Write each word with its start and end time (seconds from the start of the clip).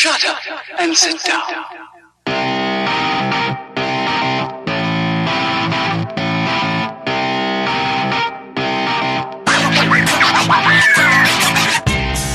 Shut 0.00 0.24
up 0.24 0.38
and 0.78 0.96
sit 0.96 1.22
down. 1.24 1.42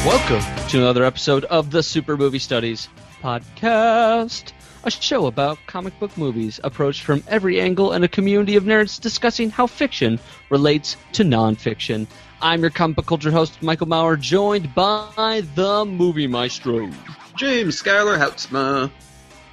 Welcome 0.05 0.67
to 0.67 0.77
another 0.77 1.03
episode 1.03 1.45
of 1.45 1.71
the 1.71 1.81
Super 1.81 2.15
Movie 2.15 2.37
Studies 2.37 2.87
podcast, 3.23 4.53
a 4.83 4.91
show 4.91 5.25
about 5.25 5.57
comic 5.65 5.99
book 5.99 6.15
movies 6.19 6.59
approached 6.63 7.01
from 7.01 7.23
every 7.27 7.59
angle 7.59 7.93
and 7.93 8.05
a 8.05 8.07
community 8.07 8.57
of 8.57 8.65
nerds 8.65 9.01
discussing 9.01 9.49
how 9.49 9.65
fiction 9.65 10.19
relates 10.51 10.97
to 11.13 11.23
nonfiction. 11.23 12.05
I'm 12.43 12.61
your 12.61 12.69
comic 12.69 12.97
book 12.97 13.07
culture 13.07 13.31
host, 13.31 13.63
Michael 13.63 13.87
Maurer, 13.87 14.17
joined 14.17 14.75
by 14.75 15.41
the 15.55 15.83
movie 15.83 16.27
maestro 16.27 16.91
James 17.35 17.77
Schuyler 17.77 18.17
Houtsma. 18.17 18.89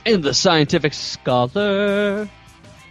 and 0.06 0.22
the 0.22 0.34
scientific 0.34 0.94
scholar. 0.94 2.28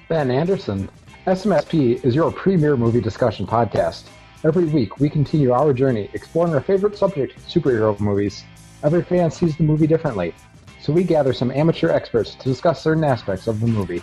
Ben 0.09 0.31
Anderson. 0.31 0.89
SMSP 1.27 2.03
is 2.03 2.15
your 2.15 2.31
premier 2.31 2.75
movie 2.75 2.99
discussion 3.01 3.45
podcast. 3.45 4.03
Every 4.43 4.65
week, 4.65 4.99
we 4.99 5.09
continue 5.09 5.51
our 5.53 5.71
journey 5.71 6.09
exploring 6.13 6.53
our 6.53 6.62
favorite 6.62 6.98
subject, 6.98 7.38
superhero 7.48 7.98
movies. 7.99 8.43
Every 8.84 9.03
fan 9.03 9.29
sees 9.29 9.55
the 9.55 9.63
movie 9.63 9.88
differently, 9.88 10.34
so 10.81 10.91
we 10.91 11.03
gather 11.03 11.31
some 11.31 11.51
amateur 11.51 11.89
experts 11.89 12.35
to 12.35 12.43
discuss 12.43 12.81
certain 12.81 13.03
aspects 13.03 13.48
of 13.48 13.59
the 13.59 13.67
movie. 13.67 14.01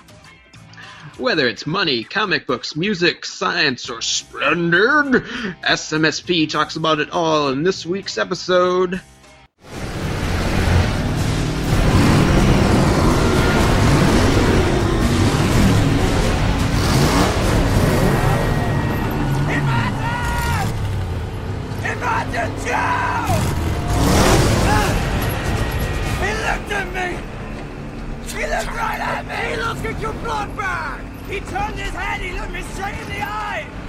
Whether 1.18 1.48
it's 1.48 1.66
money, 1.66 2.04
comic 2.04 2.46
books, 2.46 2.76
music, 2.76 3.24
science, 3.26 3.90
or 3.90 4.00
splendor, 4.00 5.02
SMSP 5.64 6.48
talks 6.48 6.76
about 6.76 7.00
it 7.00 7.10
all 7.10 7.48
in 7.48 7.64
this 7.64 7.84
week's 7.84 8.16
episode. 8.16 9.00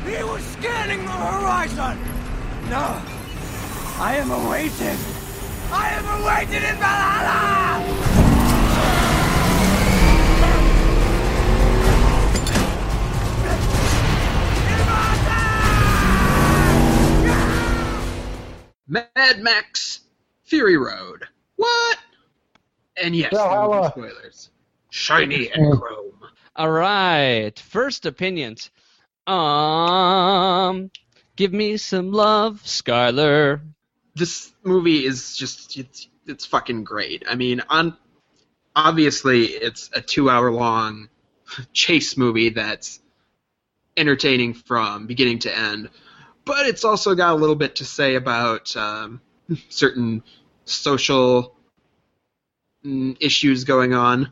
He 0.10 0.24
was 0.24 0.44
scanning 0.44 1.06
the 1.06 1.12
horizon! 1.12 2.00
No! 2.68 3.00
I 4.00 4.16
am 4.18 4.32
awaited! 4.32 4.98
I 5.72 5.90
am 5.92 6.22
awaited 6.22 6.64
in 6.64 6.76
Valhalla! 6.78 8.10
Mad 18.88 19.44
Max 19.44 20.00
Fury 20.44 20.78
Road. 20.78 21.28
What? 21.58 22.00
And 22.98 23.16
yes, 23.16 23.32
there 23.32 23.48
will 23.48 23.84
be 23.84 23.90
spoilers. 23.90 24.50
Shiny 24.90 25.52
and 25.52 25.80
chrome. 25.80 26.20
All 26.56 26.72
right, 26.72 27.58
first 27.60 28.08
opinions. 28.08 28.72
Um, 29.30 30.90
give 31.36 31.54
me 31.54 31.78
some 31.78 32.12
love, 32.12 32.64
Skylar. 32.66 33.62
This 34.16 34.52
movie 34.64 35.06
is 35.06 35.38
just 35.38 35.78
it's 35.78 36.08
it's 36.26 36.48
fucking 36.48 36.84
great. 36.84 37.24
I 37.30 37.36
mean, 37.36 37.62
on 37.70 37.96
obviously 38.76 39.46
it's 39.46 39.92
a 39.94 40.02
two 40.02 40.32
hour 40.32 40.52
long 40.52 41.10
chase 41.74 42.18
movie 42.18 42.50
that's 42.50 43.00
entertaining 43.96 44.56
from 44.56 45.06
beginning 45.06 45.40
to 45.40 45.56
end, 45.56 45.90
but 46.44 46.66
it's 46.66 46.84
also 46.84 47.14
got 47.14 47.34
a 47.34 47.36
little 47.36 47.56
bit 47.56 47.76
to 47.76 47.86
say 47.86 48.16
about 48.16 48.76
um, 48.76 49.22
certain 49.70 50.24
social 50.66 51.56
mm, 52.84 53.16
issues 53.20 53.64
going 53.64 53.94
on, 53.94 54.32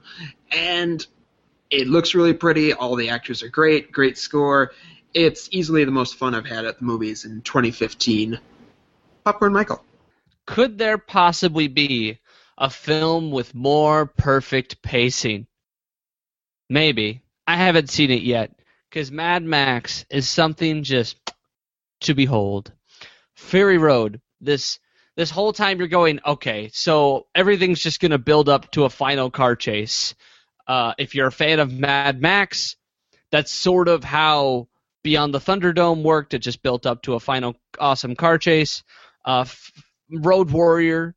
and 0.52 1.06
it 1.70 1.88
looks 1.88 2.16
really 2.16 2.34
pretty. 2.34 2.74
All 2.74 2.96
the 2.96 3.10
actors 3.10 3.44
are 3.44 3.50
great, 3.50 3.92
great 3.92 4.18
score. 4.18 4.72
It's 5.14 5.50
easily 5.52 5.84
the 5.84 5.92
most 5.92 6.16
fun 6.16 6.36
I've 6.36 6.46
had 6.46 6.66
at 6.66 6.80
the 6.80 6.86
movies 6.86 7.26
in 7.26 7.42
2015. 7.42 8.40
Popcorn 9.24 9.54
Michael. 9.54 9.84
Could 10.46 10.78
there 10.78 10.98
possibly 10.98 11.68
be 11.68 12.20
a 12.58 12.70
film 12.70 13.32
with 13.32 13.54
more 13.54 14.06
perfect 14.06 14.82
pacing? 14.82 15.48
Maybe. 16.70 17.22
I 17.46 17.56
haven't 17.56 17.90
seen 17.90 18.12
it 18.12 18.24
yet 18.24 18.52
because 18.90 19.12
Mad 19.12 19.44
Max 19.44 20.06
is 20.10 20.30
something 20.30 20.84
just 20.84 21.18
to 22.02 22.14
behold. 22.14 22.72
Fury 23.36 23.78
Road. 23.78 24.22
This 24.42 24.80
this 25.16 25.32
whole 25.32 25.52
time 25.52 25.80
you're 25.80 25.88
going 25.88 26.20
okay, 26.26 26.70
so 26.72 27.26
everything's 27.34 27.82
just 27.82 28.00
gonna 28.00 28.20
build 28.20 28.50
up 28.50 28.72
to 28.72 28.86
a 28.86 28.90
final 28.90 29.32
car 29.32 29.56
chase. 29.56 30.14
Uh, 30.68 30.94
if 30.98 31.16
you're 31.16 31.28
a 31.28 31.32
fan 31.32 31.60
of 31.60 31.72
Mad 31.72 32.22
Max, 32.22 32.76
that's 33.32 33.52
sort 33.52 33.88
of 33.88 34.04
how 34.04 34.68
Beyond 35.04 35.34
the 35.34 35.40
Thunderdome 35.40 36.04
worked. 36.04 36.34
It 36.34 36.40
just 36.40 36.62
built 36.62 36.86
up 36.86 37.04
to 37.04 37.14
a 37.14 37.20
final 37.20 37.56
awesome 37.80 38.16
car 38.16 38.38
chase. 38.38 38.84
Uh, 39.24 39.46
Road 40.12 40.52
Warrior 40.52 41.16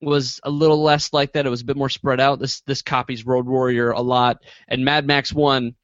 was 0.00 0.40
a 0.44 0.50
little 0.50 0.82
less 0.82 1.12
like 1.12 1.32
that. 1.32 1.46
It 1.46 1.50
was 1.50 1.62
a 1.62 1.64
bit 1.64 1.76
more 1.76 1.88
spread 1.88 2.20
out. 2.20 2.38
This 2.38 2.60
this 2.62 2.82
copies 2.82 3.26
Road 3.26 3.46
Warrior 3.46 3.90
a 3.90 4.00
lot, 4.00 4.38
and 4.68 4.84
Mad 4.84 5.06
Max 5.06 5.32
One 5.32 5.74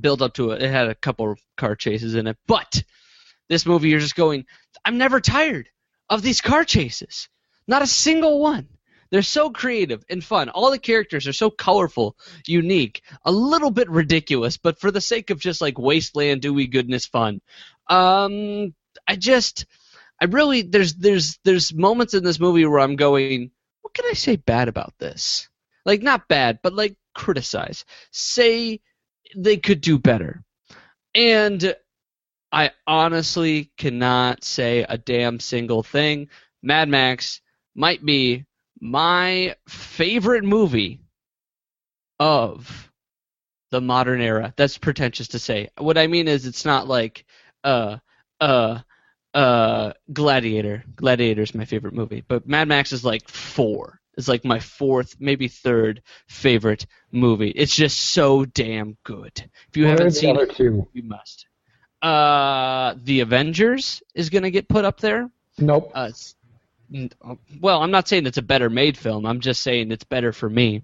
built 0.00 0.22
up 0.22 0.34
to 0.34 0.52
it. 0.52 0.62
It 0.62 0.70
had 0.70 0.88
a 0.88 0.94
couple 0.94 1.32
of 1.32 1.40
car 1.56 1.76
chases 1.76 2.14
in 2.14 2.26
it, 2.26 2.36
but 2.46 2.82
this 3.48 3.66
movie 3.66 3.88
you're 3.88 4.00
just 4.00 4.16
going. 4.16 4.46
I'm 4.84 4.98
never 4.98 5.20
tired 5.20 5.68
of 6.08 6.22
these 6.22 6.40
car 6.40 6.64
chases. 6.64 7.28
Not 7.66 7.82
a 7.82 7.86
single 7.86 8.40
one. 8.40 8.68
They're 9.12 9.22
so 9.22 9.50
creative 9.50 10.02
and 10.08 10.24
fun. 10.24 10.48
All 10.48 10.70
the 10.70 10.78
characters 10.78 11.28
are 11.28 11.34
so 11.34 11.50
colorful, 11.50 12.16
unique, 12.46 13.02
a 13.26 13.30
little 13.30 13.70
bit 13.70 13.90
ridiculous, 13.90 14.56
but 14.56 14.80
for 14.80 14.90
the 14.90 15.02
sake 15.02 15.28
of 15.28 15.38
just 15.38 15.60
like 15.60 15.78
wasteland 15.78 16.40
dewy 16.40 16.66
goodness 16.66 17.04
fun. 17.04 17.42
Um, 17.88 18.74
I 19.06 19.16
just, 19.16 19.66
I 20.18 20.24
really 20.24 20.62
there's 20.62 20.94
there's 20.94 21.38
there's 21.44 21.74
moments 21.74 22.14
in 22.14 22.24
this 22.24 22.40
movie 22.40 22.64
where 22.64 22.80
I'm 22.80 22.96
going, 22.96 23.50
what 23.82 23.92
can 23.92 24.06
I 24.10 24.14
say 24.14 24.36
bad 24.36 24.68
about 24.68 24.94
this? 24.98 25.50
Like 25.84 26.00
not 26.00 26.26
bad, 26.26 26.60
but 26.62 26.72
like 26.72 26.96
criticize. 27.14 27.84
Say 28.12 28.80
they 29.36 29.58
could 29.58 29.82
do 29.82 29.98
better. 29.98 30.42
And 31.14 31.76
I 32.50 32.70
honestly 32.86 33.72
cannot 33.76 34.42
say 34.42 34.86
a 34.88 34.96
damn 34.96 35.38
single 35.38 35.82
thing. 35.82 36.30
Mad 36.62 36.88
Max 36.88 37.42
might 37.74 38.02
be 38.02 38.46
my 38.84 39.54
favorite 39.68 40.42
movie 40.42 41.00
of 42.18 42.90
the 43.70 43.80
modern 43.80 44.20
era. 44.20 44.52
That's 44.56 44.76
pretentious 44.76 45.28
to 45.28 45.38
say. 45.38 45.68
What 45.78 45.96
I 45.96 46.08
mean 46.08 46.26
is 46.26 46.46
it's 46.46 46.64
not 46.64 46.88
like 46.88 47.24
uh 47.62 47.98
uh 48.40 48.80
uh 49.34 49.92
Gladiator. 50.12 50.82
Gladiator 50.96 51.42
is 51.42 51.54
my 51.54 51.64
favorite 51.64 51.94
movie, 51.94 52.24
but 52.26 52.46
Mad 52.48 52.66
Max 52.66 52.92
is 52.92 53.04
like 53.04 53.28
4. 53.28 54.00
It's 54.18 54.28
like 54.28 54.44
my 54.44 54.58
fourth, 54.58 55.16
maybe 55.20 55.46
third 55.46 56.02
favorite 56.26 56.84
movie. 57.12 57.50
It's 57.50 57.74
just 57.74 57.98
so 57.98 58.44
damn 58.44 58.98
good. 59.04 59.32
If 59.68 59.76
you 59.76 59.84
What 59.84 59.90
haven't 59.90 60.10
seen 60.10 60.36
it, 60.36 60.54
two? 60.56 60.86
you 60.92 61.04
must. 61.04 61.46
Uh, 62.02 62.94
The 63.04 63.20
Avengers 63.20 64.02
is 64.14 64.28
gonna 64.28 64.50
get 64.50 64.68
put 64.68 64.84
up 64.84 64.98
there. 65.00 65.30
Nope. 65.56 65.92
Uh, 65.94 66.10
well, 67.60 67.82
I'm 67.82 67.90
not 67.90 68.08
saying 68.08 68.26
it's 68.26 68.38
a 68.38 68.42
better 68.42 68.68
made 68.70 68.96
film. 68.96 69.26
I'm 69.26 69.40
just 69.40 69.62
saying 69.62 69.90
it's 69.92 70.04
better 70.04 70.32
for 70.32 70.48
me. 70.48 70.82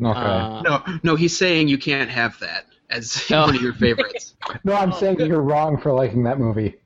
Okay. 0.00 0.18
Uh, 0.18 0.62
No, 0.62 0.82
no, 1.02 1.16
he's 1.16 1.36
saying 1.36 1.68
you 1.68 1.78
can't 1.78 2.10
have 2.10 2.38
that 2.40 2.66
as 2.90 3.26
Oh. 3.30 3.42
one 3.46 3.56
of 3.56 3.62
your 3.62 3.74
favorites. 3.74 4.34
no, 4.64 4.74
I'm 4.74 4.92
saying 4.92 5.18
that 5.18 5.28
you're 5.28 5.42
wrong 5.42 5.78
for 5.78 5.92
liking 5.92 6.24
that 6.24 6.38
movie. 6.38 6.76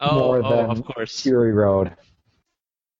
oh, 0.00 0.18
more 0.18 0.44
oh, 0.44 0.56
than 0.56 0.70
of 0.70 0.84
course. 0.84 1.20
Fury 1.20 1.52
Road. 1.52 1.92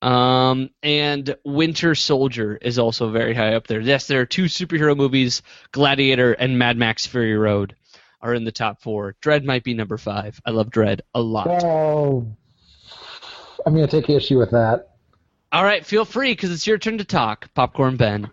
Um, 0.02 0.70
and 0.82 1.36
Winter 1.44 1.94
Soldier 1.94 2.56
is 2.60 2.78
also 2.78 3.10
very 3.10 3.34
high 3.34 3.54
up 3.54 3.68
there. 3.68 3.80
Yes, 3.80 4.08
there 4.08 4.20
are 4.20 4.26
two 4.26 4.46
superhero 4.46 4.96
movies, 4.96 5.42
Gladiator 5.70 6.32
and 6.32 6.58
Mad 6.58 6.76
Max 6.76 7.06
Fury 7.06 7.36
Road, 7.36 7.76
are 8.20 8.34
in 8.34 8.42
the 8.44 8.50
top 8.50 8.82
four. 8.82 9.14
Dredd 9.22 9.44
might 9.44 9.62
be 9.62 9.74
number 9.74 9.96
five. 9.96 10.40
I 10.44 10.50
love 10.50 10.70
Dredd 10.70 11.02
a 11.14 11.20
lot. 11.20 11.46
Well, 11.46 12.36
I'm 13.66 13.74
going 13.74 13.86
to 13.86 14.00
take 14.00 14.10
issue 14.10 14.38
with 14.38 14.50
that. 14.50 14.90
All 15.52 15.64
right, 15.64 15.84
feel 15.84 16.04
free 16.04 16.32
because 16.32 16.50
it's 16.50 16.66
your 16.66 16.78
turn 16.78 16.98
to 16.98 17.04
talk, 17.04 17.52
Popcorn 17.54 17.96
Ben. 17.96 18.30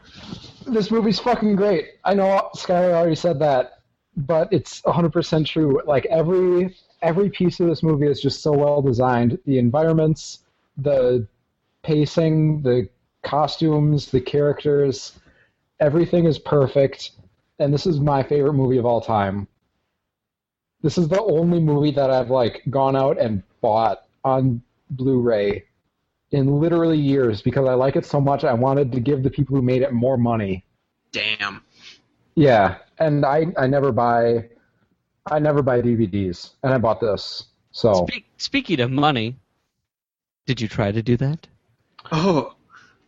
This 0.66 0.90
movie's 0.90 1.20
fucking 1.20 1.56
great. 1.56 1.86
I 2.06 2.14
know 2.14 2.50
Skylar 2.56 2.94
already 2.94 3.16
said 3.16 3.40
that, 3.40 3.80
but 4.16 4.48
it's 4.54 4.81
100% 4.81 5.46
true. 5.46 5.81
Like 5.86 6.06
every 6.06 6.76
every 7.02 7.30
piece 7.30 7.60
of 7.60 7.68
this 7.68 7.84
movie 7.84 8.08
is 8.08 8.22
just 8.22 8.42
so 8.42 8.52
well 8.52 8.81
designed. 8.81 9.38
The 9.46 9.58
environments, 9.58 10.40
the 10.78 11.28
pacing, 11.84 12.62
the 12.62 12.90
costumes, 13.24 14.12
the 14.12 14.22
characters, 14.22 15.20
everything 15.80 16.25
is 16.25 16.40
perfect, 16.40 17.12
and 17.60 17.74
this 17.74 17.86
is 17.86 18.00
my 18.00 18.24
favorite 18.24 18.54
movie 18.54 18.78
of 18.78 18.86
all 18.86 19.02
time. 19.02 19.48
This 20.82 20.98
is 20.98 21.10
the 21.10 21.22
only 21.22 21.60
movie 21.60 21.92
that 21.92 22.10
I've 22.10 22.30
like 22.30 22.64
gone 22.70 22.96
out 22.96 23.20
and 23.20 23.44
bought 23.62 24.06
on 24.24 24.62
Blu-ray 24.89 25.65
in 26.31 26.59
literally 26.59 26.97
years 26.97 27.41
because 27.41 27.68
I 27.68 27.74
like 27.74 27.95
it 27.95 28.06
so 28.06 28.21
much. 28.21 28.44
I 28.44 28.53
wanted 28.53 28.91
to 28.91 29.00
give 29.00 29.24
the 29.24 29.30
people 29.30 29.56
who 29.56 29.62
made 29.62 29.81
it 29.81 29.94
more 29.94 30.18
money. 30.18 30.65
Damn. 31.12 31.63
Yeah, 32.36 32.77
and 33.00 33.25
I 33.25 33.47
I 33.57 33.68
never 33.68 33.91
buy 33.91 34.50
I 35.30 35.39
never 35.39 35.62
buy 35.62 35.81
DVDs, 35.81 36.51
and 36.63 36.74
I 36.74 36.77
bought 36.77 37.01
this. 37.01 37.45
So 37.71 38.06
Speak, 38.07 38.25
speaking 38.38 38.80
of 38.80 38.91
money, 38.91 39.36
did 40.45 40.59
you 40.62 40.68
try 40.68 40.91
to 40.91 41.01
do 41.01 41.18
that? 41.18 41.47
Oh, 42.12 42.56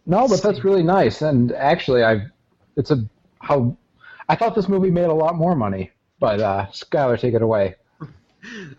no, 0.05 0.27
but 0.27 0.41
that's 0.41 0.63
really 0.63 0.83
nice. 0.83 1.21
And 1.21 1.51
actually, 1.53 2.03
I 2.03 2.27
it's 2.75 2.91
a 2.91 3.05
how 3.39 3.77
I 4.29 4.35
thought 4.35 4.55
this 4.55 4.69
movie 4.69 4.91
made 4.91 5.05
a 5.05 5.13
lot 5.13 5.35
more 5.35 5.55
money. 5.55 5.91
But 6.19 6.39
uh, 6.39 6.67
Skylar, 6.71 7.19
take 7.19 7.33
it 7.33 7.41
away. 7.41 7.75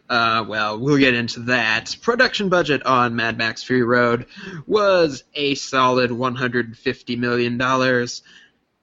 Uh, 0.09 0.45
well, 0.49 0.79
we'll 0.79 0.99
get 0.99 1.15
into 1.15 1.41
that. 1.41 1.97
Production 2.03 2.49
budget 2.49 2.85
on 2.85 3.17
Mad 3.17 3.39
Max 3.39 3.63
Fury 3.63 3.83
Road 3.83 4.27
was 4.67 5.25
a 5.35 5.55
solid 5.55 6.11
$150 6.11 7.19
million. 7.19 7.61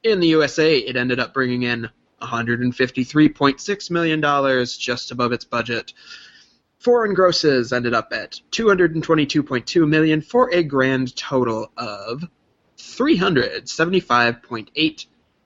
In 0.04 0.20
the 0.20 0.28
USA, 0.28 0.78
it 0.78 0.96
ended 0.96 1.20
up 1.20 1.34
bringing 1.34 1.64
in 1.64 1.90
$153.6 2.22 3.92
million, 3.92 4.66
just 4.80 5.12
above 5.12 5.32
its 5.32 5.46
budget. 5.46 5.94
Foreign 6.80 7.14
grosses 7.14 7.72
ended 7.74 7.94
up 7.94 8.14
at 8.14 8.40
222.2 8.52 9.88
million 9.88 10.22
for 10.22 10.50
a 10.54 10.64
grand 10.64 11.16
total 11.16 11.72
of 11.76 12.24
375.8 12.78 15.06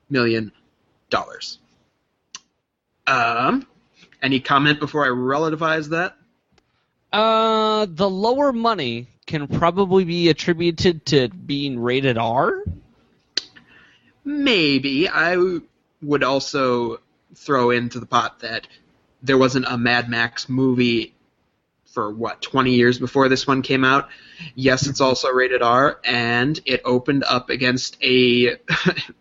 million 0.09 0.51
dollars. 1.09 1.59
Um, 3.07 3.65
any 4.23 4.39
comment 4.39 4.79
before 4.79 5.05
I 5.05 5.09
relativize 5.09 5.89
that? 5.89 6.15
Uh, 7.11 7.85
the 7.87 8.09
lower 8.09 8.51
money 8.51 9.07
can 9.27 9.47
probably 9.47 10.05
be 10.05 10.29
attributed 10.29 11.05
to 11.07 11.27
being 11.29 11.79
rated 11.79 12.17
R. 12.17 12.63
Maybe. 14.25 15.07
I 15.07 15.59
would 16.01 16.23
also 16.23 17.01
throw 17.35 17.69
into 17.69 17.99
the 17.99 18.05
pot 18.05 18.39
that 18.39 18.67
there 19.21 19.37
wasn't 19.37 19.65
a 19.67 19.77
Mad 19.77 20.09
Max 20.09 20.49
movie 20.49 21.13
for 21.85 22.11
what 22.11 22.41
20 22.41 22.71
years 22.71 22.97
before 22.97 23.29
this 23.29 23.45
one 23.45 23.61
came 23.61 23.83
out. 23.83 24.09
Yes, 24.55 24.87
it's 24.87 25.01
also 25.01 25.29
rated 25.29 25.61
R, 25.61 25.99
and 26.03 26.59
it 26.65 26.81
opened 26.85 27.23
up 27.23 27.49
against 27.49 27.97
a 28.03 28.57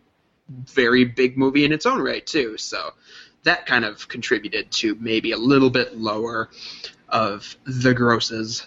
very 0.49 1.05
big 1.05 1.37
movie 1.37 1.65
in 1.65 1.71
its 1.71 1.85
own 1.85 2.01
right 2.01 2.25
too. 2.25 2.57
So 2.57 2.93
that 3.43 3.65
kind 3.65 3.85
of 3.85 4.07
contributed 4.07 4.71
to 4.71 4.95
maybe 4.95 5.31
a 5.31 5.37
little 5.37 5.69
bit 5.69 5.97
lower 5.97 6.49
of 7.09 7.55
the 7.65 7.93
grosses. 7.93 8.65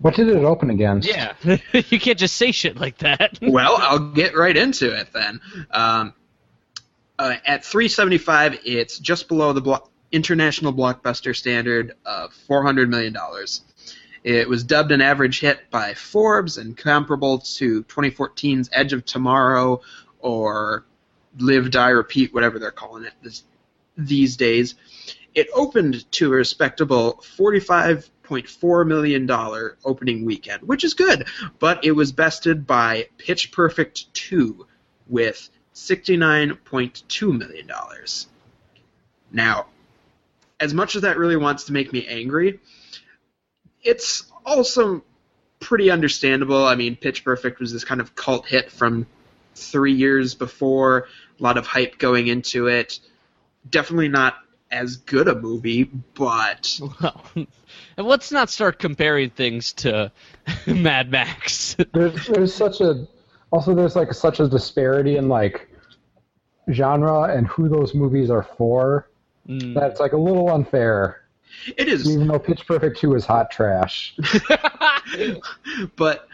What 0.00 0.14
did 0.14 0.28
it 0.28 0.44
open 0.44 0.70
against? 0.70 1.08
Yeah, 1.08 1.34
you 1.72 1.98
can't 1.98 2.18
just 2.18 2.36
say 2.36 2.52
shit 2.52 2.76
like 2.76 2.98
that. 2.98 3.38
well, 3.42 3.76
I'll 3.78 4.10
get 4.10 4.36
right 4.36 4.56
into 4.56 4.94
it 4.94 5.08
then. 5.12 5.40
Um, 5.70 6.14
uh, 7.18 7.34
at 7.44 7.64
375, 7.64 8.60
it's 8.64 8.98
just 8.98 9.26
below 9.26 9.52
the 9.52 9.60
blo- 9.60 9.88
international 10.12 10.72
blockbuster 10.72 11.34
standard 11.34 11.94
of 12.06 12.32
400 12.32 12.88
million 12.88 13.12
dollars. 13.12 13.62
It 14.24 14.48
was 14.48 14.64
dubbed 14.64 14.92
an 14.92 15.00
average 15.00 15.40
hit 15.40 15.70
by 15.70 15.94
Forbes 15.94 16.58
and 16.58 16.76
comparable 16.76 17.38
to 17.38 17.84
2014's 17.84 18.68
Edge 18.72 18.92
of 18.92 19.04
Tomorrow 19.04 19.80
or 20.18 20.84
Live, 21.38 21.70
Die, 21.70 21.88
Repeat, 21.88 22.34
whatever 22.34 22.58
they're 22.58 22.70
calling 22.70 23.04
it 23.04 23.12
this, 23.22 23.44
these 23.98 24.36
days. 24.36 24.76
It 25.34 25.48
opened 25.54 26.10
to 26.12 26.32
a 26.32 26.36
respectable 26.36 27.22
$45.4 27.38 28.86
million 28.86 29.30
opening 29.84 30.24
weekend, 30.24 30.62
which 30.62 30.84
is 30.84 30.94
good, 30.94 31.28
but 31.58 31.84
it 31.84 31.92
was 31.92 32.12
bested 32.12 32.66
by 32.66 33.08
Pitch 33.18 33.52
Perfect 33.52 34.12
2 34.14 34.66
with 35.08 35.50
$69.2 35.74 37.38
million. 37.38 37.70
Now, 39.30 39.66
as 40.58 40.74
much 40.74 40.96
as 40.96 41.02
that 41.02 41.18
really 41.18 41.36
wants 41.36 41.64
to 41.64 41.72
make 41.72 41.92
me 41.92 42.06
angry, 42.06 42.60
it's 43.82 44.30
also 44.44 45.04
pretty 45.60 45.90
understandable. 45.90 46.66
I 46.66 46.74
mean, 46.74 46.96
Pitch 46.96 47.24
Perfect 47.24 47.60
was 47.60 47.72
this 47.72 47.84
kind 47.84 48.00
of 48.00 48.14
cult 48.14 48.46
hit 48.46 48.70
from 48.70 49.06
three 49.54 49.92
years 49.92 50.34
before, 50.34 51.08
a 51.38 51.42
lot 51.42 51.58
of 51.58 51.66
hype 51.66 51.98
going 51.98 52.28
into 52.28 52.66
it. 52.66 53.00
Definitely 53.70 54.08
not 54.08 54.34
as 54.70 54.96
good 54.96 55.28
a 55.28 55.34
movie, 55.34 55.84
but 55.84 56.78
Well, 57.00 57.24
and 57.34 57.46
let's 58.06 58.30
not 58.30 58.50
start 58.50 58.78
comparing 58.78 59.30
things 59.30 59.72
to 59.74 60.12
Mad 60.66 61.10
Max. 61.10 61.76
There's 61.92 62.26
there's 62.26 62.54
such 62.54 62.80
a 62.80 63.06
also 63.50 63.74
there's 63.74 63.96
like 63.96 64.12
such 64.12 64.40
a 64.40 64.48
disparity 64.48 65.16
in 65.16 65.28
like 65.28 65.68
genre 66.70 67.34
and 67.34 67.46
who 67.46 67.68
those 67.68 67.94
movies 67.94 68.30
are 68.30 68.42
for 68.42 69.08
Mm. 69.48 69.72
that's 69.72 69.98
like 69.98 70.12
a 70.12 70.16
little 70.18 70.50
unfair. 70.50 71.22
it 71.78 71.88
is. 71.88 72.06
Even 72.06 72.28
though 72.28 72.38
Pitch 72.38 72.66
Perfect 72.66 72.98
2 72.98 73.14
is 73.14 73.24
hot 73.24 73.50
trash. 73.50 74.14
but 75.96 76.28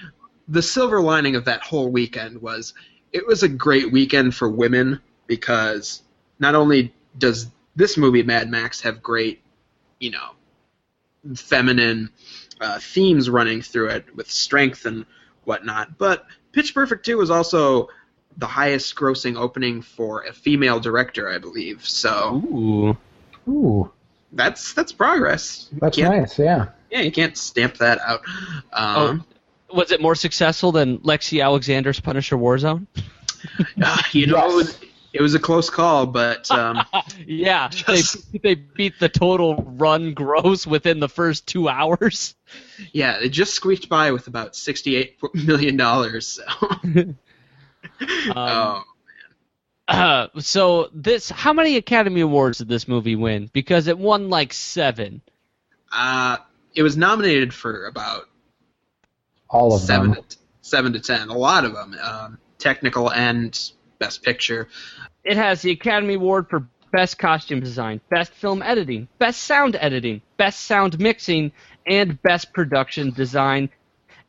the 0.48 0.60
silver 0.62 1.00
lining 1.00 1.36
of 1.36 1.44
that 1.44 1.62
whole 1.62 1.88
weekend 1.90 2.42
was 2.42 2.74
it 3.12 3.24
was 3.26 3.44
a 3.44 3.48
great 3.48 3.92
weekend 3.92 4.34
for 4.34 4.48
women 4.48 5.00
because 5.28 6.02
not 6.40 6.54
only 6.56 6.92
does 7.18 7.48
this 7.76 7.96
movie 7.96 8.22
Mad 8.22 8.50
Max 8.50 8.80
have 8.82 9.02
great, 9.02 9.42
you 9.98 10.10
know, 10.10 10.30
feminine 11.34 12.10
uh, 12.60 12.78
themes 12.80 13.28
running 13.30 13.62
through 13.62 13.88
it 13.88 14.14
with 14.14 14.30
strength 14.30 14.86
and 14.86 15.06
whatnot, 15.44 15.98
but 15.98 16.26
Pitch 16.52 16.74
Perfect 16.74 17.04
2 17.04 17.18
was 17.18 17.30
also 17.30 17.88
the 18.36 18.46
highest 18.46 18.94
grossing 18.96 19.36
opening 19.36 19.82
for 19.82 20.22
a 20.22 20.32
female 20.32 20.80
director, 20.80 21.28
I 21.28 21.38
believe. 21.38 21.86
So 21.86 22.42
Ooh. 22.52 22.96
Ooh, 23.48 23.90
that's 24.32 24.72
that's 24.72 24.92
progress. 24.92 25.68
You 25.72 25.78
that's 25.80 25.98
nice. 25.98 26.38
Yeah. 26.38 26.68
Yeah, 26.90 27.00
you 27.00 27.12
can't 27.12 27.36
stamp 27.36 27.78
that 27.78 27.98
out. 28.00 28.22
Um, 28.72 29.24
Was 29.72 29.90
it 29.90 30.00
more 30.00 30.14
successful 30.14 30.70
than 30.70 30.98
Lexi 30.98 31.42
Alexander's 31.42 32.00
Punisher 32.00 32.36
Warzone? 32.36 32.86
Uh, 33.80 33.98
you 34.12 34.26
know, 34.26 34.58
Yes. 34.58 34.78
It, 35.14 35.22
was, 35.22 35.34
a 35.34 35.38
close 35.38 35.70
call, 35.70 36.04
but 36.06 36.50
um, 36.60 36.82
Yeah, 37.26 37.68
Just- 37.70 38.30
they 38.32 38.38
they 38.38 38.54
beat 38.54 38.98
the 39.00 39.08
total 39.08 39.54
run 39.56 40.12
gross 40.12 40.66
within 40.66 41.00
the 41.00 41.08
first 41.08 41.46
two 41.46 41.68
hours. 41.68 42.34
yeah, 42.92 43.18
they 43.20 43.28
just 43.30 43.54
squeaked 43.54 43.88
by 43.88 44.10
with 44.12 44.26
about 44.26 44.54
sixty-eight 44.56 45.16
million 45.34 45.76
dollars. 45.76 46.26
So. 46.28 46.76
Um, 46.92 47.16
oh, 48.36 48.82
Uh, 49.88 50.28
so 50.38 50.88
this, 50.92 51.30
how 51.30 51.52
many 51.52 51.76
Academy 51.76 52.20
Awards 52.22 52.58
did 52.58 52.68
this 52.68 52.88
movie 52.88 53.16
win? 53.16 53.50
Because 53.52 53.86
it 53.86 53.98
won 53.98 54.30
like 54.30 54.52
seven. 54.52 55.20
uh, 55.92 56.38
it 56.74 56.82
was 56.82 56.96
nominated 56.96 57.54
for 57.54 57.86
about 57.86 58.28
All 59.48 59.74
of 59.76 59.80
seven, 59.82 60.12
them. 60.12 60.24
to, 60.28 60.36
seven 60.62 60.92
to 60.94 61.00
ten, 61.00 61.28
a 61.28 61.36
lot 61.38 61.64
of 61.64 61.72
them, 61.74 61.94
um, 62.02 62.38
technical 62.58 63.12
and 63.12 63.70
Best 64.04 64.22
Picture. 64.22 64.68
It 65.24 65.38
has 65.38 65.62
the 65.62 65.70
Academy 65.70 66.14
Award 66.14 66.50
for 66.50 66.68
Best 66.92 67.18
Costume 67.18 67.60
Design, 67.60 68.02
Best 68.10 68.32
Film 68.32 68.62
Editing, 68.62 69.08
Best 69.18 69.44
Sound 69.44 69.76
Editing, 69.80 70.20
Best 70.36 70.60
Sound 70.60 70.98
Mixing, 70.98 71.52
and 71.86 72.20
Best 72.22 72.52
Production 72.52 73.12
Design, 73.12 73.70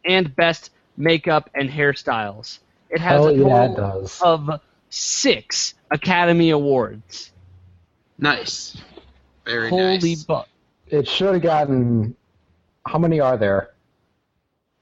and 0.06 0.34
Best 0.34 0.72
Makeup 0.96 1.50
and 1.54 1.70
Hairstyles. 1.70 2.60
It 2.90 3.02
has 3.02 3.20
Hell 3.20 3.28
a 3.28 3.34
yeah, 3.34 3.66
it 3.66 3.68
total 3.76 4.02
does. 4.02 4.22
of 4.22 4.62
six 4.90 5.74
Academy 5.92 6.52
Awards. 6.52 7.34
Nice, 8.18 8.82
very 9.44 9.64
nice. 9.64 9.72
Holy 9.72 9.98
nice. 9.98 10.24
buck. 10.24 10.48
It 10.88 11.06
should 11.06 11.34
have 11.34 11.44
gotten. 11.44 12.16
How 12.86 12.98
many 12.98 13.20
are 13.20 13.36
there? 13.36 13.72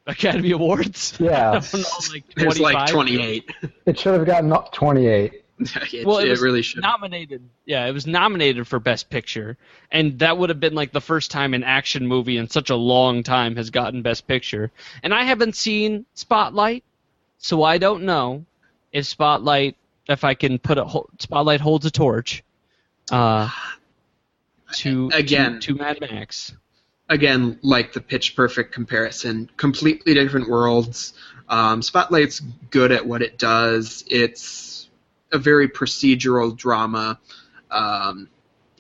Academy 0.07 0.51
Awards? 0.51 1.17
Yeah. 1.19 1.61
Know, 1.73 1.81
like 2.11 2.23
There's 2.35 2.59
like 2.59 2.89
twenty-eight. 2.89 3.49
It 3.85 3.97
should 3.99 4.13
have 4.13 4.25
gotten 4.25 4.51
up 4.51 4.73
28. 4.73 5.39
it, 5.93 6.05
Well, 6.05 6.17
it 6.17 6.27
it 6.27 6.29
was 6.31 6.41
really 6.41 6.61
should. 6.61 6.81
nominated. 6.81 7.41
Yeah, 7.65 7.85
it 7.85 7.91
was 7.93 8.05
nominated 8.07 8.67
for 8.67 8.79
Best 8.79 9.09
Picture, 9.09 9.55
and 9.91 10.19
that 10.19 10.37
would 10.37 10.49
have 10.49 10.59
been 10.59 10.73
like 10.73 10.91
the 10.91 10.99
first 10.99 11.31
time 11.31 11.53
an 11.53 11.63
action 11.63 12.07
movie 12.07 12.37
in 12.37 12.49
such 12.49 12.69
a 12.69 12.75
long 12.75 13.23
time 13.23 13.55
has 13.55 13.69
gotten 13.69 14.01
Best 14.01 14.27
Picture. 14.27 14.71
And 15.03 15.13
I 15.13 15.23
haven't 15.23 15.55
seen 15.55 16.05
Spotlight, 16.15 16.83
so 17.37 17.63
I 17.63 17.77
don't 17.77 18.03
know 18.03 18.45
if 18.91 19.05
Spotlight, 19.05 19.77
if 20.09 20.23
I 20.23 20.33
can 20.33 20.57
put 20.59 20.77
a 20.79 20.83
hol- 20.85 21.09
Spotlight 21.19 21.61
holds 21.61 21.85
a 21.85 21.91
torch, 21.91 22.43
uh, 23.11 23.49
to 24.73 25.11
Again. 25.13 25.59
to, 25.61 25.73
to 25.73 25.75
Mad 25.75 26.01
Max. 26.01 26.53
Again, 27.09 27.59
like 27.61 27.93
the 27.93 28.01
Pitch 28.01 28.35
Perfect 28.35 28.73
comparison, 28.73 29.49
completely 29.57 30.13
different 30.13 30.49
worlds. 30.49 31.13
Um, 31.49 31.81
Spotlight's 31.81 32.39
good 32.71 32.91
at 32.91 33.05
what 33.05 33.21
it 33.21 33.37
does. 33.37 34.03
It's 34.07 34.89
a 35.31 35.37
very 35.37 35.67
procedural 35.67 36.55
drama. 36.55 37.19
Um, 37.71 38.29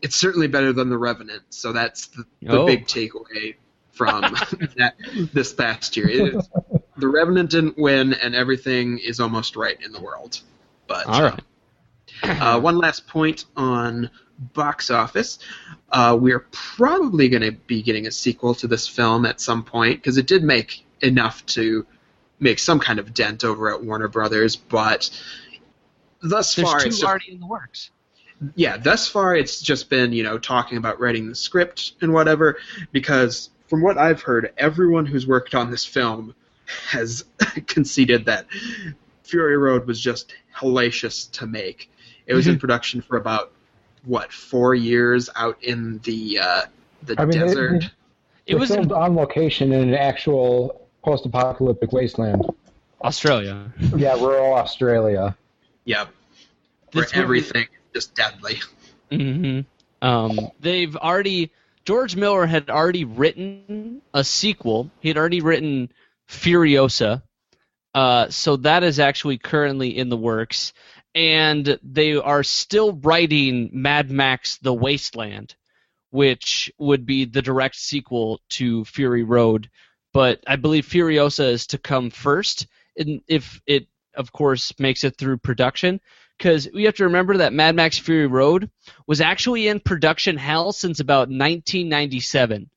it's 0.01 0.15
certainly 0.15 0.47
better 0.47 0.73
than 0.73 0.89
The 0.89 0.97
Revenant, 0.97 1.43
so 1.49 1.71
that's 1.73 2.07
the, 2.07 2.25
the 2.41 2.59
Oh. 2.59 2.65
big 2.65 2.85
takeaway 2.85 3.55
from 3.91 4.21
that, 4.77 4.95
this 5.33 5.53
past 5.53 5.95
year. 5.97 6.09
Is- 6.09 6.49
the 6.97 7.07
Revenant 7.07 7.49
didn't 7.49 7.77
win, 7.77 8.13
and 8.13 8.35
everything 8.35 8.99
is 8.99 9.19
almost 9.19 9.55
right 9.55 9.77
in 9.83 9.91
the 9.91 9.99
world. 10.01 10.41
But 10.87 11.07
All 11.07 11.23
right. 11.23 11.39
uh, 12.23 12.59
one 12.59 12.77
last 12.77 13.07
point 13.07 13.45
on 13.57 14.09
box 14.53 14.89
office. 14.91 15.39
Uh, 15.91 16.17
we 16.19 16.33
are 16.33 16.45
probably 16.51 17.29
going 17.29 17.43
to 17.43 17.51
be 17.51 17.81
getting 17.81 18.07
a 18.07 18.11
sequel 18.11 18.55
to 18.55 18.67
this 18.67 18.87
film 18.87 19.25
at 19.25 19.39
some 19.39 19.63
point 19.63 20.01
because 20.01 20.17
it 20.17 20.27
did 20.27 20.43
make 20.43 20.83
enough 21.01 21.45
to 21.47 21.85
make 22.39 22.59
some 22.59 22.79
kind 22.79 22.99
of 22.99 23.13
dent 23.13 23.43
over 23.43 23.73
at 23.73 23.83
Warner 23.83 24.07
Brothers, 24.07 24.55
but 24.55 25.09
thus 26.21 26.55
There's 26.55 26.67
far, 26.69 26.79
two 26.79 26.87
it's 26.87 26.97
just- 26.97 27.07
already 27.07 27.31
in 27.31 27.39
the 27.39 27.45
works. 27.47 27.91
yeah, 28.55 28.77
thus 28.77 29.07
far 29.07 29.35
it's 29.35 29.61
just 29.61 29.89
been, 29.89 30.11
you 30.13 30.23
know, 30.23 30.37
talking 30.37 30.77
about 30.77 30.99
writing 30.99 31.29
the 31.29 31.35
script 31.35 31.93
and 32.01 32.11
whatever, 32.13 32.57
because 32.91 33.49
from 33.67 33.81
what 33.81 33.97
I've 33.97 34.21
heard, 34.21 34.51
everyone 34.57 35.05
who's 35.05 35.25
worked 35.25 35.55
on 35.55 35.71
this 35.71 35.85
film 35.85 36.35
has 36.89 37.25
conceded 37.67 38.25
that 38.25 38.47
Fury 39.23 39.57
Road 39.57 39.87
was 39.87 39.99
just 39.99 40.33
hellacious 40.55 41.31
to 41.31 41.47
make. 41.47 41.89
It 42.25 42.33
was 42.33 42.47
in 42.47 42.57
production 42.59 43.01
for 43.01 43.17
about 43.17 43.51
what 44.05 44.31
four 44.33 44.75
years 44.75 45.29
out 45.35 45.57
in 45.63 45.99
the 46.03 46.39
uh, 46.39 46.61
the 47.03 47.15
I 47.17 47.25
mean, 47.25 47.39
desert. 47.39 47.81
they- 47.81 47.87
It 48.45 48.53
They 48.53 48.59
was 48.59 48.71
in 48.71 48.75
filmed 48.77 48.91
on 48.91 49.15
location 49.15 49.71
in 49.71 49.87
an 49.89 49.95
actual 49.95 50.87
post-apocalyptic 51.03 51.91
wasteland. 51.93 52.45
Australia. 53.01 53.71
Yeah, 53.95 54.13
rural 54.15 54.53
Australia. 54.55 55.35
Yep, 55.85 56.09
where 56.91 57.03
This 57.03 57.13
movie- 57.13 57.23
everything 57.23 57.67
is 57.93 58.05
just 58.05 58.15
deadly. 58.15 58.59
hmm 59.11 59.61
Um, 60.01 60.39
they've 60.59 60.95
already 60.97 61.51
George 61.85 62.15
Miller 62.17 62.45
had 62.45 62.69
already 62.69 63.05
written 63.05 64.01
a 64.13 64.23
sequel. 64.23 64.89
He 65.01 65.07
had 65.09 65.17
already 65.17 65.39
written 65.41 65.89
Furiosa, 66.29 67.21
uh, 67.93 68.29
so 68.29 68.55
that 68.57 68.83
is 68.83 68.99
actually 68.99 69.37
currently 69.37 69.97
in 69.97 70.09
the 70.09 70.17
works, 70.17 70.73
and 71.15 71.79
they 71.83 72.15
are 72.15 72.43
still 72.43 72.93
writing 72.93 73.69
Mad 73.73 74.11
Max: 74.11 74.57
The 74.57 74.73
Wasteland, 74.73 75.55
which 76.09 76.71
would 76.77 77.05
be 77.05 77.25
the 77.25 77.41
direct 77.41 77.75
sequel 77.75 78.41
to 78.49 78.85
Fury 78.85 79.23
Road. 79.23 79.69
But 80.13 80.43
I 80.45 80.57
believe 80.57 80.85
Furiosa 80.85 81.49
is 81.51 81.67
to 81.67 81.77
come 81.77 82.09
first, 82.09 82.67
if 82.95 83.61
it, 83.65 83.87
of 84.15 84.31
course, 84.31 84.71
makes 84.79 85.03
it 85.03 85.17
through 85.17 85.37
production 85.37 85.99
because 86.37 86.67
we 86.73 86.83
have 86.83 86.95
to 86.95 87.05
remember 87.05 87.37
that 87.37 87.53
Mad 87.53 87.75
Max 87.75 87.97
Fury 87.97 88.27
Road 88.27 88.69
was 89.07 89.21
actually 89.21 89.67
in 89.67 89.79
production 89.79 90.37
hell 90.37 90.71
since 90.71 90.99
about 90.99 91.29
1997. 91.29 92.69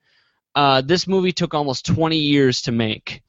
Uh, 0.55 0.81
this 0.81 1.07
movie 1.07 1.33
took 1.33 1.55
almost 1.55 1.87
20 1.87 2.16
years 2.16 2.62
to 2.62 2.73
make, 2.73 3.23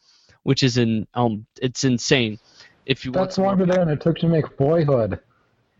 which 0.43 0.63
is 0.63 0.77
in 0.77 1.07
um, 1.13 1.45
it's 1.61 1.83
insane. 1.83 2.39
If 2.87 3.03
you 3.03 3.11
That's 3.11 3.37
want 3.37 3.59
longer 3.59 3.65
than 3.65 3.89
it 3.89 3.99
took 3.99 4.17
to 4.19 4.27
make 4.27 4.55
Boyhood. 4.55 5.19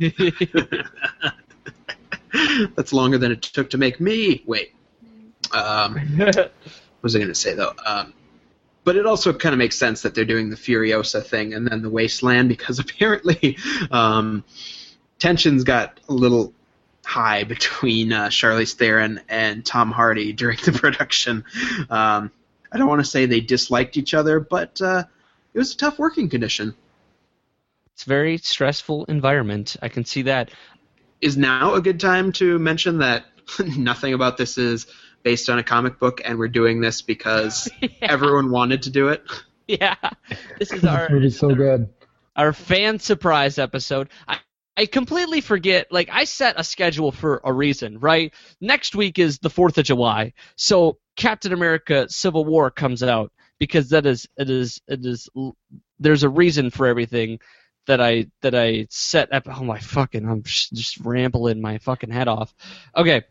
That's 2.76 2.92
longer 2.92 3.18
than 3.18 3.32
it 3.32 3.42
took 3.42 3.70
to 3.70 3.78
make 3.78 4.02
me. 4.02 4.44
Wait. 4.46 4.74
Um, 5.54 5.96
what 6.18 6.52
was 7.02 7.16
I 7.16 7.20
going 7.20 7.30
to 7.30 7.36
say 7.36 7.54
though? 7.54 7.74
Um, 7.86 8.14
but 8.84 8.98
it 8.98 9.06
also 9.06 9.32
kind 9.32 9.54
of 9.54 9.60
makes 9.60 9.78
sense 9.78 10.02
that 10.02 10.16
they're 10.16 10.26
doing 10.26 10.50
the 10.50 10.58
Furiosa 10.58 11.26
thing 11.26 11.54
and 11.54 11.66
then 11.66 11.82
the 11.82 11.90
Wasteland 11.90 12.50
because 12.50 12.80
apparently 12.86 13.58
um, 13.90 14.44
tensions 15.18 15.64
got 15.64 16.02
a 16.10 16.14
little 16.14 16.54
high 17.06 17.46
between 17.46 18.12
uh, 18.12 18.28
Charlize 18.28 18.74
Theron 18.74 19.22
and 19.30 19.66
Tom 19.66 19.92
Hardy 19.92 20.34
during 20.34 20.58
the 20.66 20.72
production. 20.74 21.46
Um, 21.90 22.32
I 22.70 22.78
don't 22.78 22.90
want 22.90 23.00
to 23.00 23.10
say 23.10 23.26
they 23.26 23.40
disliked 23.40 23.96
each 23.96 24.14
other, 24.14 24.42
but 24.42 24.82
uh, 24.82 25.06
it 25.54 25.58
was 25.58 25.74
a 25.74 25.78
tough 25.78 25.98
working 25.98 26.28
condition. 26.28 26.76
It's 27.98 28.06
a 28.06 28.10
very 28.10 28.38
stressful 28.38 29.06
environment. 29.06 29.76
I 29.82 29.90
can 29.90 30.06
see 30.06 30.22
that. 30.24 30.52
Is 31.20 31.36
now 31.36 31.74
a 31.74 31.82
good 31.82 32.00
time 32.00 32.32
to 32.34 32.60
mention 32.60 33.00
that 33.00 33.26
nothing 33.76 34.14
about 34.14 34.38
this 34.38 34.60
is 34.60 34.86
based 35.24 35.50
on 35.50 35.58
a 35.58 35.64
comic 35.64 35.98
book 35.98 36.22
and 36.24 36.38
we're 36.38 36.48
doing 36.48 36.80
this 36.80 37.02
because 37.02 37.68
everyone 38.04 38.52
wanted 38.52 38.84
to 38.84 38.92
do 38.92 39.08
it? 39.08 39.24
yeah, 39.68 39.96
this 40.60 40.72
is 40.72 40.82
This 40.82 40.86
our 40.86 41.10
movie's 41.10 41.40
so 41.40 41.56
good. 41.56 41.90
our 42.36 42.54
fan 42.54 43.00
surprise 43.00 43.58
episode. 43.58 44.10
I, 44.28 44.38
I 44.78 44.86
completely 44.86 45.42
forget. 45.42 45.88
Like 45.92 46.10
I 46.12 46.26
set 46.26 46.54
a 46.60 46.64
schedule 46.64 47.12
for 47.12 47.42
a 47.44 47.52
reason, 47.52 47.98
right? 47.98 48.32
Next 48.62 48.94
week 48.94 49.18
is 49.18 49.40
the 49.40 49.50
Fourth 49.50 49.80
of 49.80 49.86
July, 49.86 50.34
so 50.56 51.00
Captain 51.16 51.52
America: 51.52 52.06
Civil 52.10 52.46
War 52.46 52.70
comes 52.70 53.02
out 53.02 53.32
because 53.58 53.90
that 53.90 54.06
is 54.06 54.28
it 54.38 54.52
is 54.52 54.80
it 54.88 55.04
is. 55.04 55.28
There's 56.00 56.22
a 56.22 56.30
reason 56.30 56.70
for 56.70 56.86
everything 56.86 57.40
that 57.88 58.00
I 58.02 58.28
that 58.42 58.54
I 58.56 58.88
set 58.90 59.34
up. 59.34 59.48
Oh 59.48 59.64
my 59.64 59.80
fucking! 59.80 60.28
I'm 60.28 60.44
just 60.44 61.00
rambling 61.00 61.62
my 61.62 61.78
fucking 61.80 62.12
head 62.12 62.28
off. 62.28 62.54
Okay. 62.96 63.24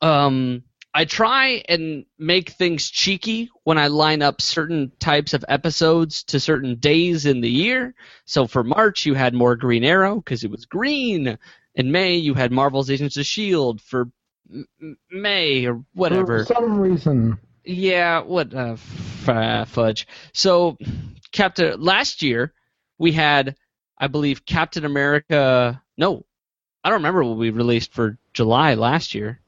Um. 0.00 0.62
I 0.96 1.06
try 1.06 1.64
and 1.68 2.04
make 2.20 2.50
things 2.50 2.88
cheeky 2.88 3.50
when 3.64 3.78
I 3.78 3.88
line 3.88 4.22
up 4.22 4.40
certain 4.40 4.92
types 5.00 5.34
of 5.34 5.44
episodes 5.48 6.22
to 6.24 6.38
certain 6.38 6.76
days 6.76 7.26
in 7.26 7.40
the 7.40 7.50
year. 7.50 7.96
So 8.26 8.46
for 8.46 8.62
March, 8.62 9.04
you 9.04 9.14
had 9.14 9.34
more 9.34 9.56
Green 9.56 9.82
Arrow 9.82 10.14
because 10.14 10.44
it 10.44 10.52
was 10.52 10.66
green. 10.66 11.36
In 11.74 11.90
May, 11.90 12.14
you 12.14 12.34
had 12.34 12.52
Marvel's 12.52 12.90
Agents 12.92 13.16
of 13.16 13.22
S.H.I.E.L.D. 13.22 13.82
for 13.84 14.08
M- 14.48 14.96
May 15.10 15.66
or 15.66 15.82
whatever. 15.94 16.44
For 16.44 16.54
some 16.54 16.78
reason, 16.78 17.38
Yeah, 17.64 18.20
what 18.20 18.54
uh, 18.54 18.74
f- 18.74 19.28
uh, 19.28 19.64
fudge. 19.64 20.06
So, 20.32 20.78
Captain. 21.32 21.80
Last 21.80 22.22
year, 22.22 22.52
we 22.98 23.12
had, 23.12 23.56
I 23.98 24.06
believe, 24.08 24.44
Captain 24.46 24.84
America. 24.84 25.82
No, 25.96 26.24
I 26.82 26.88
don't 26.90 26.98
remember 26.98 27.24
what 27.24 27.36
we 27.36 27.50
released 27.50 27.92
for 27.92 28.18
July 28.32 28.74
last 28.74 29.14
year. 29.14 29.40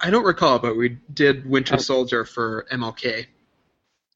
I 0.00 0.10
don't 0.10 0.24
recall, 0.24 0.58
but 0.58 0.76
we 0.76 0.98
did 1.12 1.48
Winter 1.48 1.74
Oh. 1.74 1.78
Soldier 1.78 2.24
for 2.24 2.66
MLK. 2.70 3.26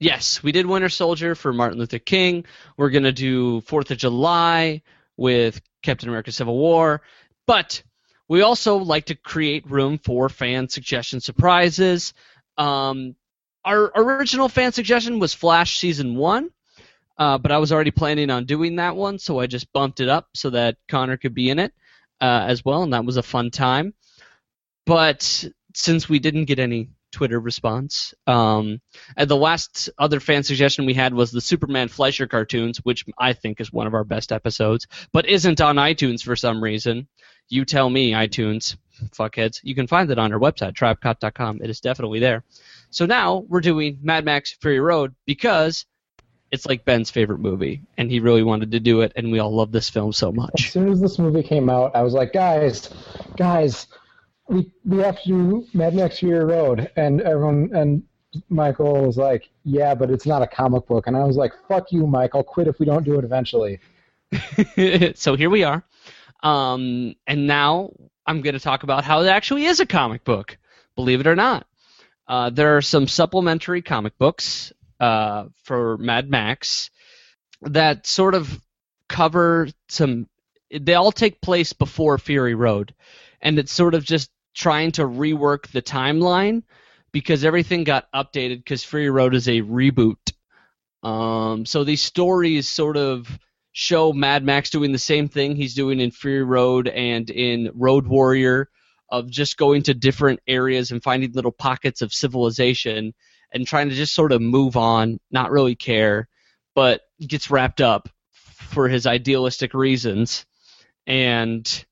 Yes, 0.01 0.43
we 0.43 0.51
did 0.53 0.67
Winter 0.67 0.89
Soldier 0.89 1.35
for 1.35 1.53
Martin 1.53 1.79
Luther 1.79 1.99
King. 1.99 2.45
We're 2.77 2.91
gonna 2.91 3.13
do 3.13 3.61
Fourth 3.63 3.91
of 3.91 3.99
July 3.99 4.83
with 5.17 5.61
Captain 5.83 6.09
America: 6.09 6.33
Civil 6.33 6.57
War, 6.57 7.03
but 7.47 7.83
we 8.29 8.41
also 8.43 8.77
like 8.79 9.07
to 9.07 9.15
create 9.15 9.71
room 9.71 9.99
for 9.99 10.29
fan 10.29 10.69
suggestion 10.69 11.21
surprises. 11.21 12.15
Um, 12.57 13.15
our 13.65 13.93
original 13.95 14.49
fan 14.49 14.73
suggestion 14.73 15.19
was 15.19 15.33
Flash 15.35 15.79
season 15.79 16.17
one, 16.17 16.51
uh, 17.19 17.39
but 17.39 17.53
I 17.53 17.59
was 17.59 17.73
already 17.73 17.91
planning 17.91 18.31
on 18.31 18.45
doing 18.45 18.77
that 18.77 18.97
one, 18.97 19.19
so 19.19 19.39
I 19.39 19.47
just 19.47 19.73
bumped 19.73 20.01
it 20.01 20.09
up 20.09 20.29
so 20.35 20.51
that 20.51 20.77
Connor 20.89 21.17
could 21.17 21.35
be 21.35 21.51
in 21.51 21.59
it 21.59 21.73
uh, 22.21 22.45
as 22.49 22.65
well, 22.65 22.83
and 22.83 22.93
that 22.93 23.05
was 23.05 23.17
a 23.17 23.23
fun 23.23 23.51
time. 23.51 23.95
But 24.87 25.45
since 25.75 26.09
we 26.09 26.19
didn't 26.19 26.45
get 26.47 26.59
any 26.59 26.89
Twitter 27.13 27.39
response, 27.39 28.13
um, 28.27 28.81
and 29.17 29.31
the 29.31 29.37
last 29.37 29.91
other 29.99 30.19
fan 30.19 30.43
suggestion 30.43 30.87
we 30.87 30.95
had 30.95 31.15
was 31.15 31.31
the 31.31 31.41
Superman 31.41 31.89
Fleischer 31.89 32.27
cartoons, 32.27 32.79
which 32.79 33.05
I 33.19 33.33
think 33.33 33.61
is 33.61 33.73
one 33.73 33.87
of 33.87 33.95
our 33.95 34.05
best 34.05 34.33
episodes, 34.33 34.87
but 35.13 35.27
isn't 35.27 35.61
on 35.61 35.77
iTunes 35.77 36.23
for 36.23 36.35
some 36.35 36.63
reason. 36.63 37.07
You 37.49 37.65
tell 37.65 37.89
me, 37.89 38.13
iTunes, 38.13 38.77
fuckheads. 39.11 39.61
You 39.63 39.75
can 39.75 39.87
find 39.87 40.11
it 40.11 40.19
on 40.19 40.33
our 40.33 40.41
website, 40.41 40.73
tribecot.com. 40.73 41.61
It 41.63 41.71
is 41.71 41.81
definitely 41.81 42.19
there. 42.19 42.43
So 42.91 43.07
now 43.07 43.45
we're 43.49 43.61
doing 43.61 43.99
Mad 44.03 44.25
Max 44.25 44.53
Fury 44.61 44.81
Road 44.81 45.15
because 45.27 45.85
it's 46.55 46.67
like 46.67 46.85
Ben's 46.85 47.11
favorite 47.11 47.41
movie, 47.41 47.83
and 47.99 48.09
he 48.09 48.21
really 48.21 48.45
wanted 48.45 48.71
to 48.71 48.81
do 48.81 49.01
it, 49.01 49.13
and 49.17 49.33
we 49.33 49.41
all 49.41 49.53
love 49.53 49.73
this 49.73 49.91
film 49.91 50.13
so 50.13 50.31
much. 50.31 50.67
as 50.67 50.73
soon 50.73 50.89
as 50.89 51.01
this 51.01 51.19
movie 51.19 51.43
came 51.43 51.69
out, 51.69 51.97
I 51.97 52.03
was 52.03 52.15
like, 52.15 52.33
guys, 52.33 52.89
guys, 53.37 53.89
we 54.49 54.71
we 54.85 54.99
have 54.99 55.21
to 55.23 55.29
do 55.29 55.67
Mad 55.75 55.95
Max 55.95 56.21
Fury 56.21 56.45
Road, 56.45 56.91
and 56.95 57.21
everyone 57.21 57.71
and 57.75 58.05
Michael 58.49 59.05
was 59.05 59.17
like, 59.17 59.51
yeah, 59.65 59.97
but 59.97 60.11
it's 60.11 60.27
not 60.27 60.43
a 60.43 60.47
comic 60.47 60.87
book, 60.87 61.09
and 61.09 61.17
I 61.17 61.25
was 61.25 61.37
like, 61.37 61.53
fuck 61.69 61.91
you, 61.91 62.07
Michael, 62.07 62.45
quit 62.45 62.69
if 62.69 62.79
we 62.79 62.87
don't 62.87 63.05
do 63.05 63.19
it 63.19 63.25
eventually. 63.25 63.81
so 65.17 65.35
here 65.35 65.51
we 65.51 65.65
are. 65.65 65.83
Um, 66.41 67.17
and 67.27 67.49
now 67.49 67.91
I'm 68.25 68.43
going 68.43 68.55
to 68.55 68.61
talk 68.61 68.85
about 68.85 69.03
how 69.03 69.23
it 69.23 69.29
actually 69.29 69.65
is 69.65 69.81
a 69.81 69.87
comic 69.87 70.23
book, 70.23 70.57
believe 70.95 71.19
it 71.19 71.27
or 71.27 71.35
not. 71.35 71.67
Uh, 72.29 72.51
there 72.51 72.77
are 72.77 72.83
some 72.83 73.09
supplementary 73.09 73.83
comic 73.83 74.17
books 74.19 74.73
uh, 75.01 75.47
for 75.65 75.97
Mad 75.99 76.31
Max 76.31 76.91
that 77.63 78.07
sort 78.07 78.35
of 78.35 78.61
cover 79.09 79.69
some. 79.89 80.29
They 80.71 80.95
all 80.95 81.13
take 81.13 81.41
place 81.41 81.73
before 81.73 82.19
Fury 82.19 82.55
Road, 82.55 82.95
and 83.41 83.59
it's 83.59 83.73
sort 83.73 83.95
of 83.95 84.05
just 84.05 84.31
trying 84.55 84.93
to 84.93 85.03
rework 85.03 85.69
the 85.69 85.83
timeline 85.83 86.63
because 87.13 87.45
everything 87.45 87.85
got 87.85 88.11
updated 88.13 88.59
because 88.59 88.85
Fury 88.85 89.11
Road 89.11 89.35
is 89.35 89.49
a 89.49 89.63
reboot. 89.63 90.33
Um, 91.03 91.67
so 91.67 91.85
these 91.85 92.03
stories 92.03 92.67
sort 92.67 92.97
of 92.97 93.29
show 93.73 94.13
Mad 94.13 94.45
Max 94.45 94.71
doing 94.71 94.93
the 94.93 94.99
same 94.99 95.29
thing 95.29 95.55
he's 95.55 95.75
doing 95.75 96.01
in 96.01 96.11
Fury 96.11 96.45
Road 96.45 96.89
and 96.89 97.29
in 97.29 97.71
Road 97.75 98.07
Warrior 98.07 98.69
of 99.11 99.31
just 99.31 99.57
going 99.57 99.83
to 99.83 99.95
different 99.95 100.41
areas 100.47 100.91
and 100.91 101.03
finding 101.03 101.33
little 101.33 101.53
pockets 101.53 102.01
of 102.01 102.13
civilization 102.13 103.13
and 103.55 103.67
trying 103.67 103.89
to 103.89 103.95
just 103.95 104.15
sort 104.15 104.33
of 104.33 104.43
move 104.43 104.77
on, 104.77 105.21
not 105.31 105.53
really 105.53 105.77
care, 105.77 106.29
but 106.75 107.03
gets 107.21 107.51
wrapped 107.51 107.81
up 107.81 108.09
for 108.43 108.89
his 108.89 109.07
idealistic 109.07 109.73
reasons 109.73 110.45
and 111.07 111.85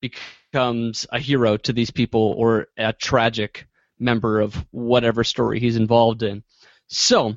becomes 0.00 1.06
a 1.12 1.18
hero 1.18 1.58
to 1.58 1.72
these 1.72 1.90
people 1.90 2.34
or 2.36 2.68
a 2.78 2.92
tragic 2.94 3.68
member 3.98 4.40
of 4.40 4.54
whatever 4.70 5.22
story 5.22 5.60
he's 5.60 5.76
involved 5.76 6.22
in. 6.22 6.42
So, 6.88 7.36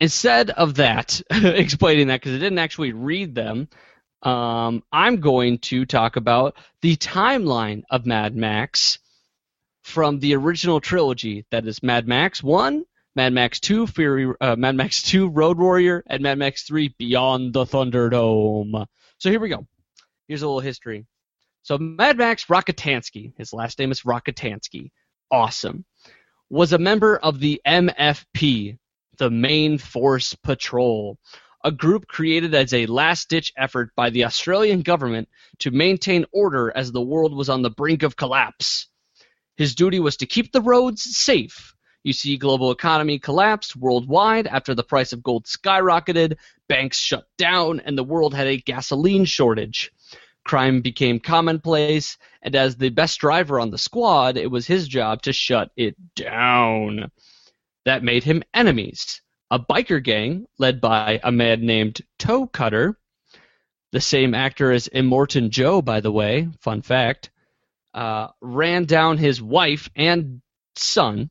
instead 0.00 0.50
of 0.50 0.76
that, 0.76 1.20
explaining 1.30 2.08
that 2.08 2.20
because 2.20 2.36
I 2.36 2.38
didn't 2.38 2.58
actually 2.58 2.92
read 2.92 3.34
them, 3.34 3.68
um, 4.22 4.82
I'm 4.90 5.20
going 5.20 5.58
to 5.58 5.84
talk 5.84 6.16
about 6.16 6.56
the 6.80 6.96
timeline 6.96 7.82
of 7.90 8.06
Mad 8.06 8.34
Max 8.34 8.98
from 9.84 10.18
the 10.18 10.34
original 10.34 10.80
trilogy. 10.80 11.44
That 11.50 11.66
is 11.66 11.82
Mad 11.82 12.08
Max 12.08 12.42
1, 12.42 12.84
Mad 13.14 13.32
Max 13.32 13.60
2, 13.60 13.86
Fury, 13.86 14.32
uh, 14.40 14.56
Mad 14.56 14.74
Max 14.74 15.02
2, 15.02 15.28
Road 15.28 15.58
Warrior, 15.58 16.02
and 16.06 16.22
Mad 16.22 16.38
Max 16.38 16.64
3, 16.64 16.94
Beyond 16.98 17.52
the 17.52 17.64
Thunderdome. 17.64 18.86
So 19.18 19.30
here 19.30 19.40
we 19.40 19.50
go. 19.50 19.66
Here's 20.26 20.42
a 20.42 20.46
little 20.46 20.60
history. 20.60 21.06
So 21.62 21.78
Mad 21.78 22.16
Max 22.16 22.46
Rockatansky, 22.46 23.34
his 23.36 23.52
last 23.52 23.78
name 23.78 23.92
is 23.92 24.02
Rockatansky, 24.02 24.90
awesome, 25.30 25.84
was 26.48 26.72
a 26.72 26.78
member 26.78 27.18
of 27.18 27.38
the 27.38 27.60
MFP, 27.66 28.78
the 29.18 29.30
Main 29.30 29.78
Force 29.78 30.34
Patrol, 30.34 31.18
a 31.62 31.70
group 31.70 32.06
created 32.06 32.54
as 32.54 32.72
a 32.74 32.86
last 32.86 33.28
ditch 33.28 33.52
effort 33.56 33.90
by 33.96 34.10
the 34.10 34.24
Australian 34.24 34.82
government 34.82 35.28
to 35.60 35.70
maintain 35.70 36.26
order 36.32 36.72
as 36.74 36.90
the 36.90 37.00
world 37.00 37.34
was 37.34 37.48
on 37.48 37.62
the 37.62 37.70
brink 37.70 38.02
of 38.02 38.16
collapse. 38.16 38.88
His 39.56 39.74
duty 39.74 40.00
was 40.00 40.16
to 40.18 40.26
keep 40.26 40.52
the 40.52 40.60
roads 40.60 41.02
safe. 41.16 41.74
You 42.02 42.12
see, 42.12 42.36
global 42.36 42.70
economy 42.70 43.18
collapsed 43.18 43.76
worldwide 43.76 44.46
after 44.46 44.74
the 44.74 44.84
price 44.84 45.12
of 45.12 45.22
gold 45.22 45.46
skyrocketed, 45.46 46.36
banks 46.68 46.98
shut 46.98 47.26
down, 47.38 47.80
and 47.80 47.96
the 47.96 48.04
world 48.04 48.34
had 48.34 48.46
a 48.46 48.58
gasoline 48.58 49.24
shortage. 49.24 49.90
Crime 50.44 50.82
became 50.82 51.18
commonplace, 51.18 52.18
and 52.42 52.54
as 52.54 52.76
the 52.76 52.90
best 52.90 53.18
driver 53.20 53.58
on 53.58 53.70
the 53.70 53.78
squad, 53.78 54.36
it 54.36 54.50
was 54.50 54.66
his 54.66 54.86
job 54.86 55.22
to 55.22 55.32
shut 55.32 55.70
it 55.76 55.96
down. 56.14 57.10
That 57.86 58.02
made 58.02 58.24
him 58.24 58.42
enemies. 58.52 59.22
A 59.50 59.58
biker 59.58 60.02
gang 60.02 60.46
led 60.58 60.80
by 60.80 61.20
a 61.22 61.32
man 61.32 61.64
named 61.64 62.02
Toe 62.18 62.46
Cutter, 62.46 62.98
the 63.92 64.00
same 64.00 64.34
actor 64.34 64.72
as 64.72 64.88
Immortan 64.88 65.50
Joe, 65.50 65.80
by 65.80 66.00
the 66.00 66.12
way, 66.12 66.48
fun 66.60 66.82
fact, 66.82 67.30
uh, 67.94 68.28
ran 68.40 68.84
down 68.84 69.16
his 69.16 69.40
wife 69.40 69.88
and 69.96 70.42
son, 70.76 71.30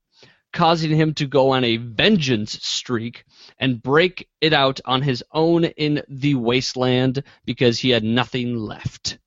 causing 0.53 0.95
him 0.95 1.13
to 1.15 1.27
go 1.27 1.51
on 1.51 1.63
a 1.63 1.77
vengeance 1.77 2.53
streak 2.63 3.25
and 3.59 3.81
break 3.81 4.29
it 4.41 4.53
out 4.53 4.79
on 4.85 5.01
his 5.01 5.23
own 5.31 5.65
in 5.65 6.01
the 6.07 6.35
wasteland 6.35 7.23
because 7.45 7.79
he 7.79 7.89
had 7.89 8.03
nothing 8.03 8.55
left. 8.55 9.17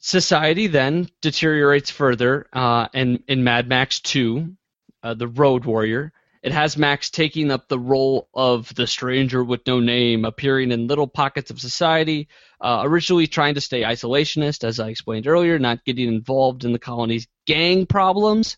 Society 0.00 0.66
then 0.66 1.08
deteriorates 1.20 1.90
further, 1.90 2.46
uh, 2.52 2.88
and 2.94 3.22
in 3.28 3.44
Mad 3.44 3.68
Max 3.68 4.00
2, 4.00 4.56
uh, 5.02 5.14
the 5.14 5.28
Road 5.28 5.66
Warrior, 5.66 6.12
it 6.42 6.52
has 6.52 6.78
Max 6.78 7.10
taking 7.10 7.50
up 7.50 7.68
the 7.68 7.78
role 7.78 8.28
of 8.32 8.74
the 8.74 8.86
stranger 8.86 9.44
with 9.44 9.66
no 9.66 9.78
name, 9.78 10.24
appearing 10.24 10.72
in 10.72 10.86
little 10.86 11.06
pockets 11.06 11.50
of 11.50 11.60
society, 11.60 12.28
uh, 12.60 12.82
originally 12.84 13.26
trying 13.26 13.54
to 13.54 13.60
stay 13.60 13.82
isolationist, 13.82 14.64
as 14.64 14.80
I 14.80 14.88
explained 14.88 15.26
earlier, 15.26 15.58
not 15.58 15.84
getting 15.84 16.08
involved 16.08 16.64
in 16.64 16.72
the 16.72 16.78
colony's 16.78 17.26
gang 17.46 17.86
problems. 17.86 18.56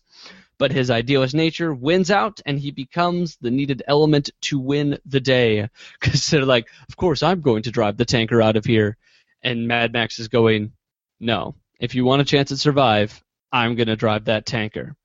But 0.59 0.71
his 0.71 0.91
idealist 0.91 1.33
nature 1.33 1.73
wins 1.73 2.11
out, 2.11 2.39
and 2.45 2.59
he 2.59 2.71
becomes 2.71 3.37
the 3.37 3.51
needed 3.51 3.83
element 3.87 4.29
to 4.41 4.59
win 4.59 4.99
the 5.05 5.19
day. 5.19 5.69
Because 5.99 6.27
they're 6.27 6.45
like, 6.45 6.67
of 6.87 6.95
course, 6.95 7.23
I'm 7.23 7.41
going 7.41 7.63
to 7.63 7.71
drive 7.71 7.97
the 7.97 8.05
tanker 8.05 8.41
out 8.41 8.55
of 8.55 8.65
here. 8.65 8.97
And 9.41 9.67
Mad 9.67 9.91
Max 9.93 10.19
is 10.19 10.27
going, 10.27 10.73
no. 11.19 11.55
If 11.79 11.95
you 11.95 12.05
want 12.05 12.21
a 12.21 12.25
chance 12.25 12.49
to 12.49 12.57
survive, 12.57 13.21
I'm 13.51 13.75
going 13.75 13.87
to 13.87 13.95
drive 13.95 14.25
that 14.25 14.45
tanker 14.45 14.95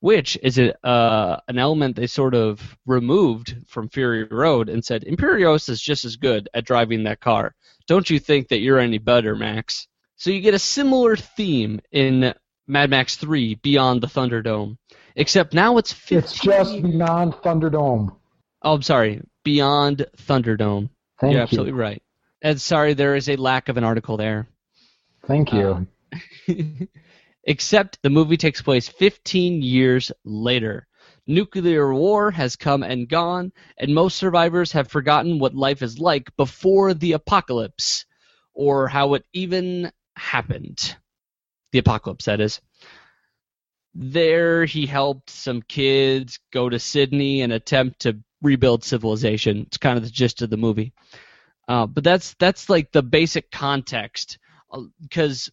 which 0.00 0.38
is 0.42 0.58
a, 0.58 0.86
uh, 0.86 1.40
an 1.48 1.58
element 1.58 1.96
they 1.96 2.06
sort 2.06 2.34
of 2.34 2.76
removed 2.86 3.56
from 3.66 3.88
Fury 3.88 4.24
Road 4.24 4.68
and 4.68 4.84
said 4.84 5.04
Imperios 5.04 5.68
is 5.68 5.80
just 5.80 6.04
as 6.04 6.16
good 6.16 6.48
at 6.54 6.64
driving 6.64 7.04
that 7.04 7.20
car. 7.20 7.54
Don't 7.86 8.08
you 8.08 8.18
think 8.18 8.48
that 8.48 8.58
you're 8.58 8.78
any 8.78 8.98
better, 8.98 9.34
Max? 9.34 9.86
So 10.16 10.30
you 10.30 10.40
get 10.40 10.54
a 10.54 10.58
similar 10.58 11.16
theme 11.16 11.80
in 11.92 12.34
Mad 12.66 12.90
Max 12.90 13.16
3 13.16 13.56
Beyond 13.56 14.00
the 14.00 14.06
Thunderdome, 14.06 14.76
except 15.14 15.54
now 15.54 15.78
it's 15.78 15.92
15 15.92 16.18
It's 16.18 16.32
just 16.32 16.82
beyond 16.82 17.34
Thunderdome. 17.34 18.16
Oh, 18.62 18.74
I'm 18.74 18.82
sorry, 18.82 19.22
Beyond 19.44 20.06
Thunderdome. 20.16 20.90
Thank 21.20 21.32
you're 21.32 21.40
you. 21.40 21.42
absolutely 21.42 21.72
right. 21.72 22.02
And 22.42 22.60
sorry, 22.60 22.94
there 22.94 23.14
is 23.14 23.28
a 23.28 23.36
lack 23.36 23.68
of 23.68 23.76
an 23.76 23.84
article 23.84 24.16
there. 24.16 24.48
Thank 25.26 25.52
you. 25.52 25.86
Uh, 26.12 26.54
except 27.44 28.02
the 28.02 28.10
movie 28.10 28.36
takes 28.36 28.62
place 28.62 28.88
15 28.88 29.62
years 29.62 30.12
later. 30.24 30.86
Nuclear 31.26 31.92
war 31.92 32.30
has 32.30 32.56
come 32.56 32.82
and 32.82 33.08
gone, 33.08 33.52
and 33.78 33.94
most 33.94 34.16
survivors 34.16 34.72
have 34.72 34.88
forgotten 34.88 35.38
what 35.38 35.54
life 35.54 35.82
is 35.82 35.98
like 35.98 36.34
before 36.36 36.94
the 36.94 37.12
apocalypse, 37.12 38.06
or 38.54 38.88
how 38.88 39.14
it 39.14 39.24
even 39.32 39.90
happened. 40.16 40.96
The 41.72 41.78
apocalypse, 41.80 42.26
that 42.26 42.40
is. 42.40 42.60
There, 43.94 44.64
he 44.64 44.86
helped 44.86 45.30
some 45.30 45.62
kids 45.62 46.38
go 46.52 46.68
to 46.68 46.78
Sydney 46.78 47.40
and 47.42 47.52
attempt 47.52 48.00
to 48.00 48.18
rebuild 48.42 48.84
civilization. 48.84 49.64
It's 49.66 49.78
kind 49.78 49.96
of 49.96 50.04
the 50.04 50.10
gist 50.10 50.42
of 50.42 50.50
the 50.50 50.56
movie. 50.56 50.92
Uh, 51.66 51.86
but 51.86 52.04
that's 52.04 52.34
that's 52.38 52.68
like 52.70 52.92
the 52.92 53.02
basic 53.02 53.50
context, 53.50 54.38
because 55.00 55.50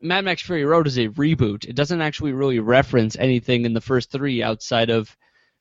Mad 0.00 0.24
Max 0.24 0.42
Fury 0.42 0.64
Road 0.64 0.86
is 0.86 0.98
a 0.98 1.08
reboot. 1.08 1.64
It 1.64 1.74
doesn't 1.74 2.02
actually 2.02 2.32
really 2.32 2.58
reference 2.58 3.16
anything 3.16 3.64
in 3.64 3.72
the 3.72 3.80
first 3.80 4.10
three 4.10 4.42
outside 4.42 4.90
of 4.90 5.16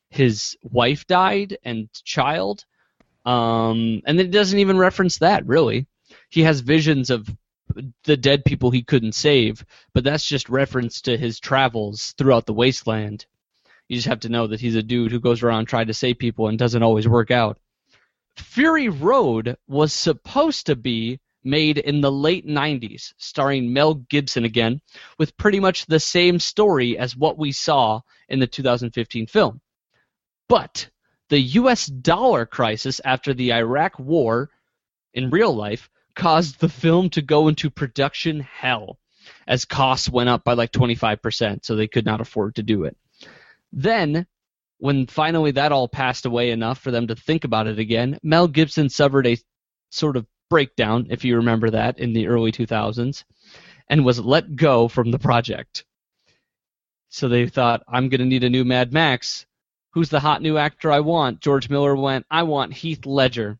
his 0.09 0.57
wife 0.61 1.07
died 1.07 1.57
and 1.63 1.89
child. 2.03 2.65
Um, 3.25 4.01
and 4.05 4.19
it 4.19 4.31
doesn't 4.31 4.59
even 4.59 4.77
reference 4.77 5.19
that, 5.19 5.45
really. 5.45 5.87
He 6.29 6.41
has 6.41 6.59
visions 6.59 7.09
of 7.09 7.27
the 8.03 8.17
dead 8.17 8.45
people 8.45 8.71
he 8.71 8.83
couldn't 8.83 9.15
save, 9.15 9.65
but 9.93 10.03
that's 10.03 10.25
just 10.25 10.49
reference 10.49 11.01
to 11.01 11.17
his 11.17 11.39
travels 11.39 12.13
throughout 12.17 12.45
the 12.45 12.53
wasteland. 12.53 13.25
You 13.87 13.95
just 13.95 14.07
have 14.07 14.21
to 14.21 14.29
know 14.29 14.47
that 14.47 14.61
he's 14.61 14.75
a 14.75 14.83
dude 14.83 15.11
who 15.11 15.19
goes 15.19 15.43
around 15.43 15.65
trying 15.65 15.87
to 15.87 15.93
save 15.93 16.19
people 16.19 16.47
and 16.47 16.57
doesn't 16.57 16.83
always 16.83 17.07
work 17.07 17.31
out. 17.31 17.57
Fury 18.37 18.89
Road 18.89 19.57
was 19.67 19.93
supposed 19.93 20.67
to 20.67 20.75
be 20.75 21.19
made 21.45 21.77
in 21.77 22.01
the 22.01 22.11
late 22.11 22.45
90s, 22.45 23.13
starring 23.17 23.71
Mel 23.71 23.93
Gibson 23.93 24.45
again, 24.45 24.81
with 25.17 25.37
pretty 25.37 25.59
much 25.59 25.85
the 25.85 25.99
same 25.99 26.39
story 26.39 26.97
as 26.97 27.15
what 27.15 27.37
we 27.37 27.51
saw 27.51 28.01
in 28.27 28.39
the 28.39 28.47
2015 28.47 29.27
film. 29.27 29.61
But 30.49 30.89
the 31.29 31.39
US 31.39 31.85
dollar 31.87 32.45
crisis 32.45 33.01
after 33.03 33.33
the 33.33 33.53
Iraq 33.53 33.97
War 33.99 34.49
in 35.13 35.29
real 35.29 35.55
life 35.55 35.89
caused 36.15 36.59
the 36.59 36.69
film 36.69 37.09
to 37.11 37.21
go 37.21 37.47
into 37.47 37.69
production 37.69 38.39
hell 38.39 38.99
as 39.47 39.65
costs 39.65 40.09
went 40.09 40.29
up 40.29 40.43
by 40.43 40.53
like 40.53 40.71
25%, 40.71 41.65
so 41.65 41.75
they 41.75 41.87
could 41.87 42.05
not 42.05 42.21
afford 42.21 42.55
to 42.55 42.63
do 42.63 42.83
it. 42.83 42.95
Then, 43.71 44.27
when 44.77 45.07
finally 45.07 45.51
that 45.51 45.71
all 45.71 45.87
passed 45.87 46.25
away 46.25 46.51
enough 46.51 46.79
for 46.79 46.91
them 46.91 47.07
to 47.07 47.15
think 47.15 47.43
about 47.43 47.67
it 47.67 47.79
again, 47.79 48.19
Mel 48.23 48.47
Gibson 48.47 48.89
suffered 48.89 49.27
a 49.27 49.37
sort 49.89 50.17
of 50.17 50.25
breakdown, 50.49 51.07
if 51.09 51.23
you 51.23 51.37
remember 51.37 51.69
that, 51.71 51.99
in 51.99 52.13
the 52.13 52.27
early 52.27 52.51
2000s, 52.51 53.23
and 53.89 54.05
was 54.05 54.19
let 54.19 54.55
go 54.55 54.87
from 54.87 55.11
the 55.11 55.19
project. 55.19 55.85
So 57.09 57.29
they 57.29 57.47
thought, 57.47 57.83
I'm 57.87 58.09
going 58.09 58.19
to 58.19 58.25
need 58.25 58.43
a 58.43 58.49
new 58.49 58.65
Mad 58.65 58.91
Max. 58.91 59.45
Who's 59.93 60.09
the 60.09 60.19
hot 60.19 60.41
new 60.41 60.57
actor 60.57 60.91
I 60.91 60.99
want? 60.99 61.39
George 61.39 61.69
Miller 61.69 61.95
went, 61.95 62.25
I 62.29 62.43
want 62.43 62.73
Heath 62.73 63.05
Ledger. 63.05 63.57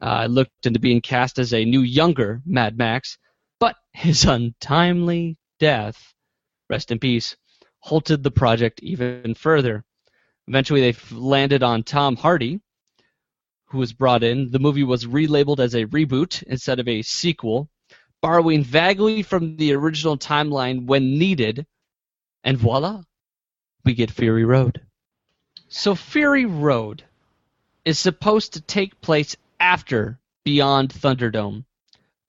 Uh, 0.00 0.04
I 0.04 0.26
looked 0.26 0.66
into 0.66 0.78
being 0.78 1.00
cast 1.00 1.38
as 1.38 1.52
a 1.52 1.64
new 1.64 1.80
younger 1.80 2.40
Mad 2.46 2.78
Max, 2.78 3.18
but 3.58 3.76
his 3.92 4.24
untimely 4.26 5.36
death, 5.58 6.14
rest 6.70 6.92
in 6.92 6.98
peace, 6.98 7.36
halted 7.80 8.22
the 8.22 8.30
project 8.30 8.80
even 8.82 9.34
further. 9.34 9.84
Eventually, 10.46 10.80
they 10.80 10.98
landed 11.10 11.62
on 11.62 11.82
Tom 11.82 12.16
Hardy, 12.16 12.60
who 13.74 13.80
was 13.80 13.92
brought 13.92 14.22
in. 14.22 14.52
The 14.52 14.60
movie 14.60 14.84
was 14.84 15.04
relabeled 15.04 15.58
as 15.58 15.74
a 15.74 15.86
reboot 15.86 16.44
instead 16.44 16.78
of 16.78 16.86
a 16.86 17.02
sequel, 17.02 17.68
borrowing 18.22 18.62
vaguely 18.62 19.24
from 19.24 19.56
the 19.56 19.72
original 19.74 20.16
timeline 20.16 20.86
when 20.86 21.18
needed, 21.18 21.66
and 22.44 22.56
voila, 22.56 23.02
we 23.84 23.94
get 23.94 24.12
Fury 24.12 24.44
Road. 24.44 24.80
So 25.66 25.96
Fury 25.96 26.46
Road 26.46 27.02
is 27.84 27.98
supposed 27.98 28.52
to 28.52 28.60
take 28.60 29.00
place 29.00 29.36
after 29.58 30.20
Beyond 30.44 30.90
Thunderdome, 30.90 31.64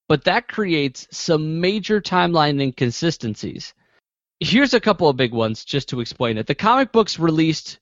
but 0.07 0.23
that 0.23 0.47
creates 0.47 1.07
some 1.11 1.61
major 1.61 2.01
timeline 2.01 2.59
inconsistencies. 2.59 3.75
Here's 4.39 4.73
a 4.73 4.81
couple 4.81 5.09
of 5.09 5.15
big 5.15 5.31
ones 5.31 5.63
just 5.63 5.89
to 5.89 6.01
explain 6.01 6.39
it. 6.39 6.47
The 6.47 6.55
comic 6.55 6.91
books 6.91 7.19
released 7.19 7.77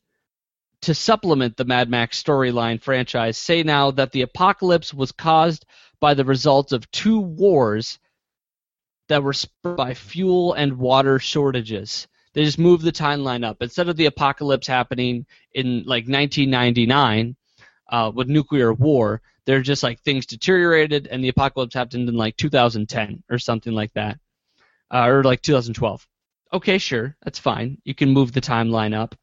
to 0.83 0.93
supplement 0.93 1.55
the 1.55 1.63
Mad 1.63 1.89
Max 1.89 2.21
storyline 2.21 2.81
franchise 2.81 3.37
say 3.37 3.63
now 3.63 3.91
that 3.91 4.11
the 4.11 4.21
apocalypse 4.21 4.93
was 4.93 5.13
caused 5.13 5.65
by 6.01 6.13
the 6.13 6.25
results 6.25 6.73
of 6.73 6.89
two 6.91 7.19
wars 7.19 7.99
that 9.07 9.23
were 9.23 9.31
spurred 9.31 9.77
by 9.77 9.93
fuel 9.93 10.53
and 10.53 10.77
water 10.77 11.19
shortages. 11.19 12.07
They 12.33 12.43
just 12.43 12.59
moved 12.59 12.83
the 12.83 12.91
timeline 12.91 13.45
up. 13.45 13.61
Instead 13.61 13.87
of 13.87 13.95
the 13.95 14.07
apocalypse 14.07 14.67
happening 14.67 15.25
in 15.53 15.83
like 15.85 16.05
1999 16.07 17.37
uh, 17.89 18.11
with 18.13 18.27
nuclear 18.27 18.73
war, 18.73 19.21
they're 19.45 19.61
just 19.61 19.83
like 19.83 20.01
things 20.01 20.25
deteriorated 20.25 21.07
and 21.07 21.23
the 21.23 21.29
apocalypse 21.29 21.75
happened 21.75 22.09
in 22.09 22.15
like 22.15 22.35
2010 22.35 23.23
or 23.29 23.39
something 23.39 23.73
like 23.73 23.93
that, 23.93 24.19
uh, 24.91 25.07
or 25.07 25.23
like 25.23 25.41
2012. 25.41 26.05
Okay, 26.51 26.77
sure, 26.77 27.15
that's 27.23 27.39
fine. 27.39 27.77
You 27.85 27.95
can 27.95 28.09
move 28.09 28.33
the 28.33 28.41
timeline 28.41 28.93
up, 28.93 29.15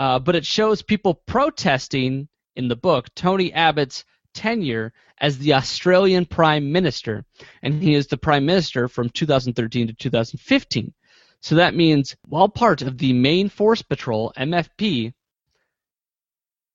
uh, 0.00 0.18
but 0.18 0.34
it 0.34 0.46
shows 0.46 0.80
people 0.80 1.14
protesting 1.26 2.26
in 2.56 2.68
the 2.68 2.76
book 2.76 3.14
Tony 3.14 3.52
Abbott's 3.52 4.04
tenure 4.32 4.94
as 5.18 5.36
the 5.36 5.52
Australian 5.52 6.24
Prime 6.24 6.72
Minister, 6.72 7.26
and 7.62 7.82
he 7.82 7.94
is 7.94 8.06
the 8.06 8.16
Prime 8.16 8.46
Minister 8.46 8.88
from 8.88 9.10
2013 9.10 9.88
to 9.88 9.92
2015. 9.92 10.94
So 11.42 11.56
that 11.56 11.74
means, 11.74 12.16
while 12.26 12.48
part 12.48 12.80
of 12.80 12.96
the 12.96 13.12
Main 13.12 13.50
Force 13.50 13.82
Patrol 13.82 14.32
(MFP), 14.38 15.12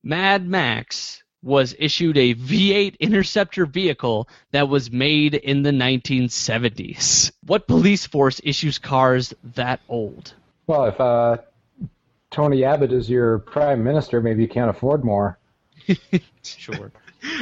Mad 0.03 0.47
Max 0.47 1.23
was 1.41 1.75
issued 1.79 2.17
a 2.17 2.35
V8 2.35 2.99
Interceptor 2.99 3.65
vehicle 3.65 4.29
that 4.51 4.69
was 4.69 4.91
made 4.91 5.33
in 5.33 5.63
the 5.63 5.71
1970s. 5.71 7.31
What 7.43 7.67
police 7.67 8.05
force 8.05 8.39
issues 8.43 8.77
cars 8.77 9.33
that 9.55 9.79
old? 9.89 10.33
Well, 10.67 10.85
if 10.85 10.99
uh, 10.99 11.38
Tony 12.36 12.65
Abbott 12.65 12.91
is 12.91 13.10
your 13.10 13.39
prime 13.39 13.82
minister, 13.82 14.19
maybe 14.19 14.41
you 14.41 14.50
can't 14.50 14.69
afford 14.69 15.06
more. 15.06 15.39
Sure. 16.43 16.91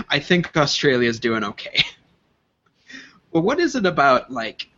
I 0.07 0.19
think 0.19 0.55
Australia's 0.55 1.19
doing 1.19 1.43
okay. 1.43 1.83
Well, 3.31 3.43
what 3.43 3.59
is 3.59 3.75
it 3.75 3.85
about 3.85 4.31
like 4.31 4.69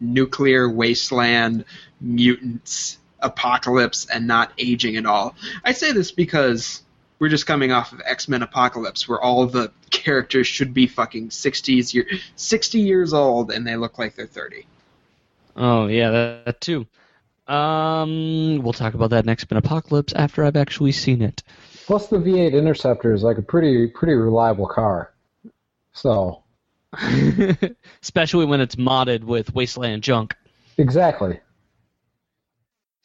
nuclear 0.00 0.68
wasteland, 0.68 1.64
mutants, 2.00 2.98
apocalypse, 3.20 4.06
and 4.06 4.26
not 4.26 4.52
aging 4.58 4.96
at 4.96 5.06
all? 5.06 5.34
I 5.64 5.72
say 5.72 5.92
this 5.92 6.10
because 6.10 6.82
we're 7.18 7.30
just 7.30 7.46
coming 7.46 7.72
off 7.72 7.92
of 7.92 8.02
X 8.04 8.28
Men 8.28 8.42
Apocalypse, 8.42 9.08
where 9.08 9.20
all 9.20 9.46
the 9.46 9.72
characters 9.90 10.46
should 10.46 10.74
be 10.74 10.88
fucking 10.88 11.28
60s 11.28 11.94
year, 11.94 12.06
60 12.36 12.80
years 12.80 13.14
old, 13.14 13.50
and 13.50 13.66
they 13.66 13.76
look 13.76 13.98
like 13.98 14.16
they're 14.16 14.26
30. 14.26 14.66
Oh 15.56 15.86
yeah, 15.86 16.10
that, 16.10 16.44
that 16.44 16.60
too. 16.60 16.86
Um, 17.46 18.62
we'll 18.62 18.72
talk 18.72 18.94
about 18.94 19.10
that 19.10 19.26
next 19.26 19.50
in 19.50 19.56
Apocalypse 19.56 20.12
after 20.14 20.44
I've 20.44 20.56
actually 20.56 20.92
seen 20.92 21.22
it. 21.22 21.42
Plus, 21.86 22.06
the 22.08 22.16
V8 22.16 22.52
Interceptor 22.54 23.12
is 23.12 23.22
like 23.22 23.38
a 23.38 23.42
pretty 23.42 23.86
pretty 23.88 24.14
reliable 24.14 24.66
car. 24.66 25.12
So 25.92 26.42
Especially 28.02 28.46
when 28.46 28.60
it's 28.60 28.76
modded 28.76 29.24
with 29.24 29.54
Wasteland 29.54 30.02
junk. 30.02 30.34
exactly. 30.78 31.40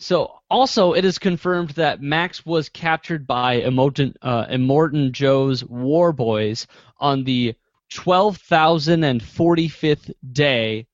So, 0.01 0.39
also, 0.49 0.93
it 0.93 1.03
is 1.03 1.19
confirmed 1.19 1.71
that 1.71 2.01
Max 2.01 2.45
was 2.45 2.69
captured 2.69 3.27
by 3.27 3.59
Immortan, 3.61 4.15
uh, 4.21 4.45
Immortan 4.45 5.11
Joe's 5.11 5.61
War 5.65 6.13
Boys 6.13 6.67
on 6.99 7.25
the 7.25 7.53
12,045th 7.91 10.13
day 10.31 10.87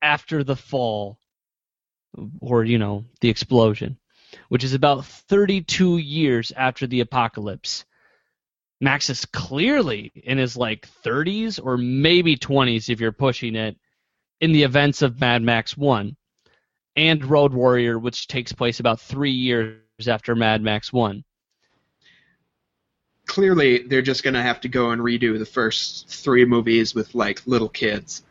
after 0.00 0.42
the 0.42 0.56
fall, 0.56 1.18
or, 2.40 2.64
you 2.64 2.78
know, 2.78 3.04
the 3.20 3.28
explosion, 3.28 3.98
which 4.48 4.64
is 4.64 4.74
about 4.74 5.04
32 5.04 5.98
years 5.98 6.52
after 6.56 6.86
the 6.86 7.00
apocalypse. 7.00 7.84
Max 8.80 9.08
is 9.08 9.24
clearly 9.24 10.12
in 10.14 10.38
his 10.38 10.56
like 10.56 10.88
30s 11.04 11.60
or 11.62 11.76
maybe 11.76 12.36
20s 12.36 12.90
if 12.90 13.00
you're 13.00 13.12
pushing 13.12 13.54
it 13.54 13.76
in 14.40 14.52
the 14.52 14.64
events 14.64 15.02
of 15.02 15.20
Mad 15.20 15.42
Max 15.42 15.76
1 15.76 16.16
and 16.96 17.24
Road 17.24 17.52
Warrior, 17.52 17.98
which 17.98 18.26
takes 18.26 18.52
place 18.52 18.80
about 18.80 19.00
three 19.00 19.30
years 19.30 19.78
after 20.06 20.34
Mad 20.34 20.62
Max 20.62 20.92
1. 20.92 21.24
Clearly, 23.26 23.78
they're 23.78 24.02
just 24.02 24.22
gonna 24.22 24.42
have 24.42 24.60
to 24.60 24.68
go 24.68 24.90
and 24.90 25.00
redo 25.00 25.38
the 25.38 25.46
first 25.46 26.08
three 26.08 26.44
movies 26.44 26.94
with 26.94 27.14
like 27.14 27.46
little 27.46 27.70
kids. 27.70 28.22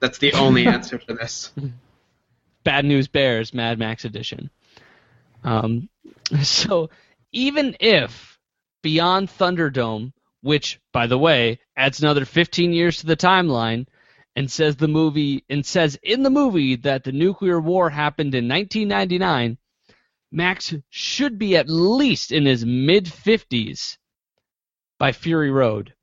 That's 0.00 0.18
the 0.18 0.32
only 0.32 0.66
answer 0.74 0.98
to 0.98 1.14
this. 1.14 1.52
Bad 2.68 2.84
News 2.84 3.08
Bears 3.08 3.54
Mad 3.54 3.78
Max 3.78 4.04
Edition. 4.04 4.50
Um, 5.42 5.88
so 6.42 6.90
even 7.32 7.74
if 7.80 8.38
Beyond 8.82 9.30
Thunderdome, 9.30 10.12
which 10.42 10.78
by 10.92 11.06
the 11.06 11.16
way 11.16 11.60
adds 11.78 12.02
another 12.02 12.26
15 12.26 12.74
years 12.74 12.98
to 12.98 13.06
the 13.06 13.16
timeline, 13.16 13.86
and 14.36 14.50
says 14.50 14.76
the 14.76 14.86
movie 14.86 15.44
and 15.48 15.64
says 15.64 15.98
in 16.02 16.22
the 16.22 16.28
movie 16.28 16.76
that 16.76 17.04
the 17.04 17.12
nuclear 17.12 17.58
war 17.58 17.88
happened 17.88 18.34
in 18.34 18.46
1999, 18.46 19.56
Max 20.30 20.74
should 20.90 21.38
be 21.38 21.56
at 21.56 21.70
least 21.70 22.32
in 22.32 22.44
his 22.44 22.66
mid 22.66 23.06
50s 23.06 23.96
by 24.98 25.12
Fury 25.12 25.50
Road. 25.50 25.94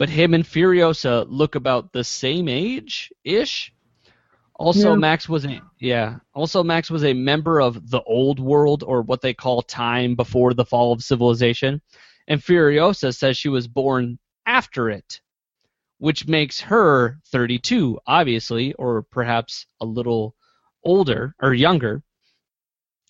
But 0.00 0.08
him 0.08 0.34
and 0.34 0.44
Furiosa 0.44 1.26
look 1.28 1.54
about 1.54 1.92
the 1.92 2.02
same 2.02 2.48
age 2.48 3.12
ish. 3.22 3.72
Also, 4.62 4.90
Yeah. 4.90 4.96
Max 4.96 5.28
was 5.28 5.44
a 5.44 5.60
yeah. 5.80 6.18
Also, 6.34 6.62
Max 6.62 6.88
was 6.88 7.02
a 7.04 7.12
member 7.12 7.60
of 7.60 7.90
the 7.90 8.00
Old 8.02 8.38
World, 8.38 8.84
or 8.84 9.02
what 9.02 9.20
they 9.20 9.34
call 9.34 9.60
time 9.60 10.14
before 10.14 10.54
the 10.54 10.64
fall 10.64 10.92
of 10.92 11.02
civilization, 11.02 11.82
and 12.28 12.40
Furiosa 12.40 13.12
says 13.12 13.36
she 13.36 13.48
was 13.48 13.66
born 13.66 14.20
after 14.46 14.88
it, 14.88 15.20
which 15.98 16.28
makes 16.28 16.60
her 16.60 17.18
32, 17.32 17.98
obviously, 18.06 18.72
or 18.74 19.02
perhaps 19.02 19.66
a 19.80 19.84
little 19.84 20.36
older 20.84 21.34
or 21.40 21.52
younger, 21.52 22.04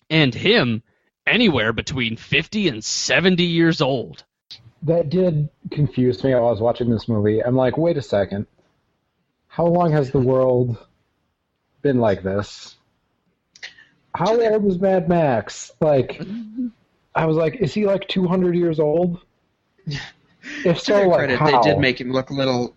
and 0.09 0.33
him 0.33 0.81
anywhere 1.27 1.71
between 1.71 2.17
50 2.17 2.67
and 2.67 2.83
70 2.83 3.43
years 3.43 3.79
old. 3.79 4.23
That 4.81 5.11
did 5.11 5.49
confuse 5.69 6.23
me 6.23 6.33
while 6.33 6.47
I 6.47 6.51
was 6.51 6.61
watching 6.61 6.89
this 6.89 7.07
movie. 7.07 7.41
I'm 7.41 7.55
like, 7.55 7.77
wait 7.77 7.97
a 7.97 8.01
second. 8.01 8.47
How 9.47 9.67
long 9.67 9.91
has 9.91 10.09
the 10.09 10.19
world 10.19 10.77
been 11.83 11.99
like 11.99 12.23
this? 12.23 12.75
How 14.15 14.39
old 14.39 14.63
was 14.63 14.79
Mad 14.79 15.07
Max? 15.07 15.71
Like, 15.79 16.21
I 17.15 17.25
was 17.25 17.37
like, 17.37 17.55
is 17.57 17.73
he 17.73 17.85
like 17.85 18.07
200 18.07 18.55
years 18.55 18.79
old? 18.79 19.19
If 20.65 20.79
To 20.79 20.85
so, 20.85 20.93
their 20.93 21.07
like 21.09 21.17
credit, 21.17 21.39
how? 21.39 21.45
they 21.47 21.57
did 21.69 21.77
make 21.79 21.99
him 21.99 22.11
look 22.11 22.29
a 22.29 22.33
little 22.33 22.73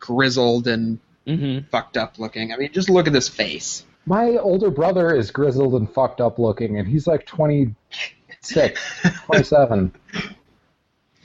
grizzled 0.00 0.66
and 0.66 0.98
hmm 1.26 1.60
fucked 1.70 1.96
up 1.96 2.18
looking. 2.18 2.52
I 2.52 2.56
mean, 2.56 2.72
just 2.72 2.90
look 2.90 3.06
at 3.06 3.12
this 3.12 3.28
face. 3.28 3.84
My 4.06 4.36
older 4.36 4.70
brother 4.70 5.14
is 5.14 5.30
grizzled 5.30 5.74
and 5.74 5.90
fucked 5.90 6.20
up 6.20 6.38
looking, 6.38 6.78
and 6.78 6.86
he's 6.88 7.06
like 7.06 7.24
26, 7.26 7.76
27. 9.26 9.92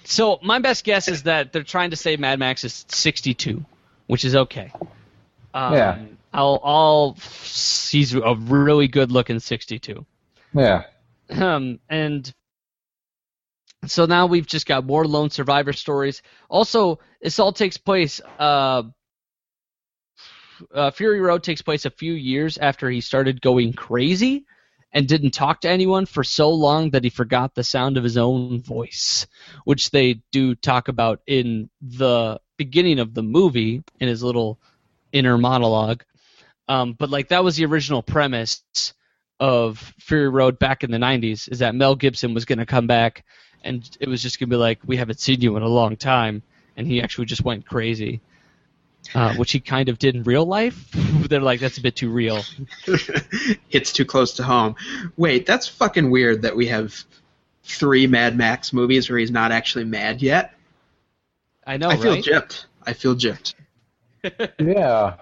So 0.03 0.39
my 0.43 0.59
best 0.59 0.83
guess 0.83 1.07
is 1.07 1.23
that 1.23 1.53
they're 1.53 1.63
trying 1.63 1.89
to 1.91 1.95
say 1.95 2.17
Mad 2.17 2.39
Max 2.39 2.63
is 2.63 2.85
62, 2.89 3.63
which 4.07 4.25
is 4.25 4.35
okay. 4.35 4.71
Um, 5.53 5.73
Yeah. 5.73 5.97
I'll, 6.33 6.61
I'll 6.63 7.17
he's 7.89 8.13
a 8.13 8.35
really 8.35 8.87
good 8.87 9.11
looking 9.11 9.39
62. 9.39 10.05
Yeah. 10.53 10.83
Um, 11.29 11.79
and 11.89 12.31
so 13.85 14.05
now 14.05 14.25
we've 14.25 14.47
just 14.47 14.65
got 14.65 14.85
more 14.85 15.05
lone 15.05 15.29
survivor 15.29 15.73
stories. 15.73 16.21
Also, 16.49 16.99
this 17.21 17.39
all 17.39 17.53
takes 17.53 17.77
place. 17.77 18.19
Uh, 18.37 18.83
uh, 20.73 20.91
Fury 20.91 21.21
Road 21.21 21.43
takes 21.43 21.61
place 21.61 21.85
a 21.85 21.89
few 21.91 22.13
years 22.13 22.57
after 22.57 22.89
he 22.89 23.01
started 23.01 23.41
going 23.41 23.73
crazy 23.73 24.45
and 24.91 25.07
didn't 25.07 25.31
talk 25.31 25.61
to 25.61 25.69
anyone 25.69 26.05
for 26.05 26.23
so 26.23 26.49
long 26.49 26.89
that 26.91 27.03
he 27.03 27.09
forgot 27.09 27.53
the 27.53 27.63
sound 27.63 27.97
of 27.97 28.03
his 28.03 28.17
own 28.17 28.61
voice, 28.61 29.27
which 29.63 29.91
they 29.91 30.21
do 30.31 30.55
talk 30.55 30.87
about 30.87 31.21
in 31.27 31.69
the 31.81 32.39
beginning 32.57 32.99
of 32.99 33.13
the 33.13 33.23
movie 33.23 33.83
in 33.99 34.07
his 34.07 34.23
little 34.23 34.59
inner 35.11 35.37
monologue. 35.37 36.03
Um, 36.69 36.93
but 36.93 37.09
like 37.09 37.27
that 37.29 37.43
was 37.43 37.57
the 37.57 37.65
original 37.65 38.01
premise 38.01 38.63
of 39.41 39.93
Fury 39.99 40.29
Road 40.29 40.57
back 40.59 40.83
in 40.85 40.91
the 40.91 40.97
90s 40.97 41.51
is 41.51 41.59
that 41.59 41.75
Mel 41.75 41.95
Gibson 41.95 42.33
was 42.33 42.45
going 42.45 42.59
to 42.59 42.65
come 42.65 42.87
back 42.87 43.25
and 43.63 43.89
it 43.99 44.07
was 44.07 44.21
just 44.21 44.39
going 44.39 44.49
to 44.49 44.53
be 44.53 44.57
like 44.57 44.79
we 44.85 44.95
haven't 44.95 45.19
seen 45.19 45.41
you 45.41 45.57
in 45.57 45.63
a 45.63 45.67
long 45.67 45.97
time 45.97 46.43
and 46.77 46.87
he 46.87 47.01
actually 47.01 47.25
just 47.25 47.43
went 47.43 47.65
crazy. 47.65 48.21
uh, 49.15 49.33
which 49.35 49.51
he 49.51 49.59
kind 49.59 49.89
of 49.89 49.97
did 49.97 50.15
in 50.15 50.23
real 50.23 50.45
life. 50.45 50.89
They're 50.93 51.39
like, 51.41 51.59
that's 51.59 51.77
a 51.77 51.81
bit 51.81 51.95
too 51.95 52.09
real. 52.11 52.43
it's 53.71 53.93
too 53.93 54.05
close 54.05 54.33
to 54.33 54.43
home. 54.43 54.75
Wait, 55.17 55.45
that's 55.45 55.67
fucking 55.67 56.11
weird 56.11 56.41
that 56.43 56.55
we 56.55 56.67
have 56.67 57.03
three 57.63 58.07
Mad 58.07 58.37
Max 58.37 58.73
movies 58.73 59.09
where 59.09 59.17
he's 59.17 59.31
not 59.31 59.51
actually 59.51 59.85
mad 59.85 60.21
yet. 60.21 60.53
I 61.65 61.77
know, 61.77 61.89
I 61.89 61.97
feel 61.97 62.13
right? 62.13 62.23
gypped. 62.23 62.65
I 62.85 62.93
feel 62.93 63.15
gypped. 63.15 63.53
Yeah. 64.59 65.15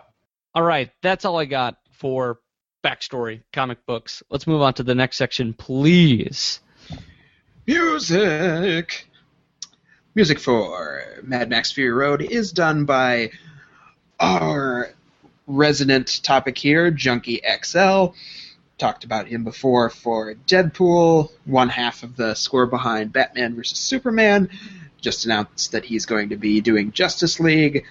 All 0.58 0.63
right, 0.63 0.89
that's 1.04 1.24
all 1.24 1.38
I 1.38 1.46
got 1.46 1.78
for 1.91 2.39
backstory 2.84 3.43
comic 3.54 3.86
books. 3.86 4.24
Let's 4.32 4.48
move 4.48 4.63
on 4.63 4.74
to 4.74 4.82
the 4.82 4.96
next 4.96 5.17
section, 5.17 5.54
please. 5.54 6.62
Music. 7.67 9.08
Music 10.15 10.39
for 10.39 11.04
Mad 11.22 11.52
Max 11.52 11.72
Fury 11.72 11.91
Road 11.91 12.24
is 12.24 12.54
done 12.54 12.86
by 12.86 13.30
our 14.20 14.89
resident 15.46 16.24
topic 16.24 16.58
here, 16.58 16.89
Junkie 16.89 17.43
XL. 17.62 18.15
Talked 18.80 19.04
about 19.04 19.28
him 19.28 19.43
before 19.43 19.91
for 19.91 20.34
Deadpool, 20.34 21.30
one 21.46 21.70
half 21.70 22.02
of 22.02 22.15
the 22.15 22.34
score 22.34 22.65
behind 22.65 23.13
Batman 23.13 23.56
vs. 23.56 23.78
Superman. 23.78 24.50
Just 25.02 25.26
announced 25.26 25.74
that 25.74 25.86
he's 25.86 26.08
going 26.08 26.30
to 26.30 26.36
be 26.36 26.62
doing 26.62 26.93
Justice 26.93 27.39
League. 27.39 27.86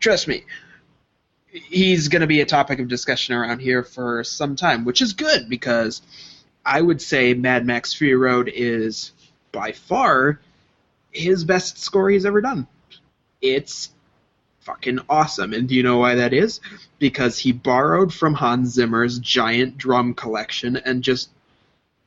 Trust 0.00 0.28
me, 0.28 0.44
he's 1.68 2.08
going 2.08 2.20
to 2.20 2.26
be 2.26 2.40
a 2.40 2.46
topic 2.46 2.78
of 2.78 2.88
discussion 2.88 3.34
around 3.34 3.60
here 3.60 3.82
for 3.82 4.24
some 4.24 4.56
time, 4.56 4.84
which 4.84 5.02
is 5.02 5.12
good 5.12 5.48
because 5.48 6.02
I 6.64 6.80
would 6.80 7.00
say 7.00 7.34
Mad 7.34 7.66
Max 7.66 7.94
Fury 7.94 8.16
Road 8.16 8.50
is 8.52 9.12
by 9.52 9.72
far 9.72 10.40
his 11.12 11.44
best 11.44 11.78
score 11.78 12.10
he's 12.10 12.26
ever 12.26 12.40
done. 12.40 12.66
It's 13.40 13.90
fucking 14.60 15.00
awesome. 15.08 15.54
And 15.54 15.68
do 15.68 15.74
you 15.74 15.82
know 15.82 15.98
why 15.98 16.16
that 16.16 16.32
is? 16.32 16.60
Because 16.98 17.38
he 17.38 17.52
borrowed 17.52 18.12
from 18.12 18.34
Hans 18.34 18.70
Zimmer's 18.70 19.18
giant 19.18 19.78
drum 19.78 20.14
collection 20.14 20.76
and 20.76 21.02
just 21.02 21.30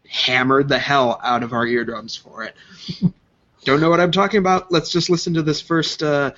hammered 0.08 0.68
the 0.68 0.80
hell 0.80 1.20
out 1.24 1.44
of 1.44 1.54
our 1.54 1.66
eardrums 1.66 2.16
for 2.16 2.44
it. 2.44 2.56
Don't 3.66 3.82
know 3.82 3.90
what 3.90 4.00
I'm 4.00 4.12
talking 4.12 4.40
about? 4.40 4.72
Let's 4.72 4.90
just 4.90 5.10
listen 5.10 5.34
to 5.36 5.42
this 5.42 5.62
first 5.62 6.02
uh, 6.02 6.32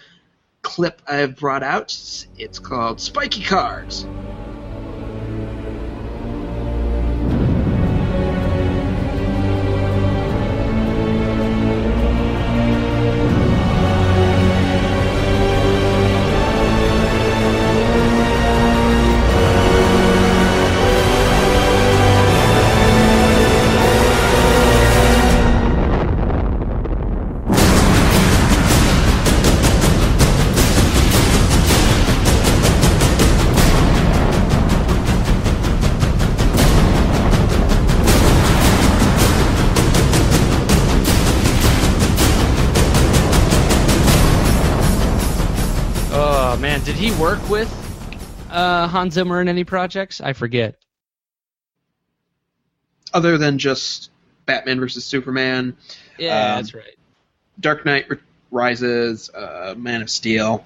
clip 0.61 1.01
I've 1.07 1.35
brought 1.35 1.63
out. 1.63 1.91
It's 2.37 2.59
called 2.59 3.01
Spiky 3.01 3.43
Cars. 3.43 4.05
He 47.01 47.11
work 47.19 47.49
with 47.49 47.67
uh, 48.51 48.87
Hans 48.87 49.15
Zimmer 49.15 49.41
in 49.41 49.47
any 49.47 49.63
projects? 49.63 50.21
I 50.21 50.33
forget. 50.33 50.75
Other 53.11 53.39
than 53.39 53.57
just 53.57 54.11
Batman 54.45 54.79
vs. 54.79 55.03
Superman, 55.03 55.75
Yeah, 56.19 56.35
Um, 56.35 56.55
that's 56.57 56.75
right. 56.75 56.95
Dark 57.59 57.85
Knight 57.85 58.05
Rises, 58.51 59.31
uh, 59.31 59.73
Man 59.75 60.03
of 60.03 60.11
Steel. 60.11 60.63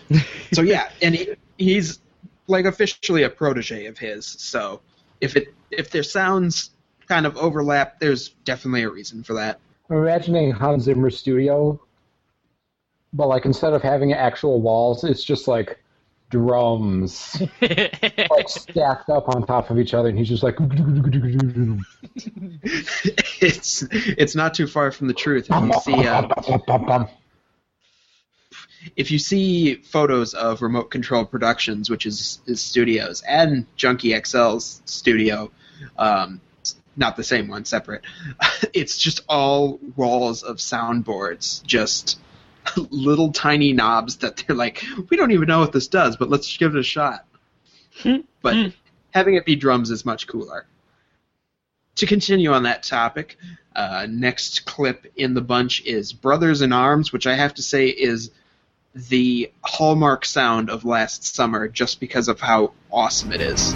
so 0.52 0.62
yeah, 0.62 0.88
and 1.02 1.14
he, 1.14 1.34
he's 1.56 2.00
like 2.48 2.64
officially 2.64 3.22
a 3.22 3.30
protege 3.30 3.86
of 3.86 3.96
his. 3.96 4.26
So 4.26 4.80
if 5.20 5.36
it 5.36 5.54
if 5.70 5.90
their 5.90 6.02
sounds 6.02 6.70
kind 7.06 7.26
of 7.26 7.36
overlap, 7.36 8.00
there's 8.00 8.30
definitely 8.44 8.82
a 8.82 8.90
reason 8.90 9.22
for 9.22 9.34
that. 9.34 9.60
I'm 9.88 9.98
imagining 9.98 10.50
Hans 10.50 10.82
Zimmer's 10.82 11.16
studio, 11.16 11.80
but 13.16 13.28
like 13.28 13.44
instead 13.46 13.72
of 13.72 13.82
having 13.82 14.12
actual 14.12 14.60
walls, 14.60 15.02
it's 15.02 15.24
just 15.24 15.48
like 15.48 15.78
drums 16.28 17.40
like 17.60 18.48
stacked 18.48 19.08
up 19.08 19.28
on 19.28 19.46
top 19.46 19.70
of 19.70 19.78
each 19.78 19.94
other, 19.94 20.08
and 20.08 20.18
he's 20.18 20.28
just 20.28 20.42
like. 20.42 20.56
it's 23.40 23.84
it's 23.90 24.34
not 24.34 24.54
too 24.54 24.66
far 24.66 24.92
from 24.92 25.08
the 25.08 25.14
truth. 25.14 25.46
If 25.50 25.62
you 25.62 25.80
see 25.80 26.06
uh, 26.06 27.06
if 28.96 29.10
you 29.10 29.18
see 29.18 29.76
photos 29.76 30.34
of 30.34 30.60
Remote 30.62 30.90
Control 30.90 31.24
Productions, 31.24 31.88
which 31.88 32.04
is 32.06 32.40
his 32.46 32.60
studios, 32.60 33.22
and 33.26 33.66
Junkie 33.76 34.10
XL's 34.10 34.82
studio, 34.84 35.50
um, 35.98 36.40
not 36.96 37.16
the 37.16 37.24
same 37.24 37.48
one, 37.48 37.64
separate. 37.64 38.02
It's 38.72 38.98
just 38.98 39.20
all 39.28 39.78
walls 39.96 40.42
of 40.42 40.56
soundboards, 40.56 41.64
just 41.64 42.18
little 42.90 43.32
tiny 43.32 43.72
knobs 43.72 44.16
that 44.18 44.36
they're 44.36 44.56
like, 44.56 44.84
we 45.10 45.16
don't 45.16 45.32
even 45.32 45.48
know 45.48 45.60
what 45.60 45.72
this 45.72 45.88
does, 45.88 46.16
but 46.16 46.28
let's 46.28 46.56
give 46.56 46.74
it 46.74 46.78
a 46.78 46.82
shot. 46.82 47.26
but 48.42 48.72
having 49.10 49.34
it 49.34 49.46
be 49.46 49.56
drums 49.56 49.90
is 49.90 50.04
much 50.04 50.26
cooler. 50.26 50.66
To 51.96 52.06
continue 52.06 52.52
on 52.52 52.64
that 52.64 52.82
topic, 52.82 53.38
uh, 53.74 54.06
next 54.08 54.66
clip 54.66 55.06
in 55.16 55.32
the 55.32 55.40
bunch 55.40 55.82
is 55.84 56.12
Brothers 56.12 56.60
in 56.60 56.72
Arms, 56.72 57.12
which 57.12 57.26
I 57.26 57.34
have 57.34 57.54
to 57.54 57.62
say 57.62 57.88
is 57.88 58.30
the 58.94 59.50
hallmark 59.62 60.24
sound 60.24 60.70
of 60.70 60.84
last 60.84 61.34
summer 61.34 61.68
just 61.68 62.00
because 62.00 62.28
of 62.28 62.40
how 62.40 62.72
awesome 62.90 63.32
it 63.32 63.40
is. 63.40 63.74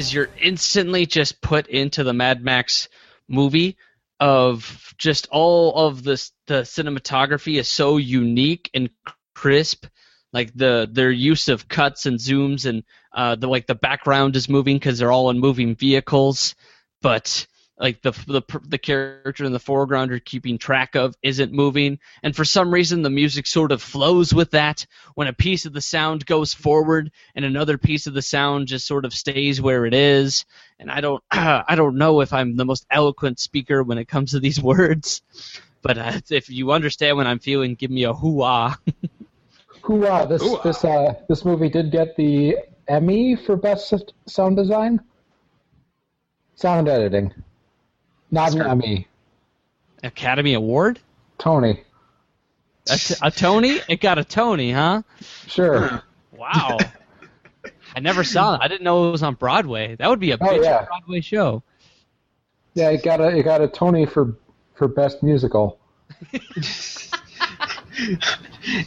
Is 0.00 0.14
you're 0.14 0.30
instantly 0.40 1.04
just 1.04 1.42
put 1.42 1.66
into 1.68 2.02
the 2.02 2.14
Mad 2.14 2.42
Max 2.42 2.88
movie 3.28 3.76
of 4.18 4.94
just 4.98 5.28
all 5.30 5.86
of 5.86 6.02
this 6.02 6.32
the 6.46 6.62
cinematography 6.62 7.58
is 7.60 7.68
so 7.68 7.98
unique 7.98 8.70
and 8.74 8.90
crisp. 9.34 9.86
Like 10.32 10.52
the 10.54 10.88
their 10.90 11.10
use 11.10 11.48
of 11.48 11.68
cuts 11.68 12.06
and 12.06 12.18
zooms 12.18 12.64
and 12.64 12.84
uh, 13.14 13.34
the 13.34 13.48
like 13.48 13.66
the 13.66 13.74
background 13.74 14.36
is 14.36 14.48
moving 14.48 14.76
because 14.76 14.98
they're 14.98 15.12
all 15.12 15.30
in 15.30 15.38
moving 15.38 15.74
vehicles. 15.74 16.54
But 17.02 17.46
like 17.80 18.02
the, 18.02 18.12
the 18.26 18.42
the 18.68 18.78
character 18.78 19.44
in 19.44 19.52
the 19.52 19.58
foreground 19.58 20.10
you're 20.10 20.20
keeping 20.20 20.58
track 20.58 20.94
of 20.94 21.16
isn't 21.22 21.52
moving. 21.52 21.98
And 22.22 22.36
for 22.36 22.44
some 22.44 22.72
reason 22.72 23.02
the 23.02 23.10
music 23.10 23.46
sort 23.46 23.72
of 23.72 23.82
flows 23.82 24.34
with 24.34 24.50
that. 24.50 24.86
When 25.14 25.28
a 25.28 25.32
piece 25.32 25.64
of 25.64 25.72
the 25.72 25.80
sound 25.80 26.26
goes 26.26 26.52
forward 26.52 27.10
and 27.34 27.44
another 27.44 27.78
piece 27.78 28.06
of 28.06 28.12
the 28.12 28.22
sound 28.22 28.68
just 28.68 28.86
sort 28.86 29.06
of 29.06 29.14
stays 29.14 29.60
where 29.60 29.86
it 29.86 29.94
is. 29.94 30.44
And 30.78 30.90
i 30.90 31.00
don't 31.00 31.24
i 31.30 31.74
don't 31.74 31.96
know 31.96 32.20
if 32.20 32.32
i'm 32.32 32.56
the 32.56 32.66
most 32.66 32.86
eloquent 32.90 33.40
speaker 33.40 33.82
when 33.82 33.98
it 33.98 34.08
comes 34.08 34.32
to 34.32 34.40
these 34.40 34.62
words. 34.62 35.22
But 35.82 35.96
uh, 35.96 36.20
if 36.30 36.50
you 36.50 36.72
understand 36.72 37.16
what 37.16 37.26
i'm 37.26 37.38
feeling 37.38 37.74
give 37.74 37.90
me 37.90 38.04
a 38.04 38.12
hoo-ah. 38.12 38.78
Hoorah! 39.82 40.26
This 40.28 40.42
Ooh. 40.42 40.58
this 40.62 40.84
uh 40.84 41.14
this 41.28 41.44
movie 41.44 41.70
did 41.70 41.90
get 41.90 42.14
the 42.16 42.56
Emmy 42.86 43.36
for 43.36 43.56
best 43.56 43.92
sound 44.26 44.56
design, 44.56 45.00
sound 46.54 46.88
editing, 46.88 47.32
not 48.30 48.54
an 48.54 48.62
Emmy. 48.62 49.06
academy 50.02 50.54
award 50.54 50.98
Tony, 51.38 51.82
a, 52.90 52.96
t- 52.96 53.14
a 53.22 53.30
tony 53.30 53.78
it 53.88 54.00
got 54.00 54.18
a 54.18 54.24
tony 54.24 54.72
huh 54.72 55.02
sure. 55.46 56.02
wow 56.36 56.78
I 57.96 58.00
never 58.00 58.22
saw 58.22 58.54
it. 58.54 58.60
I 58.62 58.68
didn't 58.68 58.84
know 58.84 59.08
it 59.08 59.10
was 59.10 59.24
on 59.24 59.34
Broadway. 59.34 59.96
That 59.96 60.08
would 60.08 60.20
be 60.20 60.30
a 60.30 60.36
Oh, 60.40 60.46
bitch 60.46 60.62
yeah. 60.62 60.84
Broadway 60.84 61.20
show. 61.22 61.64
Yeah, 62.74 62.90
it 62.90 63.02
got 63.02 63.20
a 63.20 63.36
it 63.36 63.42
got 63.42 63.60
a 63.62 63.66
Tony 63.68 64.06
for 64.06 64.36
for 64.74 64.86
best 64.86 65.24
musical. 65.24 65.80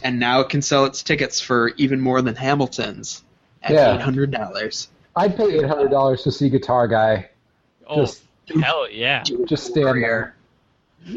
and 0.02 0.18
now 0.18 0.40
it 0.40 0.48
can 0.48 0.62
sell 0.62 0.86
its 0.86 1.02
tickets 1.02 1.38
for 1.40 1.68
even 1.76 2.00
more 2.00 2.22
than 2.22 2.34
Hamilton's 2.34 3.22
at 3.62 3.72
Yeah. 3.72 3.94
eight 3.94 4.00
hundred 4.00 4.30
dollars. 4.30 4.88
I'd 5.14 5.36
pay 5.36 5.52
eight 5.58 5.66
hundred 5.66 5.90
dollars 5.90 6.22
to 6.22 6.32
see 6.32 6.48
Guitar 6.48 6.88
Guy. 6.88 7.28
Oh, 7.86 7.96
Just 7.96 8.22
hell 8.62 8.90
yeah. 8.90 9.22
just 9.46 9.66
stand 9.66 10.02
there. 10.02 10.34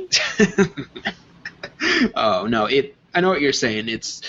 oh 2.15 2.47
no, 2.47 2.65
it. 2.65 2.95
I 3.13 3.21
know 3.21 3.29
what 3.29 3.41
you're 3.41 3.53
saying. 3.53 3.89
It's 3.89 4.21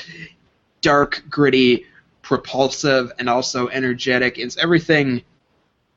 dark, 0.80 1.24
gritty, 1.28 1.86
propulsive, 2.22 3.12
and 3.18 3.28
also 3.28 3.68
energetic. 3.68 4.38
It's 4.38 4.56
everything 4.56 5.22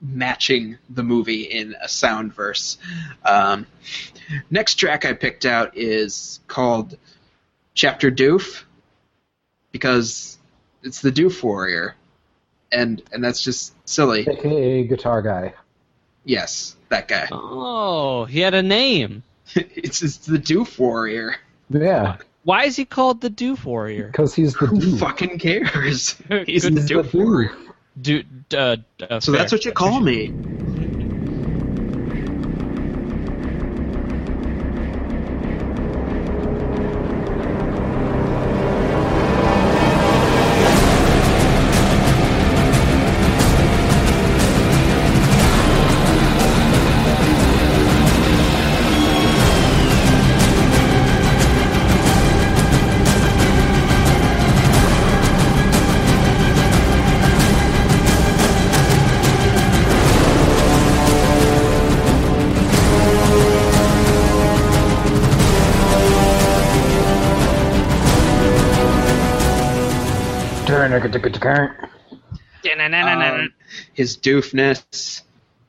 matching 0.02 0.78
the 0.90 1.04
movie 1.04 1.44
in 1.44 1.76
a 1.82 1.88
sound 1.88 2.34
verse. 2.34 2.78
Um, 3.24 3.68
next 4.50 4.76
track 4.76 5.06
I 5.06 5.14
picked 5.14 5.46
out 5.46 5.78
is 5.78 6.40
called 6.48 6.98
Chapter 7.76 8.12
Doof 8.12 8.64
because 9.72 10.38
it's 10.84 11.02
the 11.02 11.12
Doof 11.12 11.44
Warrior, 11.44 11.96
and 12.72 13.02
and 13.12 13.24
that's 13.24 13.42
just 13.42 13.74
silly. 13.88 14.28
AKA 14.28 14.86
Guitar 14.86 15.22
Guy. 15.22 15.54
Yes, 16.26 16.76
that 16.92 17.08
guy. 17.08 17.28
Oh, 17.32 18.26
he 18.26 18.40
had 18.40 18.54
a 18.54 18.62
name. 18.64 19.24
it's, 19.56 20.02
it's 20.02 20.18
the 20.18 20.38
Doof 20.38 20.78
Warrior. 20.80 21.36
Yeah, 21.70 22.18
Why 22.44 22.66
is 22.66 22.76
he 22.76 22.86
called 22.86 23.22
the 23.22 23.30
Doof 23.30 23.66
Warrior? 23.66 24.08
because 24.08 24.34
he's 24.36 24.54
the 24.54 24.68
Who 24.68 24.80
dude. 24.80 25.00
fucking 25.00 25.40
cares? 25.40 26.16
He's 26.46 26.64
Good 26.64 26.76
the 26.76 26.82
He's 26.82 26.88
the 26.90 26.94
Doof 26.96 27.14
Warrior. 27.14 27.52
dude. 28.02 28.50
Do, 28.50 28.58
uh, 28.58 28.76
uh, 29.10 29.20
So 29.20 29.32
that's 29.32 29.52
what 29.52 29.64
you 29.66 29.72
call 29.72 30.00
me. 30.02 30.34
His 73.94 74.18
doofness, 74.18 75.22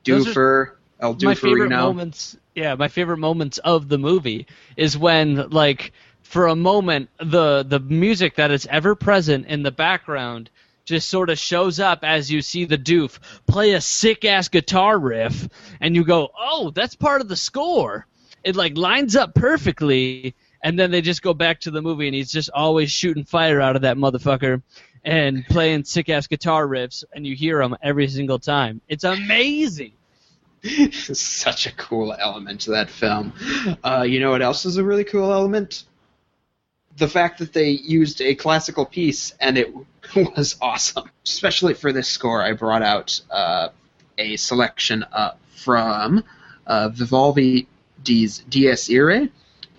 doofer, 0.03 0.71
El 0.99 1.17
my 1.21 1.35
favorite 1.35 1.69
Dooferino. 1.69 1.81
moments 1.81 2.37
yeah 2.55 2.75
my 2.75 2.87
favorite 2.87 3.17
moments 3.17 3.57
of 3.59 3.89
the 3.89 3.97
movie 3.97 4.47
is 4.77 4.97
when 4.97 5.49
like 5.49 5.91
for 6.21 6.47
a 6.47 6.55
moment 6.55 7.09
the 7.19 7.63
the 7.63 7.79
music 7.79 8.35
that 8.35 8.51
is 8.51 8.65
ever 8.67 8.95
present 8.95 9.45
in 9.47 9.63
the 9.63 9.71
background 9.71 10.49
just 10.85 11.09
sort 11.09 11.29
of 11.29 11.37
shows 11.37 11.79
up 11.79 11.99
as 12.03 12.31
you 12.31 12.41
see 12.41 12.65
the 12.65 12.77
doof 12.77 13.19
play 13.47 13.71
a 13.71 13.81
sick 13.81 14.23
ass 14.23 14.47
guitar 14.47 14.97
riff 14.97 15.49
and 15.81 15.95
you 15.95 16.05
go 16.05 16.29
oh 16.39 16.71
that's 16.71 16.95
part 16.95 17.21
of 17.21 17.27
the 17.27 17.35
score 17.35 18.07
it 18.43 18.55
like 18.55 18.77
lines 18.77 19.15
up 19.15 19.35
perfectly 19.35 20.35
and 20.63 20.79
then 20.79 20.91
they 20.91 21.01
just 21.01 21.21
go 21.21 21.33
back 21.33 21.59
to 21.59 21.71
the 21.71 21.81
movie 21.81 22.07
and 22.07 22.15
he's 22.15 22.31
just 22.31 22.49
always 22.53 22.89
shooting 22.89 23.25
fire 23.25 23.59
out 23.59 23.75
of 23.75 23.81
that 23.81 23.97
motherfucker 23.97 24.61
and 25.03 25.45
playing 25.47 25.83
sick 25.83 26.09
ass 26.09 26.27
guitar 26.27 26.65
riffs 26.67 27.03
and 27.13 27.25
you 27.25 27.35
hear 27.35 27.59
them 27.59 27.75
every 27.81 28.07
single 28.07 28.39
time 28.39 28.81
it's 28.87 29.03
amazing 29.03 29.91
Such 30.91 31.67
a 31.67 31.73
cool 31.73 32.13
element 32.17 32.61
to 32.61 32.71
that 32.71 32.89
film. 32.89 33.33
Uh, 33.83 34.05
you 34.07 34.19
know 34.19 34.31
what 34.31 34.41
else 34.41 34.65
is 34.65 34.77
a 34.77 34.83
really 34.83 35.03
cool 35.03 35.31
element? 35.31 35.83
The 36.97 37.07
fact 37.07 37.39
that 37.39 37.51
they 37.53 37.71
used 37.71 38.21
a 38.21 38.35
classical 38.35 38.85
piece 38.85 39.33
and 39.41 39.57
it 39.57 39.73
was 40.15 40.55
awesome. 40.61 41.09
Especially 41.25 41.73
for 41.73 41.91
this 41.91 42.07
score, 42.07 42.41
I 42.41 42.53
brought 42.53 42.81
out 42.81 43.19
uh, 43.29 43.69
a 44.17 44.37
selection 44.37 45.03
uh, 45.11 45.31
from 45.55 46.23
uh, 46.65 46.89
Vivaldi's 46.89 47.65
Dies 48.03 48.89
Irae, 48.89 49.29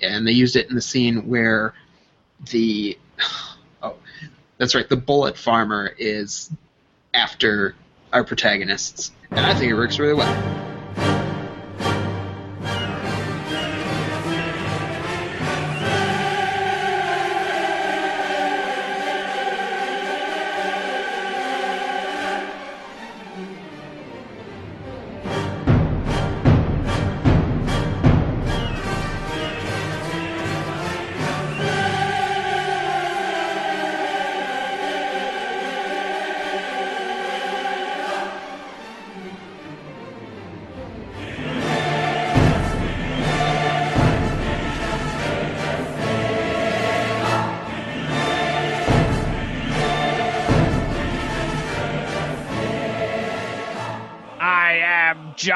and 0.03 0.27
they 0.27 0.33
used 0.33 0.57
it 0.57 0.69
in 0.69 0.75
the 0.75 0.83
scene 0.83 1.29
where 1.29 1.73
the 2.51 2.99
that's 4.59 4.75
right, 4.75 4.89
the 4.89 4.97
bullet 4.97 5.37
farmer 5.37 5.93
is 5.99 6.51
after 7.13 7.75
our 8.13 8.25
protagonists, 8.25 9.13
and 9.31 9.41
I 9.41 9.55
think 9.55 9.71
it 9.71 9.75
works 9.75 9.99
really 9.99 10.15
well. 10.15 10.74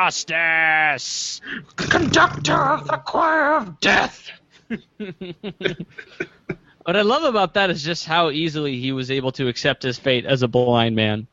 Justice. 0.08 1.40
Conductor 1.76 2.54
of 2.54 2.86
the 2.86 2.96
choir 2.98 3.56
of 3.56 3.80
death. 3.80 4.30
What 6.84 6.96
I 6.96 7.02
love 7.02 7.24
about 7.24 7.52
that 7.52 7.68
is 7.68 7.82
just 7.82 8.06
how 8.06 8.30
easily 8.30 8.80
he 8.80 8.92
was 8.92 9.10
able 9.10 9.30
to 9.32 9.48
accept 9.48 9.82
his 9.82 9.98
fate 9.98 10.24
as 10.24 10.40
a 10.40 10.48
blind 10.48 10.96
man. 10.96 11.26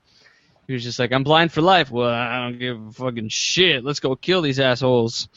He 0.67 0.73
was 0.73 0.83
just 0.83 0.99
like, 0.99 1.13
I'm 1.13 1.23
blind 1.23 1.53
for 1.53 1.61
life. 1.61 1.89
Well, 1.89 2.09
I 2.09 2.43
don't 2.43 2.59
give 2.59 2.87
a 2.87 2.91
fucking 2.91 3.29
shit. 3.29 3.85
Let's 3.85 4.01
go 4.01 4.17
kill 4.17 4.41
these 4.41 4.59
assholes. 4.59 5.29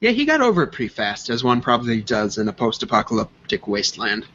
Yeah, 0.00 0.10
he 0.10 0.24
got 0.24 0.40
over 0.40 0.64
it 0.64 0.72
pretty 0.72 0.88
fast, 0.88 1.30
as 1.30 1.44
one 1.44 1.60
probably 1.60 2.02
does 2.02 2.38
in 2.38 2.48
a 2.48 2.52
post-apocalyptic 2.52 3.68
wasteland. 3.68 4.26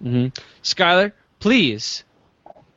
hmm 0.00 0.28
Skylar, 0.62 1.10
please 1.40 2.04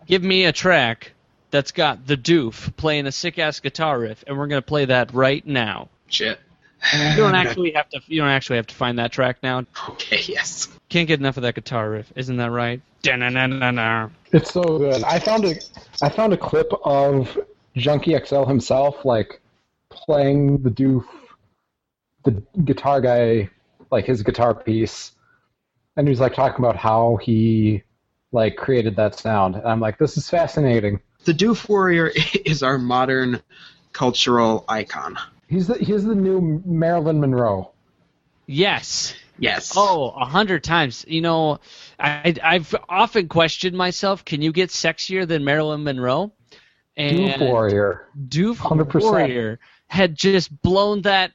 give 0.08 0.24
me 0.24 0.46
a 0.46 0.52
track 0.52 1.12
that's 1.52 1.72
got 1.72 2.08
the 2.08 2.18
doof 2.18 2.76
playing 2.78 3.06
a 3.08 3.12
sick 3.12 3.38
ass 3.38 3.60
guitar 3.60 4.00
riff, 4.00 4.24
and 4.26 4.38
we're 4.38 4.48
gonna 4.48 4.62
play 4.62 4.86
that 4.86 5.14
right 5.14 5.46
now. 5.46 5.90
Shit. 6.08 6.40
You 6.94 7.18
don't 7.18 7.36
actually 7.36 7.72
have 7.74 7.90
to. 7.90 8.02
You 8.08 8.22
don't 8.22 8.30
actually 8.30 8.56
have 8.56 8.68
to 8.68 8.76
find 8.76 8.98
that 8.98 9.12
track 9.12 9.38
now. 9.44 9.66
Okay, 9.90 10.22
yes. 10.28 10.68
Can't 10.90 11.08
get 11.08 11.20
enough 11.20 11.38
of 11.38 11.44
that 11.44 11.54
guitar 11.54 11.90
riff, 11.90 12.12
isn't 12.16 12.38
that 12.38 12.50
right? 12.50 12.82
Da-na-na-na-na. 13.04 14.10
It's 14.32 14.52
so 14.52 14.80
good. 14.80 15.04
I 15.04 15.20
found 15.20 15.46
a 15.46 15.56
I 16.02 16.10
found 16.10 16.34
a 16.34 16.38
clip 16.38 16.72
of 16.84 17.38
Junkie 17.76 18.18
XL 18.18 18.46
himself 18.46 19.06
like 19.06 19.42
playing 19.90 20.64
the 20.64 20.72
doof, 20.72 21.06
the 22.24 22.42
guitar 22.64 23.00
guy, 23.00 23.50
like 23.92 24.06
his 24.06 24.24
guitar 24.24 24.56
piece, 24.56 25.12
and 25.96 26.08
he 26.08 26.10
was 26.10 26.20
like 26.20 26.34
talking 26.34 26.64
about 26.64 26.78
how 26.78 27.18
he 27.22 27.84
like 28.32 28.56
created 28.56 28.96
that 28.96 29.20
sound. 29.20 29.56
And 29.56 29.68
I'm 29.68 29.80
like, 29.80 30.00
this 30.00 30.18
is 30.18 30.30
fascinating. 30.30 31.00
The 31.26 31.34
Doof 31.34 31.68
Warrior 31.70 32.12
is 32.46 32.64
our 32.64 32.78
modern 32.78 33.42
cultural 33.94 34.66
icon. 34.68 35.18
He's 35.48 35.68
the 35.68 35.76
he's 35.76 36.04
the 36.04 36.16
new 36.16 36.62
Marilyn 36.66 37.20
Monroe. 37.20 37.72
Yes. 38.48 39.14
Yes. 39.38 39.74
Oh, 39.76 40.10
a 40.10 40.26
hundred 40.26 40.64
times. 40.64 41.04
You 41.08 41.22
know, 41.22 41.60
I 42.00 42.36
I've 42.44 42.74
often 42.88 43.28
questioned 43.28 43.76
myself. 43.76 44.24
Can 44.24 44.42
you 44.42 44.52
get 44.52 44.70
sexier 44.70 45.28
than 45.28 45.44
Marilyn 45.44 45.84
Monroe? 45.84 46.32
And 46.96 47.18
Doof 47.18 47.40
Warrior. 47.40 48.08
Doof 48.28 48.58
100%. 48.58 49.02
Warrior 49.02 49.60
had 49.88 50.16
just 50.16 50.62
blown 50.62 51.02
that. 51.04 51.32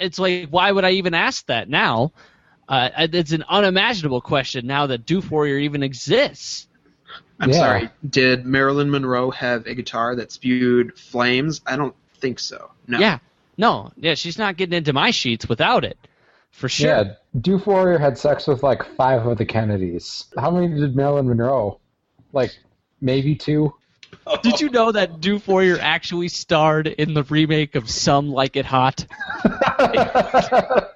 It's 0.00 0.18
like, 0.18 0.48
why 0.50 0.70
would 0.70 0.84
I 0.84 0.92
even 0.92 1.14
ask 1.14 1.46
that 1.46 1.68
now? 1.68 2.12
Uh, 2.68 2.90
it's 2.96 3.32
an 3.32 3.44
unimaginable 3.48 4.20
question 4.20 4.66
now 4.66 4.86
that 4.86 5.06
Doof 5.06 5.30
Warrior 5.30 5.58
even 5.58 5.82
exists. 5.82 6.66
I'm 7.40 7.50
Yeah. 7.50 7.56
sorry. 7.56 7.90
Did 8.08 8.44
Marilyn 8.46 8.90
Monroe 8.90 9.30
have 9.30 9.66
a 9.66 9.74
guitar 9.74 10.14
that 10.16 10.32
spewed 10.32 10.98
flames? 10.98 11.60
I 11.66 11.76
don't 11.76 11.94
think 12.18 12.38
so. 12.38 12.70
No. 12.86 12.98
Yeah. 12.98 13.18
No. 13.56 13.92
Yeah, 13.96 14.14
she's 14.14 14.38
not 14.38 14.56
getting 14.56 14.76
into 14.76 14.92
my 14.92 15.10
sheets 15.10 15.48
without 15.48 15.84
it. 15.84 15.98
For 16.50 16.68
sure. 16.68 16.88
Yeah, 16.88 17.14
Doof 17.36 17.66
Warrior 17.66 17.98
had 17.98 18.16
sex 18.16 18.46
with 18.46 18.62
like 18.62 18.84
five 18.96 19.26
of 19.26 19.38
the 19.38 19.44
Kennedys. 19.44 20.26
How 20.38 20.50
many 20.52 20.68
did 20.68 20.94
Marilyn 20.94 21.26
Monroe? 21.28 21.80
Like 22.32 22.56
maybe 23.00 23.34
two. 23.34 23.74
Did 24.42 24.60
you 24.60 24.70
know 24.70 24.92
that 24.92 25.20
Doof 25.20 25.48
Warrior 25.48 25.78
actually 25.80 26.28
starred 26.28 26.86
in 26.86 27.12
the 27.14 27.24
remake 27.24 27.74
of 27.74 27.90
Some 27.90 28.28
Like 28.30 28.56
It 28.56 28.66
Hot? 28.66 29.04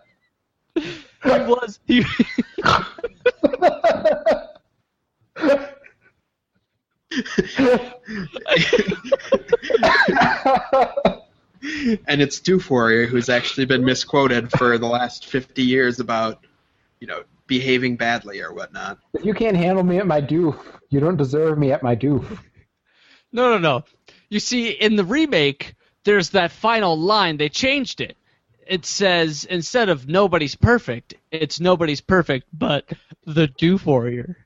He 1.25 1.31
was. 1.31 1.81
He, 1.89 2.05
and 12.07 12.23
it's 12.23 12.41
Doof 12.41 12.71
Warrior 12.71 13.07
who's 13.07 13.29
actually 13.29 13.67
been 13.67 13.85
misquoted 13.85 14.51
for 14.53 14.79
the 14.79 14.87
last 14.87 15.27
50 15.27 15.63
years 15.63 16.01
about, 16.01 16.45
you 17.01 17.07
know, 17.07 17.23
behaving 17.47 17.97
badly 17.97 18.41
or 18.41 18.53
whatnot. 18.53 18.99
if 19.15 19.25
you 19.25 19.35
can't 19.35 19.57
handle 19.57 19.83
me 19.83 19.99
at 19.99 20.07
my 20.07 20.21
doof, 20.21 20.59
you 20.91 21.01
don't 21.01 21.17
deserve 21.17 21.59
me 21.59 21.73
at 21.73 21.83
my 21.83 21.97
doof. 21.97 22.25
no, 23.33 23.51
no, 23.53 23.59
no. 23.59 23.85
You 24.29 24.41
see, 24.41 24.71
in 24.71 24.97
the 24.97 25.05
remake, 25.05 25.75
there's 26.05 26.31
that 26.31 26.53
final 26.53 26.99
line. 26.99 27.37
They 27.39 27.49
changed 27.49 28.01
it. 28.01 28.17
It 28.67 28.85
says 28.85 29.45
instead 29.45 29.89
of 29.89 30.07
nobody's 30.07 30.55
perfect, 30.55 31.15
it's 31.31 31.59
nobody's 31.59 32.03
perfect, 32.03 32.47
but 32.53 32.85
the 33.25 33.49
Doof 33.49 33.87
Warrior. 33.87 34.37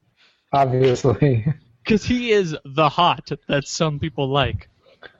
Obviously. 0.52 1.44
Because 1.84 2.04
he 2.04 2.30
is 2.30 2.56
the 2.64 2.88
hot 2.88 3.30
that 3.48 3.66
some 3.66 3.98
people 3.98 4.28
like. 4.28 4.68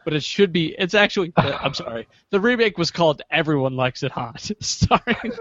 But 0.05 0.15
it 0.15 0.23
should 0.23 0.53
be. 0.53 0.75
It's 0.79 0.95
actually. 0.95 1.33
uh, 1.37 1.59
I'm 1.61 1.75
sorry. 1.75 2.07
The 2.31 2.41
remake 2.41 2.79
was 2.79 2.91
called 2.91 3.23
Everyone 3.31 3.77
Likes 3.77 4.03
It 4.03 4.13
Hot. 4.13 4.51
Starring. 4.61 5.33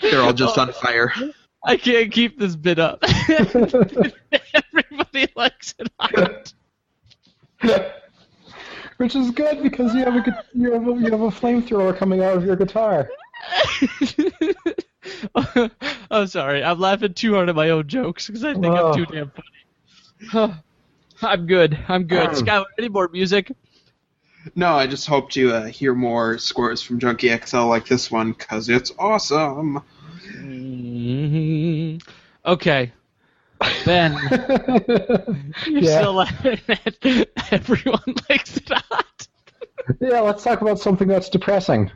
They're 0.00 0.20
all 0.20 0.32
just 0.32 0.58
on 0.58 0.72
fire. 0.72 1.12
I 1.64 1.76
can't 1.76 2.12
keep 2.12 2.38
this 2.38 2.56
bit 2.56 2.78
up. 2.78 3.02
Everybody 3.28 4.12
likes 5.34 5.74
it 5.78 5.88
hot. 5.98 6.52
Which 8.98 9.16
is 9.16 9.30
good 9.30 9.62
because 9.62 9.94
you 9.94 10.04
have 10.04 10.14
a 10.14 10.44
you 10.52 10.72
have 10.72 10.86
a, 10.86 10.92
you 10.92 11.10
have 11.10 11.22
a 11.22 11.30
flamethrower 11.30 11.96
coming 11.96 12.22
out 12.22 12.36
of 12.36 12.44
your 12.44 12.56
guitar. 12.56 13.08
I'm 16.10 16.26
sorry. 16.26 16.62
I'm 16.64 16.78
laughing 16.80 17.14
too 17.14 17.34
hard 17.34 17.48
at 17.48 17.54
my 17.56 17.70
own 17.70 17.86
jokes 17.88 18.26
because 18.26 18.44
I 18.44 18.52
think 18.54 18.66
Oh. 18.66 18.92
I'm 18.92 18.96
too 18.96 19.06
damn 19.06 19.30
funny. 20.32 20.54
I'm 21.22 21.46
good. 21.46 21.78
I'm 21.88 22.04
good. 22.04 22.30
Skylar, 22.30 22.64
any 22.78 22.88
more 22.88 23.08
music? 23.08 23.52
No, 24.54 24.74
I 24.74 24.86
just 24.86 25.06
hope 25.06 25.30
to 25.30 25.52
uh, 25.52 25.64
hear 25.66 25.94
more 25.94 26.36
scores 26.38 26.82
from 26.82 26.98
Junkie 26.98 27.34
XL 27.36 27.64
like 27.66 27.86
this 27.86 28.10
one 28.10 28.32
because 28.32 28.68
it's 28.68 28.92
awesome. 28.98 29.82
Mhm. 30.36 32.02
Okay. 32.44 32.92
Ben, 33.86 34.12
you're 35.66 35.80
Yeah. 35.82 35.98
still 36.00 36.12
laughing 36.14 36.58
at 36.68 36.96
everyone 37.52 38.02
likes 38.28 38.56
it 38.58 38.68
hot. 38.68 39.28
yeah, 40.00 40.20
let's 40.20 40.42
talk 40.42 40.60
about 40.60 40.78
something 40.78 41.08
that's 41.08 41.30
depressing. 41.30 41.90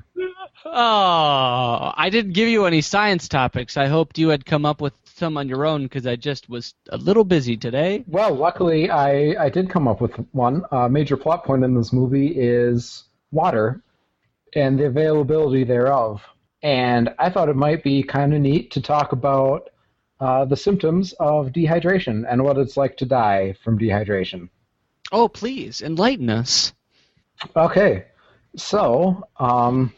Oh, 0.64 1.92
I 1.96 2.08
didn't 2.10 2.32
give 2.32 2.48
you 2.48 2.66
any 2.66 2.80
science 2.80 3.28
topics. 3.28 3.76
I 3.76 3.86
hoped 3.86 4.18
you 4.18 4.28
had 4.28 4.44
come 4.44 4.66
up 4.66 4.80
with 4.80 4.92
some 5.04 5.36
on 5.36 5.48
your 5.48 5.66
own 5.66 5.84
because 5.84 6.06
I 6.06 6.16
just 6.16 6.48
was 6.48 6.74
a 6.90 6.96
little 6.96 7.24
busy 7.24 7.56
today. 7.56 8.04
Well, 8.06 8.34
luckily, 8.34 8.90
I, 8.90 9.44
I 9.44 9.48
did 9.48 9.70
come 9.70 9.88
up 9.88 10.00
with 10.00 10.14
one. 10.32 10.64
A 10.70 10.88
major 10.88 11.16
plot 11.16 11.44
point 11.44 11.64
in 11.64 11.74
this 11.74 11.92
movie 11.92 12.28
is 12.28 13.04
water 13.30 13.82
and 14.54 14.78
the 14.78 14.86
availability 14.86 15.64
thereof. 15.64 16.22
And 16.62 17.10
I 17.18 17.30
thought 17.30 17.48
it 17.48 17.56
might 17.56 17.84
be 17.84 18.02
kind 18.02 18.34
of 18.34 18.40
neat 18.40 18.72
to 18.72 18.80
talk 18.80 19.12
about 19.12 19.70
uh, 20.20 20.44
the 20.44 20.56
symptoms 20.56 21.12
of 21.20 21.48
dehydration 21.48 22.24
and 22.28 22.42
what 22.42 22.58
it's 22.58 22.76
like 22.76 22.96
to 22.98 23.04
die 23.04 23.54
from 23.62 23.78
dehydration. 23.78 24.48
Oh, 25.12 25.28
please 25.28 25.80
enlighten 25.80 26.28
us. 26.28 26.72
Okay, 27.54 28.06
so 28.56 29.24
um, 29.38 29.92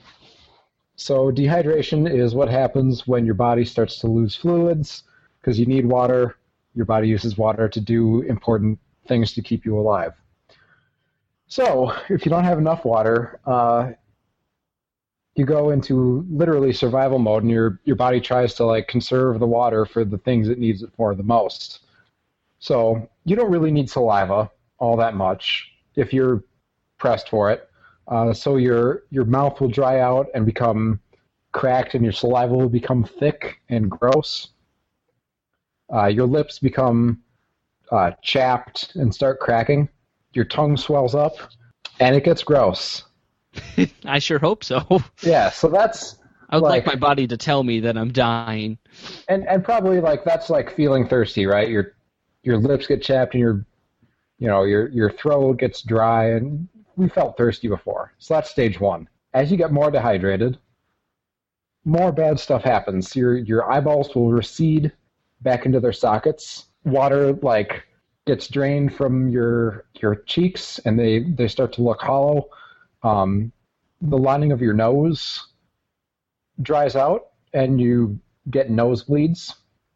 so 1.00 1.32
dehydration 1.32 2.12
is 2.12 2.34
what 2.34 2.50
happens 2.50 3.06
when 3.06 3.24
your 3.24 3.34
body 3.34 3.64
starts 3.64 3.98
to 4.00 4.06
lose 4.06 4.36
fluids 4.36 5.04
because 5.40 5.58
you 5.58 5.64
need 5.64 5.86
water. 5.86 6.36
Your 6.74 6.84
body 6.84 7.08
uses 7.08 7.38
water 7.38 7.70
to 7.70 7.80
do 7.80 8.20
important 8.20 8.78
things 9.08 9.32
to 9.32 9.40
keep 9.40 9.64
you 9.64 9.78
alive. 9.78 10.12
So 11.46 11.96
if 12.10 12.26
you 12.26 12.30
don't 12.30 12.44
have 12.44 12.58
enough 12.58 12.84
water, 12.84 13.40
uh, 13.46 13.92
you 15.36 15.46
go 15.46 15.70
into 15.70 16.26
literally 16.30 16.74
survival 16.74 17.18
mode, 17.18 17.44
and 17.44 17.50
your 17.50 17.80
your 17.84 17.96
body 17.96 18.20
tries 18.20 18.52
to 18.56 18.66
like 18.66 18.86
conserve 18.86 19.38
the 19.38 19.46
water 19.46 19.86
for 19.86 20.04
the 20.04 20.18
things 20.18 20.50
it 20.50 20.58
needs 20.58 20.82
it 20.82 20.90
for 20.98 21.14
the 21.14 21.22
most. 21.22 21.80
So 22.58 23.08
you 23.24 23.36
don't 23.36 23.50
really 23.50 23.72
need 23.72 23.88
saliva 23.88 24.50
all 24.76 24.98
that 24.98 25.14
much 25.14 25.72
if 25.96 26.12
you're 26.12 26.44
pressed 26.98 27.30
for 27.30 27.50
it. 27.50 27.69
Uh, 28.10 28.32
so 28.34 28.56
your 28.56 29.04
your 29.10 29.24
mouth 29.24 29.60
will 29.60 29.68
dry 29.68 30.00
out 30.00 30.26
and 30.34 30.44
become 30.44 31.00
cracked, 31.52 31.94
and 31.94 32.02
your 32.04 32.12
saliva 32.12 32.54
will 32.54 32.68
become 32.68 33.04
thick 33.04 33.60
and 33.68 33.88
gross. 33.90 34.48
Uh, 35.92 36.06
your 36.06 36.26
lips 36.26 36.58
become 36.58 37.22
uh, 37.90 38.10
chapped 38.22 38.94
and 38.96 39.14
start 39.14 39.40
cracking. 39.40 39.88
Your 40.32 40.44
tongue 40.44 40.76
swells 40.76 41.14
up, 41.14 41.34
and 42.00 42.14
it 42.14 42.24
gets 42.24 42.42
gross. 42.42 43.04
I 44.04 44.18
sure 44.20 44.38
hope 44.38 44.62
so. 44.64 45.02
Yeah, 45.22 45.50
so 45.50 45.68
that's 45.68 46.16
I 46.50 46.56
would 46.56 46.62
like, 46.64 46.86
Like- 46.86 46.94
my 46.94 46.98
body 47.00 47.26
to 47.28 47.36
tell 47.36 47.62
me 47.64 47.80
that 47.80 47.96
I'm 47.96 48.12
dying. 48.12 48.78
and 49.28 49.46
and 49.48 49.64
probably 49.64 50.00
like 50.00 50.24
that's 50.24 50.50
like 50.50 50.74
feeling 50.74 51.06
thirsty, 51.08 51.46
right? 51.46 51.68
Your 51.68 51.94
your 52.42 52.58
lips 52.58 52.86
get 52.86 53.02
chapped 53.02 53.34
and 53.34 53.40
your 53.40 53.64
you 54.38 54.46
know 54.48 54.62
your 54.64 54.88
your 54.88 55.10
throat 55.12 55.58
gets 55.58 55.82
dry, 55.82 56.30
and 56.30 56.68
we 56.96 57.08
felt 57.08 57.36
thirsty 57.36 57.68
before. 57.68 58.12
So 58.18 58.34
that's 58.34 58.50
stage 58.50 58.80
one. 58.80 59.08
As 59.32 59.50
you 59.50 59.56
get 59.56 59.72
more 59.72 59.90
dehydrated, 59.90 60.58
more 61.84 62.12
bad 62.12 62.38
stuff 62.38 62.62
happens. 62.62 63.14
Your 63.16 63.36
your 63.36 63.70
eyeballs 63.70 64.14
will 64.14 64.30
recede 64.30 64.92
back 65.40 65.66
into 65.66 65.80
their 65.80 65.92
sockets. 65.92 66.66
Water 66.84 67.32
like 67.34 67.84
gets 68.26 68.48
drained 68.48 68.94
from 68.94 69.28
your 69.28 69.86
your 70.00 70.16
cheeks, 70.16 70.78
and 70.80 70.98
they 70.98 71.20
they 71.20 71.48
start 71.48 71.72
to 71.74 71.82
look 71.82 72.00
hollow. 72.00 72.48
Um, 73.02 73.52
the 74.02 74.18
lining 74.18 74.52
of 74.52 74.60
your 74.60 74.74
nose 74.74 75.46
dries 76.62 76.96
out, 76.96 77.28
and 77.52 77.80
you 77.80 78.18
get 78.50 78.70
nosebleeds 78.70 79.54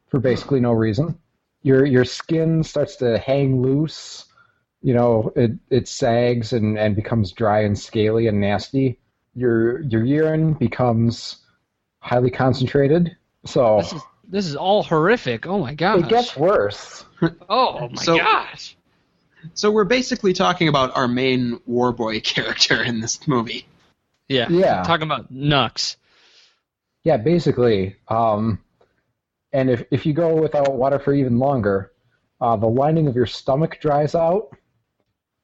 for 0.09 0.21
basically 0.21 0.61
no 0.61 0.73
reason. 0.73 1.19
Your 1.63 1.85
your 1.85 2.05
skin 2.05 2.63
starts 2.63 2.97
to 2.97 3.19
hang 3.19 3.61
loose. 3.61 4.27
You 4.85 4.93
know, 4.93 5.33
it 5.35 5.53
it 5.71 5.89
sags 5.89 6.53
and, 6.53 6.79
and 6.79 6.95
becomes 6.95 7.33
dry 7.33 7.63
and 7.63 7.77
scaly 7.79 8.27
and 8.27 8.39
nasty. 8.39 8.99
Your 9.35 9.81
your 9.81 10.05
urine 10.05 10.53
becomes 10.53 11.37
highly 12.01 12.31
concentrated. 12.31 13.17
So 13.47 13.79
This 13.79 13.93
is 13.95 14.03
this 14.29 14.47
is 14.47 14.57
all 14.57 14.83
horrific. 14.83 15.47
Oh 15.47 15.59
my 15.59 15.73
gosh. 15.73 16.01
it 16.03 16.09
gets 16.11 16.37
worse. 16.37 17.05
oh 17.49 17.89
my 17.89 18.03
So- 18.03 18.19
gosh. 18.19 18.77
So 19.55 19.71
we're 19.71 19.85
basically 19.85 20.33
talking 20.35 20.69
about 20.69 20.95
our 20.97 21.09
main 21.09 21.61
war 21.67 21.91
boy 21.93 22.21
character 22.33 22.83
in 22.83 23.01
this 23.01 23.27
movie. 23.27 23.67
Yeah. 24.29 24.49
Yeah. 24.51 24.83
Talking 24.83 25.05
about 25.07 25.31
Nux. 25.31 25.97
Yeah, 27.05 27.17
basically. 27.19 27.97
Um, 28.09 28.59
and 29.51 29.71
if 29.71 29.85
if 29.91 30.05
you 30.05 30.13
go 30.13 30.35
without 30.35 30.75
water 30.75 30.99
for 30.99 31.15
even 31.15 31.39
longer, 31.39 31.91
uh, 32.41 32.57
the 32.57 32.67
lining 32.67 33.07
of 33.09 33.17
your 33.17 33.27
stomach 33.27 33.79
dries 33.81 34.15
out, 34.15 34.55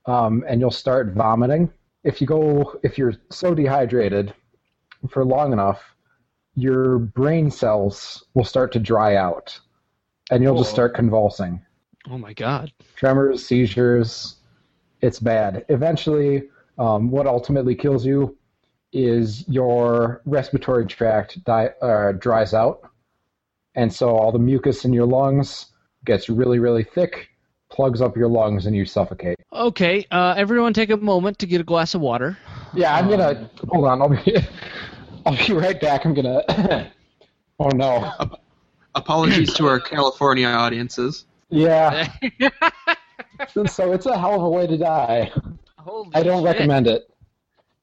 um, 0.06 0.44
and 0.48 0.60
you'll 0.60 0.70
start 0.70 1.14
vomiting. 1.14 1.70
If 2.04 2.20
you 2.20 2.26
go, 2.26 2.78
if 2.82 2.96
you're 2.98 3.14
so 3.30 3.54
dehydrated 3.54 4.34
for 5.08 5.24
long 5.24 5.52
enough, 5.52 5.82
your 6.54 6.98
brain 6.98 7.50
cells 7.50 8.24
will 8.34 8.44
start 8.44 8.72
to 8.72 8.78
dry 8.78 9.16
out, 9.16 9.58
and 10.30 10.42
you'll 10.42 10.58
just 10.58 10.70
start 10.70 10.94
convulsing. 10.94 11.60
Oh 12.10 12.18
my 12.18 12.32
god. 12.32 12.72
Tremors, 12.96 13.44
seizures. 13.44 14.36
It's 15.00 15.18
bad. 15.18 15.64
Eventually, 15.68 16.48
um, 16.78 17.10
what 17.10 17.26
ultimately 17.26 17.74
kills 17.74 18.04
you 18.04 18.36
is 18.92 19.48
your 19.48 20.20
respiratory 20.24 20.86
tract 20.86 21.42
di- 21.44 21.72
uh, 21.80 22.12
dries 22.12 22.54
out, 22.54 22.80
and 23.74 23.92
so 23.92 24.10
all 24.16 24.32
the 24.32 24.38
mucus 24.38 24.84
in 24.84 24.92
your 24.92 25.06
lungs 25.06 25.66
gets 26.04 26.28
really, 26.28 26.58
really 26.58 26.84
thick, 26.84 27.29
plugs 27.70 28.00
up 28.00 28.16
your 28.16 28.28
lungs, 28.28 28.66
and 28.66 28.76
you 28.76 28.84
suffocate. 28.84 29.38
Okay, 29.52 30.06
uh, 30.10 30.34
everyone 30.36 30.72
take 30.72 30.90
a 30.90 30.96
moment 30.96 31.38
to 31.38 31.46
get 31.46 31.60
a 31.60 31.64
glass 31.64 31.94
of 31.94 32.00
water. 32.00 32.36
Yeah, 32.74 32.94
I'm 32.94 33.08
gonna 33.08 33.50
hold 33.68 33.86
on. 33.86 34.02
I'll 34.02 34.08
be, 34.08 34.36
I'll 35.26 35.46
be 35.46 35.52
right 35.52 35.80
back. 35.80 36.04
I'm 36.04 36.14
gonna. 36.14 36.90
oh 37.58 37.68
no. 37.68 38.12
Apologies 38.94 39.54
to 39.54 39.68
our 39.68 39.78
California 39.80 40.48
audiences. 40.48 41.24
Yeah. 41.48 42.12
so 43.66 43.92
it's 43.92 44.06
a 44.06 44.18
hell 44.18 44.34
of 44.34 44.42
a 44.42 44.48
way 44.48 44.66
to 44.66 44.76
die. 44.76 45.32
Holy 45.76 46.10
I 46.14 46.22
don't 46.22 46.38
shit. 46.38 46.44
recommend 46.44 46.86
it. 46.86 47.10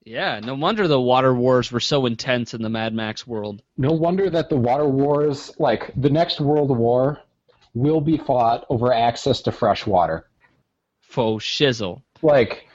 Yeah, 0.04 0.40
no 0.40 0.54
wonder 0.54 0.88
the 0.88 1.00
water 1.00 1.34
wars 1.34 1.70
were 1.70 1.80
so 1.80 2.06
intense 2.06 2.54
in 2.54 2.62
the 2.62 2.70
Mad 2.70 2.94
Max 2.94 3.26
world. 3.26 3.62
No 3.76 3.92
wonder 3.92 4.30
that 4.30 4.48
the 4.48 4.56
water 4.56 4.86
wars, 4.86 5.52
like 5.58 5.92
the 5.96 6.08
next 6.08 6.40
world 6.40 6.74
war, 6.74 7.20
will 7.78 8.00
be 8.00 8.18
fought 8.18 8.66
over 8.68 8.92
access 8.92 9.40
to 9.42 9.52
fresh 9.52 9.86
water. 9.86 10.26
Faux 11.02 11.44
shizzle. 11.44 12.02
Like, 12.22 12.66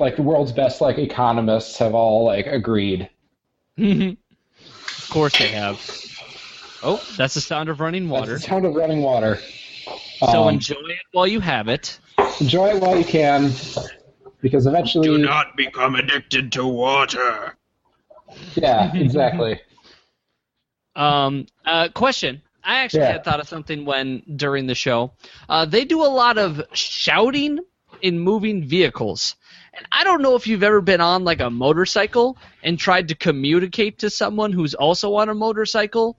like 0.00 0.16
the 0.16 0.22
world's 0.22 0.52
best 0.52 0.80
like 0.80 0.98
economists 0.98 1.78
have 1.78 1.94
all 1.94 2.24
like 2.24 2.46
agreed. 2.46 3.08
of 3.78 4.16
course 5.10 5.36
they 5.38 5.48
have. 5.48 5.80
Oh, 6.82 7.00
that's 7.16 7.34
the 7.34 7.40
sound 7.40 7.68
of 7.68 7.80
running 7.80 8.08
That's 8.08 8.20
water. 8.20 8.32
the 8.34 8.40
sound 8.40 8.64
of 8.66 8.74
running 8.74 9.02
water. 9.02 9.38
So 10.30 10.48
Um, 10.48 10.54
enjoy 10.54 10.74
it 10.76 10.98
while 11.12 11.26
you 11.26 11.40
have 11.40 11.68
it. 11.68 11.98
enjoy 12.40 12.70
it 12.74 12.80
while 12.82 12.96
you 12.96 13.04
can, 13.04 13.52
because 14.40 14.66
eventually, 14.66 15.06
Do 15.08 15.18
not 15.18 15.56
become 15.56 15.94
addicted 15.96 16.50
to 16.52 16.66
water. 16.66 17.56
yeah, 18.54 18.92
exactly. 18.94 19.60
Um, 20.94 21.46
uh, 21.64 21.88
question. 21.94 22.42
I 22.64 22.78
actually 22.78 23.00
Yeah. 23.00 23.12
had 23.12 23.24
thought 23.24 23.40
of 23.40 23.48
something 23.48 23.84
when 23.84 24.22
during 24.36 24.66
the 24.66 24.74
show. 24.74 25.12
Uh, 25.48 25.64
they 25.64 25.84
do 25.84 26.02
a 26.02 26.06
lot 26.08 26.38
of 26.38 26.62
shouting 26.72 27.58
in 28.00 28.18
moving 28.18 28.64
vehicles. 28.64 29.36
And 29.74 29.86
I 29.90 30.04
don't 30.04 30.22
know 30.22 30.34
if 30.34 30.46
you've 30.46 30.62
ever 30.62 30.80
been 30.80 31.00
on 31.00 31.24
like 31.24 31.40
a 31.40 31.50
motorcycle 31.50 32.36
and 32.62 32.78
tried 32.78 33.08
to 33.08 33.14
communicate 33.14 33.98
to 34.00 34.10
someone 34.10 34.52
who's 34.52 34.74
also 34.74 35.14
on 35.14 35.28
a 35.28 35.34
motorcycle 35.34 36.18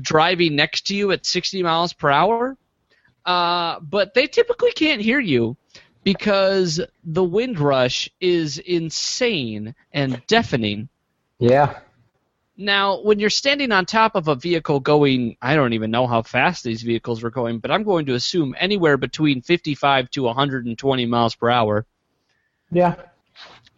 driving 0.00 0.56
next 0.56 0.86
to 0.88 0.94
you 0.94 1.10
at 1.12 1.26
60 1.26 1.62
miles 1.62 1.92
per 1.92 2.10
hour. 2.10 2.56
Uh, 3.24 3.78
but 3.80 4.14
they 4.14 4.26
typically 4.26 4.72
can't 4.72 5.00
hear 5.00 5.20
you 5.20 5.56
because 6.04 6.80
the 7.04 7.24
wind 7.24 7.58
rush 7.58 8.10
is 8.20 8.58
insane 8.58 9.74
and 9.92 10.20
deafening. 10.26 10.88
Yeah, 11.38 11.78
Now, 12.56 13.00
when 13.00 13.18
you're 13.18 13.30
standing 13.30 13.72
on 13.72 13.86
top 13.86 14.14
of 14.14 14.28
a 14.28 14.34
vehicle 14.34 14.78
going, 14.78 15.36
I 15.40 15.54
don't 15.54 15.72
even 15.72 15.90
know 15.90 16.06
how 16.06 16.22
fast 16.22 16.64
these 16.64 16.82
vehicles 16.82 17.22
were 17.22 17.30
going, 17.30 17.60
but 17.60 17.70
I'm 17.70 17.82
going 17.82 18.06
to 18.06 18.14
assume 18.14 18.54
anywhere 18.58 18.98
between 18.98 19.40
55 19.40 20.10
to 20.10 20.22
120 20.24 21.06
miles 21.06 21.34
per 21.34 21.50
hour. 21.50 21.86
yeah. 22.70 22.94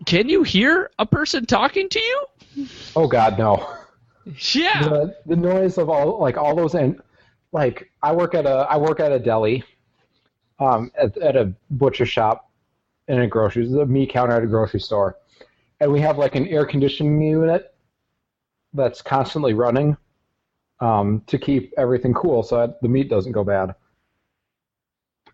Can 0.07 0.29
you 0.29 0.43
hear 0.43 0.91
a 0.99 1.07
person 1.07 1.47
talking 1.47 1.89
to 1.89 2.01
you? 2.01 2.67
Oh 2.97 3.07
God, 3.07 3.39
no. 3.39 3.75
Yeah. 4.53 4.83
the 4.83 5.17
the 5.25 5.37
noise 5.37 5.79
of 5.79 5.89
all 5.89 6.21
like 6.21 6.37
all 6.37 6.55
those 6.55 6.75
and 6.75 7.01
like 7.53 7.91
I 8.03 8.13
work 8.13 8.35
at 8.35 8.45
a 8.45 8.67
I 8.69 8.77
work 8.77 9.01
at 9.01 9.13
a 9.13 9.19
deli, 9.19 9.63
um, 10.59 10.91
at, 10.99 11.17
at 11.19 11.37
a 11.37 11.55
butcher 11.71 12.07
shop, 12.07 12.51
in 13.09 13.21
a 13.21 13.27
grocery 13.27 13.67
the 13.67 13.87
meat 13.87 14.11
counter 14.11 14.35
at 14.35 14.43
a 14.43 14.47
grocery 14.47 14.81
store, 14.81 15.17
and 15.81 15.93
we 15.93 16.01
have 16.01 16.19
like 16.19 16.35
an 16.35 16.49
air 16.49 16.67
conditioning 16.67 17.23
unit 17.23 17.74
that's 18.75 19.01
constantly 19.03 19.55
running, 19.55 19.97
um, 20.81 21.23
to 21.27 21.39
keep 21.39 21.73
everything 21.79 22.13
cool 22.13 22.43
so 22.43 22.59
that 22.59 22.83
the 22.83 22.89
meat 22.89 23.09
doesn't 23.09 23.33
go 23.33 23.45
bad. 23.45 23.75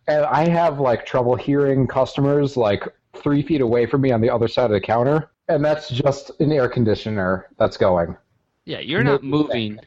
And 0.07 0.25
I 0.25 0.49
have 0.49 0.81
like 0.81 1.07
trouble 1.07 1.35
hearing 1.35 1.87
customers 1.87 2.57
like 2.57 2.85
three 3.15 3.43
feet 3.43 3.61
away 3.61 3.87
from 3.87 4.03
me 4.03 4.13
on 4.13 4.21
the 4.21 4.31
other 4.31 4.49
side 4.49 4.67
of 4.67 4.71
the 4.73 4.81
counter, 4.81 5.31
and 5.49 5.65
that's 5.65 5.89
just 5.89 6.31
an 6.41 6.53
air 6.53 6.69
conditioner 6.69 7.49
that's 7.59 7.77
going. 7.77 8.17
Yeah, 8.65 8.81
you're 8.81 9.03
not 9.03 9.23
moving. 9.23 9.79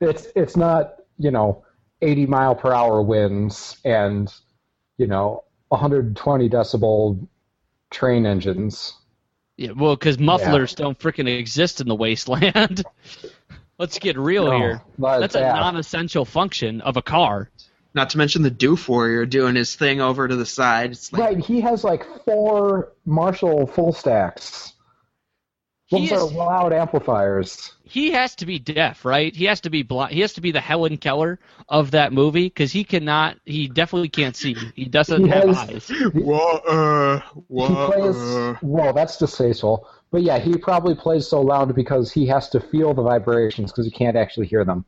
it's 0.00 0.28
it's 0.36 0.56
not 0.56 0.96
you 1.18 1.30
know 1.30 1.64
80 2.00 2.26
mile 2.26 2.54
per 2.54 2.72
hour 2.72 3.02
winds 3.02 3.76
and 3.84 4.32
you 4.98 5.06
know 5.06 5.44
120 5.68 6.48
decibel 6.48 7.26
train 7.90 8.26
engines 8.26 8.94
Yeah, 9.56 9.72
well, 9.72 9.94
because 9.96 10.18
mufflers 10.18 10.74
don't 10.74 10.98
freaking 10.98 11.28
exist 11.38 11.80
in 11.80 11.88
the 11.88 11.94
wasteland. 11.94 12.84
Let's 13.78 13.98
get 13.98 14.16
real 14.16 14.46
No, 14.46 14.58
here. 14.58 14.82
but, 14.98 15.20
That's 15.20 15.34
a 15.34 15.40
yeah. 15.40 15.52
non-essential 15.54 16.24
function 16.24 16.80
of 16.80 16.96
a 16.96 17.02
car. 17.02 17.50
Not 17.94 18.10
to 18.10 18.18
mention 18.18 18.42
the 18.42 18.50
Doof 18.50 18.88
Warrior 18.88 19.26
doing 19.26 19.54
his 19.54 19.74
thing 19.74 20.00
over 20.00 20.26
to 20.26 20.36
the 20.36 20.46
side. 20.46 20.92
It's 20.92 21.12
like, 21.12 21.22
right 21.22 21.38
he 21.44 21.60
has 21.60 21.84
like 21.84 22.06
four 22.24 22.92
marshall 23.04 23.66
full 23.66 23.92
stacks 23.92 24.71
He 25.98 26.08
those 26.08 26.32
are 26.32 26.36
loud 26.36 26.72
amplifiers 26.72 27.72
he 27.92 28.12
has 28.12 28.34
to 28.36 28.46
be 28.46 28.58
deaf, 28.58 29.04
right? 29.04 29.36
He 29.36 29.44
has 29.44 29.60
to 29.62 29.70
be 29.70 29.82
blind. 29.82 30.14
He 30.14 30.20
has 30.20 30.32
to 30.34 30.40
be 30.40 30.50
the 30.50 30.60
Helen 30.62 30.96
Keller 30.96 31.38
of 31.68 31.90
that 31.90 32.10
movie 32.10 32.46
because 32.46 32.72
he 32.72 32.84
cannot. 32.84 33.36
He 33.44 33.68
definitely 33.68 34.08
can't 34.08 34.34
see. 34.34 34.54
He 34.74 34.86
doesn't 34.86 35.22
He 35.24 35.28
have 35.28 35.44
has- 35.48 35.68
eyes. 35.68 35.92
water, 36.14 37.22
he 37.48 37.74
plays 37.74 38.56
well 38.62 38.92
that's 38.94 39.18
distasteful 39.18 39.86
but 40.10 40.22
yeah 40.22 40.38
he 40.38 40.56
probably 40.56 40.94
plays 40.94 41.26
so 41.28 41.40
loud 41.42 41.74
because 41.74 42.10
he 42.12 42.26
has 42.26 42.48
to 42.48 42.60
feel 42.60 42.94
the 42.94 43.02
vibrations 43.02 43.70
because 43.70 43.84
he 43.84 43.90
can't 43.90 44.16
actually 44.16 44.46
hear 44.46 44.64
them 44.64 44.84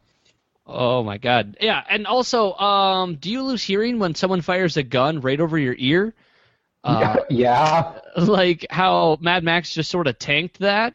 Oh 0.67 1.03
my 1.03 1.19
god. 1.19 1.59
Yeah, 1.61 1.83
and 1.91 2.07
also, 2.07 2.55
um, 2.55 3.17
do 3.17 3.31
you 3.31 3.43
lose 3.43 3.63
hearing 3.63 3.99
when 3.99 4.15
someone 4.15 4.41
fires 4.41 4.79
a 4.79 4.83
gun 4.83 5.21
right 5.21 5.39
over 5.39 5.59
your 5.59 5.75
ear? 5.77 6.15
Uh, 6.85 7.16
yeah 7.30 7.99
like 8.16 8.66
how 8.68 9.16
Mad 9.20 9.43
Max 9.43 9.72
just 9.72 9.91
sort 9.91 10.07
of 10.07 10.18
tanked 10.18 10.59
that 10.59 10.95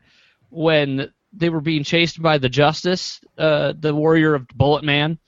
when 0.49 1.11
they 1.33 1.49
were 1.49 1.61
being 1.61 1.83
chased 1.83 2.21
by 2.21 2.37
the 2.37 2.49
Justice, 2.49 3.21
uh, 3.37 3.73
the 3.77 3.93
warrior 3.93 4.35
of 4.35 4.47
Bullet 4.49 4.83
Man, 4.83 5.19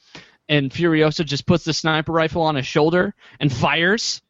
and 0.49 0.72
Furiosa 0.72 1.26
just 1.26 1.45
puts 1.45 1.64
the 1.64 1.74
sniper 1.74 2.12
rifle 2.12 2.41
on 2.41 2.55
his 2.55 2.66
shoulder 2.66 3.14
and 3.39 3.51
fires. 3.51 4.22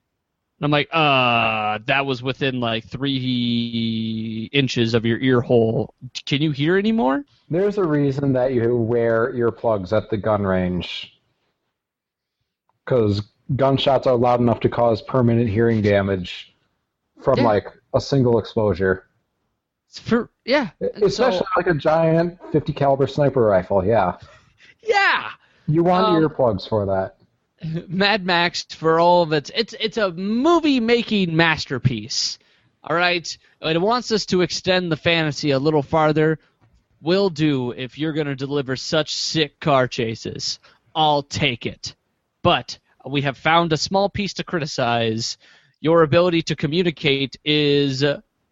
And 0.59 0.65
I'm 0.65 0.71
like, 0.71 0.89
uh, 0.91 1.79
that 1.87 2.05
was 2.05 2.21
within 2.21 2.59
like 2.59 2.85
three 2.85 4.49
inches 4.51 4.93
of 4.93 5.05
your 5.05 5.17
ear 5.17 5.41
hole. 5.41 5.95
Can 6.25 6.41
you 6.41 6.51
hear 6.51 6.77
anymore? 6.77 7.23
There's 7.49 7.79
a 7.79 7.83
reason 7.83 8.33
that 8.33 8.53
you 8.53 8.77
wear 8.77 9.33
earplugs 9.33 9.91
at 9.91 10.09
the 10.09 10.17
gun 10.17 10.43
range. 10.43 11.19
Because 12.85 13.23
gunshots 13.55 14.07
are 14.07 14.15
loud 14.15 14.39
enough 14.39 14.59
to 14.61 14.69
cause 14.69 15.01
permanent 15.01 15.49
hearing 15.49 15.81
damage 15.81 16.53
from 17.21 17.37
Yeah. 17.39 17.45
like 17.45 17.65
a 17.93 18.01
single 18.01 18.39
exposure. 18.39 19.07
It's 19.89 19.99
for 19.99 20.29
yeah, 20.45 20.69
and 20.79 21.03
Especially 21.03 21.39
so- 21.39 21.45
like 21.57 21.67
a 21.67 21.73
giant 21.73 22.39
50 22.51 22.73
caliber 22.73 23.07
sniper 23.07 23.41
rifle, 23.41 23.85
yeah. 23.85 24.17
yeah. 24.83 25.31
You 25.67 25.83
want 25.83 26.05
Um, 26.07 26.15
earplugs 26.23 26.67
for 26.67 26.85
that. 26.85 27.17
Mad 27.89 28.25
Max 28.25 28.63
for 28.63 28.99
all 28.99 29.21
of 29.23 29.33
its 29.33 29.51
it's 29.53 29.75
it's 29.79 29.97
a 29.97 30.11
movie 30.11 30.79
making 30.79 31.35
masterpiece. 31.35 32.39
All 32.83 32.95
right, 32.95 33.37
it 33.61 33.79
wants 33.79 34.11
us 34.11 34.25
to 34.27 34.41
extend 34.41 34.91
the 34.91 34.97
fantasy 34.97 35.51
a 35.51 35.59
little 35.59 35.83
farther. 35.83 36.39
Will 37.01 37.29
do 37.29 37.71
if 37.71 37.97
you're 37.97 38.13
going 38.13 38.27
to 38.27 38.35
deliver 38.35 38.75
such 38.75 39.13
sick 39.15 39.59
car 39.59 39.87
chases. 39.87 40.59
I'll 40.95 41.21
take 41.23 41.65
it. 41.65 41.95
But 42.43 42.79
we 43.05 43.21
have 43.21 43.37
found 43.37 43.73
a 43.73 43.77
small 43.77 44.09
piece 44.09 44.33
to 44.35 44.43
criticize. 44.43 45.37
Your 45.79 46.03
ability 46.03 46.43
to 46.43 46.55
communicate 46.55 47.37
is 47.43 48.03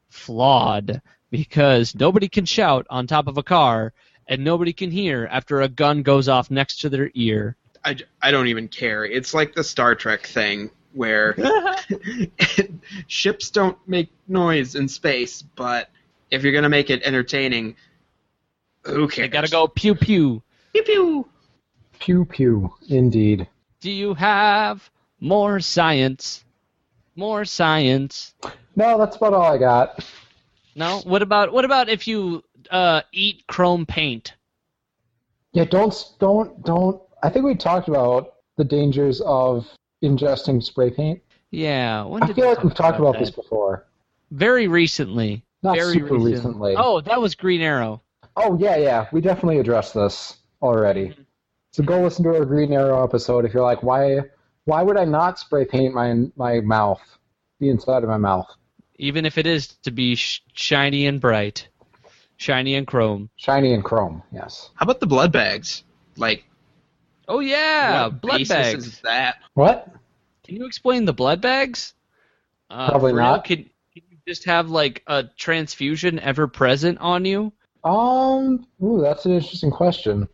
flawed 0.10 1.02
because 1.30 1.94
nobody 1.96 2.28
can 2.28 2.46
shout 2.46 2.88
on 2.90 3.06
top 3.06 3.28
of 3.28 3.38
a 3.38 3.44
car 3.44 3.94
and 4.28 4.44
nobody 4.44 4.74
can 4.74 4.92
hear 4.92 5.28
after 5.30 5.62
a 5.62 5.68
gun 5.68 6.04
goes 6.04 6.28
off 6.28 6.50
next 6.50 6.82
to 6.82 6.90
their 6.90 7.12
ear. 7.14 7.56
I, 7.84 7.98
I 8.22 8.32
don't 8.32 8.48
even 8.48 8.68
care. 8.68 9.06
It's 9.06 9.34
like 9.34 9.54
the 9.56 9.64
Star 9.64 9.96
Trek 9.96 10.26
thing 10.28 10.70
where 10.94 11.36
ships 13.08 13.50
don't 13.52 13.78
make 13.88 14.10
noise 14.28 14.76
in 14.76 14.88
space, 14.88 15.42
but 15.42 15.90
if 16.32 16.44
you're 16.44 16.54
gonna 16.54 16.70
make 16.70 16.90
it 16.90 17.04
entertaining, 17.04 17.76
who 18.84 19.08
cares? 19.08 19.26
They 19.26 19.28
gotta 19.30 19.50
go 19.50 19.68
pew 19.68 19.96
pew. 19.96 20.42
pew 20.74 20.84
pew. 20.84 21.30
Pew 22.00 22.26
pew, 22.26 22.74
indeed. 22.88 23.48
Do 23.82 23.92
you 23.92 24.14
have 24.14 24.90
more 25.20 25.60
science? 25.60 26.44
More 27.16 27.46
science. 27.46 28.34
No, 28.76 28.98
that's 28.98 29.16
about 29.16 29.34
all 29.34 29.54
I 29.54 29.58
got. 29.58 30.06
No. 30.76 31.00
What 31.06 31.22
about 31.22 31.52
what 31.54 31.66
about 31.66 31.90
if 31.90 32.08
you 32.08 32.44
uh, 32.72 33.02
eat 33.12 33.46
chrome 33.48 33.86
paint? 33.86 34.34
Yeah, 35.54 35.66
don't 35.66 35.94
don't 36.20 36.64
don't. 36.64 37.02
I 37.24 37.30
think 37.30 37.46
we 37.46 37.56
talked 37.56 37.88
about 37.88 38.36
the 38.58 38.64
dangers 38.64 39.22
of 39.22 39.68
ingesting 40.04 40.64
spray 40.64 40.92
paint. 40.92 41.22
Yeah. 41.52 42.06
I 42.22 42.34
feel 42.34 42.48
like 42.48 42.64
we've 42.64 42.76
talked 42.76 43.00
about 43.00 43.14
that? 43.14 43.20
this 43.20 43.32
before. 43.32 43.86
very 44.32 44.68
recently. 44.68 45.44
Not 45.64 45.76
very 45.76 45.94
super 45.94 46.16
recent- 46.16 46.26
recently. 46.26 46.76
Oh, 46.78 47.02
that 47.02 47.20
was 47.20 47.36
Green 47.36 47.62
Arrow. 47.62 48.02
Oh 48.36 48.58
yeah, 48.58 48.78
yeah. 48.78 49.08
We 49.12 49.20
definitely 49.20 49.60
addressed 49.60 49.94
this 49.94 50.38
already. 50.62 51.16
So 51.72 51.84
go 51.84 52.02
listen 52.02 52.24
to 52.24 52.36
our 52.36 52.46
Green 52.46 52.74
Arrow 52.74 53.04
episode 53.04 53.46
if 53.46 53.54
you're 53.54 53.64
like, 53.64 53.84
why 53.84 54.20
why 54.66 54.84
would 54.84 54.98
I 54.98 55.06
not 55.06 55.40
spray 55.40 55.66
paint 55.66 55.94
my 55.94 56.28
my 56.36 56.62
mouth, 56.62 57.02
the 57.60 57.70
inside 57.70 58.04
of 58.04 58.10
my 58.10 58.18
mouth? 58.18 58.48
Even 58.96 59.26
if 59.26 59.38
it 59.38 59.48
is 59.48 59.68
to 59.84 59.92
be 59.92 60.16
sh- 60.16 60.42
shiny 60.54 61.06
and 61.06 61.22
bright, 61.22 61.68
shiny 62.38 62.76
and 62.76 62.86
chrome. 62.86 63.30
Shiny 63.38 63.74
and 63.74 63.84
chrome, 63.84 64.24
yes. 64.34 64.72
How 64.76 64.84
about 64.84 65.00
the 65.00 65.08
blood 65.08 65.32
bags? 65.32 65.84
Like 66.18 66.44
Oh 67.30 67.40
yeah, 67.40 68.06
What 68.08 68.22
blood 68.22 68.40
basis 68.40 68.50
bags. 68.50 68.88
Is 68.88 69.02
that? 69.02 69.36
What? 69.54 69.88
Can 70.44 70.56
you 70.56 70.66
explain 70.66 71.06
the 71.06 71.14
blood 71.14 71.42
bags? 71.42 71.94
Uh, 72.72 72.90
Probably 72.90 73.12
for 73.12 73.18
real? 73.18 73.26
not. 73.26 73.44
Can, 73.46 73.58
can 73.94 74.04
you 74.10 74.18
just 74.28 74.46
have 74.46 74.72
like 74.72 75.04
a 75.06 75.26
transfusion 75.38 76.20
ever 76.20 76.48
present 76.48 76.98
on 76.98 77.26
you? 77.26 77.54
Um, 77.84 78.66
ooh, 78.84 79.00
that's 79.00 79.28
an 79.28 79.34
interesting 79.34 79.70
question. 79.70 80.28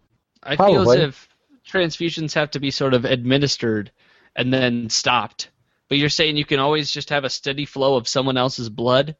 I 0.45 0.55
feel 0.55 0.89
as 0.89 0.99
if 0.99 1.29
transfusions 1.67 2.33
have 2.33 2.51
to 2.51 2.59
be 2.59 2.71
sort 2.71 2.93
of 2.93 3.05
administered 3.05 3.91
and 4.35 4.53
then 4.53 4.89
stopped. 4.89 5.49
But 5.89 5.97
you're 5.97 6.09
saying 6.09 6.37
you 6.37 6.45
can 6.45 6.59
always 6.59 6.91
just 6.91 7.09
have 7.09 7.23
a 7.23 7.29
steady 7.29 7.65
flow 7.65 7.95
of 7.95 8.07
someone 8.07 8.37
else's 8.37 8.69
blood? 8.69 9.15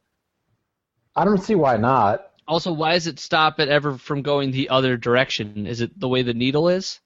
I 1.14 1.24
don't 1.24 1.42
see 1.42 1.54
why 1.54 1.76
not. 1.76 2.30
Also, 2.48 2.72
why 2.72 2.92
does 2.92 3.06
it 3.06 3.18
stop 3.18 3.58
it 3.60 3.68
ever 3.68 3.98
from 3.98 4.22
going 4.22 4.50
the 4.50 4.68
other 4.68 4.96
direction? 4.96 5.66
Is 5.66 5.80
it 5.80 5.98
the 5.98 6.08
way 6.08 6.22
the 6.22 6.34
needle 6.34 6.68
is? 6.68 7.00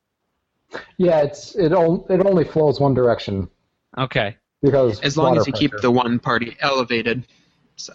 Yeah, 0.98 1.20
it's 1.22 1.54
it, 1.56 1.72
on, 1.72 2.04
it 2.10 2.24
only 2.24 2.44
flows 2.44 2.78
one 2.78 2.94
direction 2.94 3.48
Okay. 3.98 4.36
because 4.62 5.00
As 5.00 5.16
long 5.16 5.36
as 5.36 5.46
you 5.46 5.52
keep 5.52 5.72
the 5.80 5.90
one 5.90 6.18
party 6.18 6.56
elevated. 6.60 7.26
So 7.76 7.94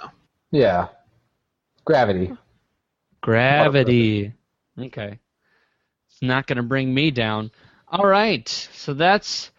yeah 0.51 0.87
gravity. 1.85 2.33
Gravity. 3.21 4.33
Okay. 4.77 5.19
It's 6.15 6.21
not 6.21 6.47
going 6.47 6.55
to 6.55 6.63
bring 6.63 6.93
me 6.93 7.11
down. 7.11 7.51
All 7.89 8.07
right. 8.07 8.47
So 8.47 8.93
that's 8.93 9.51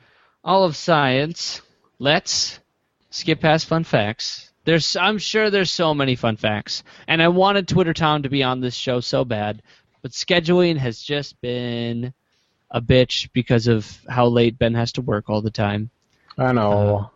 all 0.43 0.65
of 0.65 0.75
science. 0.75 1.61
Let's 1.99 2.59
skip 3.11 3.41
past 3.41 3.67
fun 3.67 3.85
facts. 3.85 4.51
There's 4.65 4.97
I'm 4.97 5.19
sure 5.19 5.51
there's 5.51 5.71
so 5.71 5.93
many 5.93 6.17
fun 6.17 6.39
facts. 6.39 6.83
And 7.07 7.23
I 7.23 7.29
wanted 7.29 7.69
Twitter 7.69 7.93
Tom 7.93 8.23
to 8.23 8.31
be 8.31 8.43
on 8.43 8.61
this 8.61 8.75
show 8.75 9.01
so 9.01 9.23
bad, 9.23 9.63
but 10.01 10.13
scheduling 10.13 10.79
has 10.79 11.03
just 11.03 11.39
been 11.43 12.15
a 12.71 12.81
bitch 12.81 13.29
because 13.35 13.67
of 13.67 13.99
how 14.09 14.27
late 14.27 14.59
Ben 14.59 14.73
has 14.73 14.93
to 14.93 15.03
work 15.03 15.29
all 15.29 15.43
the 15.43 15.51
time. 15.51 15.91
I 16.39 16.53
know. 16.53 17.11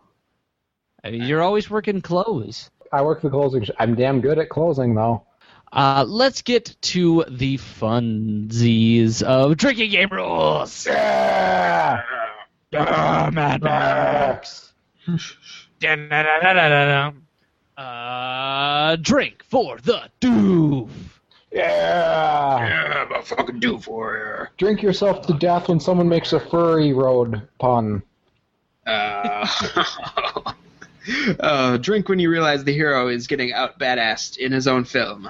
Uh, 1.03 1.09
mean, 1.09 1.23
you're 1.23 1.41
always 1.41 1.67
working 1.67 2.01
close. 2.01 2.69
I 2.93 3.01
work 3.01 3.21
the 3.21 3.29
closing. 3.31 3.63
Sh- 3.63 3.71
I'm 3.79 3.95
damn 3.95 4.21
good 4.21 4.37
at 4.37 4.49
closing 4.49 4.93
though. 4.93 5.25
Uh, 5.71 6.05
let's 6.07 6.41
get 6.41 6.75
to 6.81 7.23
the 7.29 7.57
funsies 7.57 9.23
of 9.23 9.55
drinking 9.55 9.91
game 9.91 10.09
rules. 10.11 10.85
Yeah. 10.85 12.03
Ah, 12.73 13.29
Mad 13.31 13.63
Max. 13.63 14.73
Da-da-da-da-da-da. 15.79 17.11
Uh, 17.81 18.95
drink 18.97 19.43
for 19.43 19.77
the 19.77 20.03
doof. 20.19 20.89
Yeah. 21.51 22.65
yeah, 22.65 23.05
but 23.09 23.27
fucking 23.27 23.59
do 23.59 23.77
for 23.79 24.11
her. 24.11 24.49
Drink 24.57 24.81
yourself 24.81 25.25
to 25.27 25.33
death 25.33 25.67
when 25.67 25.79
someone 25.79 26.07
makes 26.07 26.33
a 26.33 26.39
Fury 26.39 26.93
Road 26.93 27.41
pun. 27.59 28.03
Uh, 28.85 29.47
uh, 31.39 31.77
drink 31.77 32.07
when 32.09 32.19
you 32.19 32.29
realize 32.29 32.63
the 32.63 32.73
hero 32.73 33.07
is 33.07 33.27
getting 33.27 33.51
out 33.53 33.79
badassed 33.79 34.37
in 34.37 34.51
his 34.51 34.67
own 34.67 34.85
film. 34.85 35.29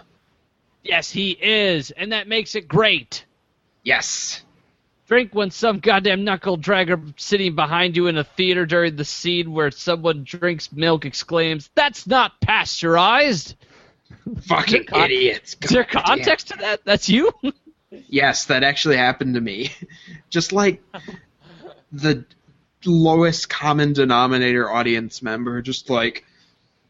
Yes, 0.83 1.11
he 1.11 1.31
is, 1.31 1.91
and 1.91 2.11
that 2.11 2.27
makes 2.27 2.55
it 2.55 2.67
great. 2.67 3.25
Yes. 3.83 4.41
Drink 5.07 5.33
when 5.33 5.51
some 5.51 5.79
goddamn 5.79 6.23
knuckle 6.23 6.57
dragger 6.57 7.13
sitting 7.17 7.55
behind 7.55 7.95
you 7.95 8.07
in 8.07 8.17
a 8.17 8.23
theater 8.23 8.65
during 8.65 8.95
the 8.95 9.05
scene 9.05 9.51
where 9.51 9.69
someone 9.69 10.23
drinks 10.23 10.71
milk 10.71 11.05
exclaims, 11.05 11.69
"That's 11.75 12.07
not 12.07 12.39
pasteurized." 12.39 13.55
Fucking 14.43 14.85
con- 14.85 15.03
idiots. 15.03 15.55
Is 15.61 15.69
there 15.69 15.83
context 15.83 16.47
to 16.49 16.57
that? 16.57 16.85
That's 16.85 17.09
you. 17.09 17.31
Yes, 18.07 18.45
that 18.45 18.63
actually 18.63 18.95
happened 18.95 19.35
to 19.35 19.41
me. 19.41 19.71
Just 20.29 20.53
like 20.53 20.81
the 21.91 22.23
lowest 22.85 23.49
common 23.49 23.91
denominator 23.91 24.71
audience 24.71 25.21
member, 25.21 25.61
just 25.61 25.89
like, 25.89 26.23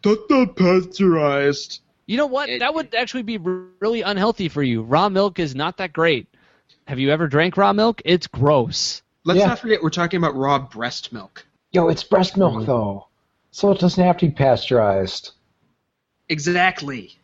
that's 0.04 0.22
not 0.30 0.56
pasteurized. 0.56 1.82
You 2.06 2.18
know 2.18 2.26
what? 2.28 2.50
It- 2.50 2.60
that 2.60 2.74
would 2.74 2.94
actually 2.96 3.24
be 3.24 3.38
really 3.38 4.02
unhealthy 4.02 4.50
for 4.50 4.64
you. 4.64 4.82
Raw 4.82 5.10
milk 5.10 5.40
is 5.40 5.56
not 5.56 5.78
that 5.78 5.94
great. 5.94 6.28
Have 6.88 7.00
you 7.00 7.12
ever 7.12 7.28
drank 7.28 7.58
raw 7.58 7.74
milk? 7.74 8.02
It's 8.06 8.28
gross. 8.28 9.02
Let's 9.24 9.40
Yeah. 9.40 9.48
not 9.48 9.60
forget 9.60 9.84
we're 9.84 9.90
talking 9.92 10.18
about 10.18 10.36
raw 10.36 10.60
breast 10.60 11.14
milk. 11.14 11.46
Yo, 11.72 11.88
it's 11.90 12.04
breast 12.04 12.36
milk 12.38 12.56
mm-hmm. 12.56 12.66
though, 12.66 13.08
so 13.52 13.72
it 13.72 13.80
doesn't 13.80 14.04
have 14.04 14.18
to 14.18 14.26
be 14.28 14.32
pasteurized. 14.32 15.32
Exactly. 16.30 17.18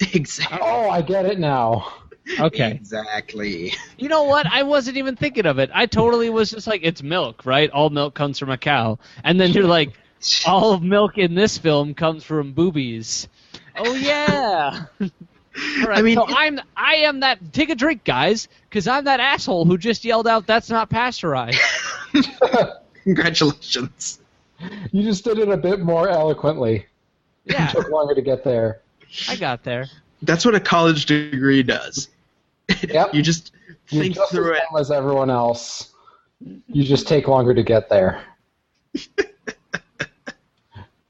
Exactly. 0.12 0.58
Oh, 0.60 0.90
I 0.90 1.02
get 1.02 1.24
it 1.24 1.38
now. 1.38 1.92
Okay. 2.40 2.72
Exactly. 2.72 3.72
You 3.96 4.08
know 4.08 4.24
what? 4.24 4.44
I 4.46 4.64
wasn't 4.64 4.96
even 4.96 5.14
thinking 5.14 5.46
of 5.46 5.58
it. 5.60 5.70
I 5.72 5.86
totally 5.86 6.30
was 6.30 6.50
just 6.50 6.66
like, 6.66 6.80
it's 6.82 7.02
milk, 7.02 7.46
right? 7.46 7.70
All 7.70 7.90
milk 7.90 8.14
comes 8.14 8.38
from 8.38 8.50
a 8.50 8.58
cow. 8.58 8.98
And 9.22 9.40
then 9.40 9.52
you're 9.52 9.68
like, 9.68 9.92
all 10.46 10.72
of 10.72 10.82
milk 10.82 11.16
in 11.16 11.34
this 11.34 11.58
film 11.58 11.94
comes 11.94 12.24
from 12.24 12.52
boobies. 12.54 13.28
Oh 13.76 13.94
yeah. 13.94 14.84
All 15.00 15.86
right, 15.86 15.98
I 15.98 16.02
mean, 16.02 16.16
so 16.16 16.26
I'm 16.26 16.60
I 16.76 16.96
am 16.96 17.20
that 17.20 17.52
take 17.52 17.70
a 17.70 17.76
drink, 17.76 18.02
guys, 18.04 18.48
because 18.68 18.88
I'm 18.88 19.04
that 19.04 19.20
asshole 19.20 19.64
who 19.64 19.78
just 19.78 20.04
yelled 20.04 20.26
out 20.26 20.46
that's 20.46 20.68
not 20.68 20.90
pasteurized. 20.90 21.60
Congratulations. 23.04 24.18
You 24.92 25.02
just 25.02 25.24
did 25.24 25.38
it 25.38 25.48
a 25.48 25.56
bit 25.56 25.80
more 25.80 26.08
eloquently. 26.08 26.86
Yeah, 27.44 27.68
It 27.68 27.72
Took 27.72 27.90
longer 27.90 28.14
to 28.14 28.22
get 28.22 28.42
there. 28.42 28.80
I 29.28 29.36
got 29.36 29.62
there. 29.62 29.86
That's 30.22 30.44
what 30.44 30.54
a 30.54 30.60
college 30.60 31.06
degree 31.06 31.62
does. 31.62 32.08
Yep. 32.88 33.14
You 33.14 33.22
just 33.22 33.52
You're 33.90 34.02
think 34.04 34.14
just 34.14 34.32
through 34.32 34.54
as 34.54 34.62
it. 34.72 34.80
as 34.80 34.90
everyone 34.90 35.30
else. 35.30 35.92
You 36.66 36.82
just 36.82 37.06
take 37.06 37.28
longer 37.28 37.54
to 37.54 37.62
get 37.62 37.88
there. 37.88 38.22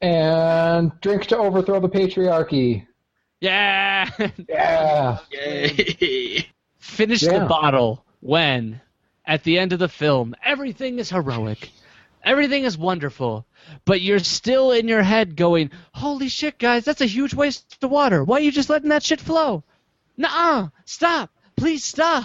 and 0.04 0.92
drink 1.00 1.26
to 1.26 1.38
overthrow 1.38 1.80
the 1.80 1.88
patriarchy. 1.88 2.86
Yeah. 3.40 4.10
Yeah. 4.48 5.18
Yay. 5.30 6.46
Finish 6.78 7.22
Yeah. 7.22 7.38
the 7.40 7.46
bottle 7.46 8.04
when, 8.20 8.80
at 9.24 9.44
the 9.44 9.58
end 9.58 9.72
of 9.72 9.78
the 9.78 9.88
film, 9.88 10.34
everything 10.44 10.98
is 10.98 11.10
heroic, 11.10 11.70
everything 12.22 12.64
is 12.64 12.76
wonderful, 12.76 13.46
but 13.86 14.02
you're 14.02 14.18
still 14.18 14.72
in 14.72 14.88
your 14.88 15.02
head 15.02 15.36
going, 15.36 15.70
"Holy 15.92 16.28
shit, 16.28 16.58
guys, 16.58 16.84
that's 16.84 17.00
a 17.00 17.06
huge 17.06 17.32
waste 17.34 17.78
of 17.82 17.90
water. 17.90 18.22
Why 18.24 18.36
are 18.36 18.40
you 18.40 18.52
just 18.52 18.68
letting 18.70 18.90
that 18.90 19.02
shit 19.02 19.20
flow? 19.20 19.62
Nuh-uh, 20.18 20.68
stop, 20.84 21.30
please 21.56 21.82
stop." 21.84 22.24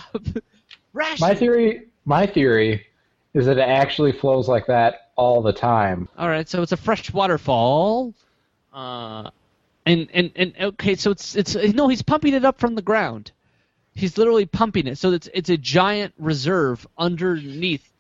Ration. 0.94 1.26
My 1.28 1.34
theory 1.36 1.88
my 2.06 2.26
theory 2.28 2.86
is 3.34 3.46
that 3.46 3.58
it 3.58 3.62
actually 3.70 4.12
flows 4.12 4.48
like 4.50 4.68
that 4.68 5.09
all 5.20 5.42
the 5.42 5.52
time. 5.52 6.08
All 6.18 6.30
right, 6.30 6.48
so 6.48 6.62
it's 6.62 6.72
a 6.72 6.78
fresh 6.78 7.12
waterfall. 7.12 8.14
Uh, 8.74 9.30
and 9.86 10.08
and 10.14 10.32
and 10.36 10.54
okay, 10.60 10.96
so 10.96 11.12
it's 11.12 11.36
it's 11.36 11.56
no, 11.56 11.90
he's 11.90 12.02
pumping 12.02 12.34
it 12.34 12.46
up 12.46 12.58
from 12.58 12.76
the 12.76 12.82
ground. 12.82 13.32
He's 13.94 14.18
literally 14.18 14.46
pumping 14.46 14.88
it, 14.88 14.98
so 14.98 15.12
it's 15.12 15.28
it's 15.34 15.50
a 15.50 15.58
giant 15.58 16.14
reserve 16.18 16.88
underneath 16.98 17.92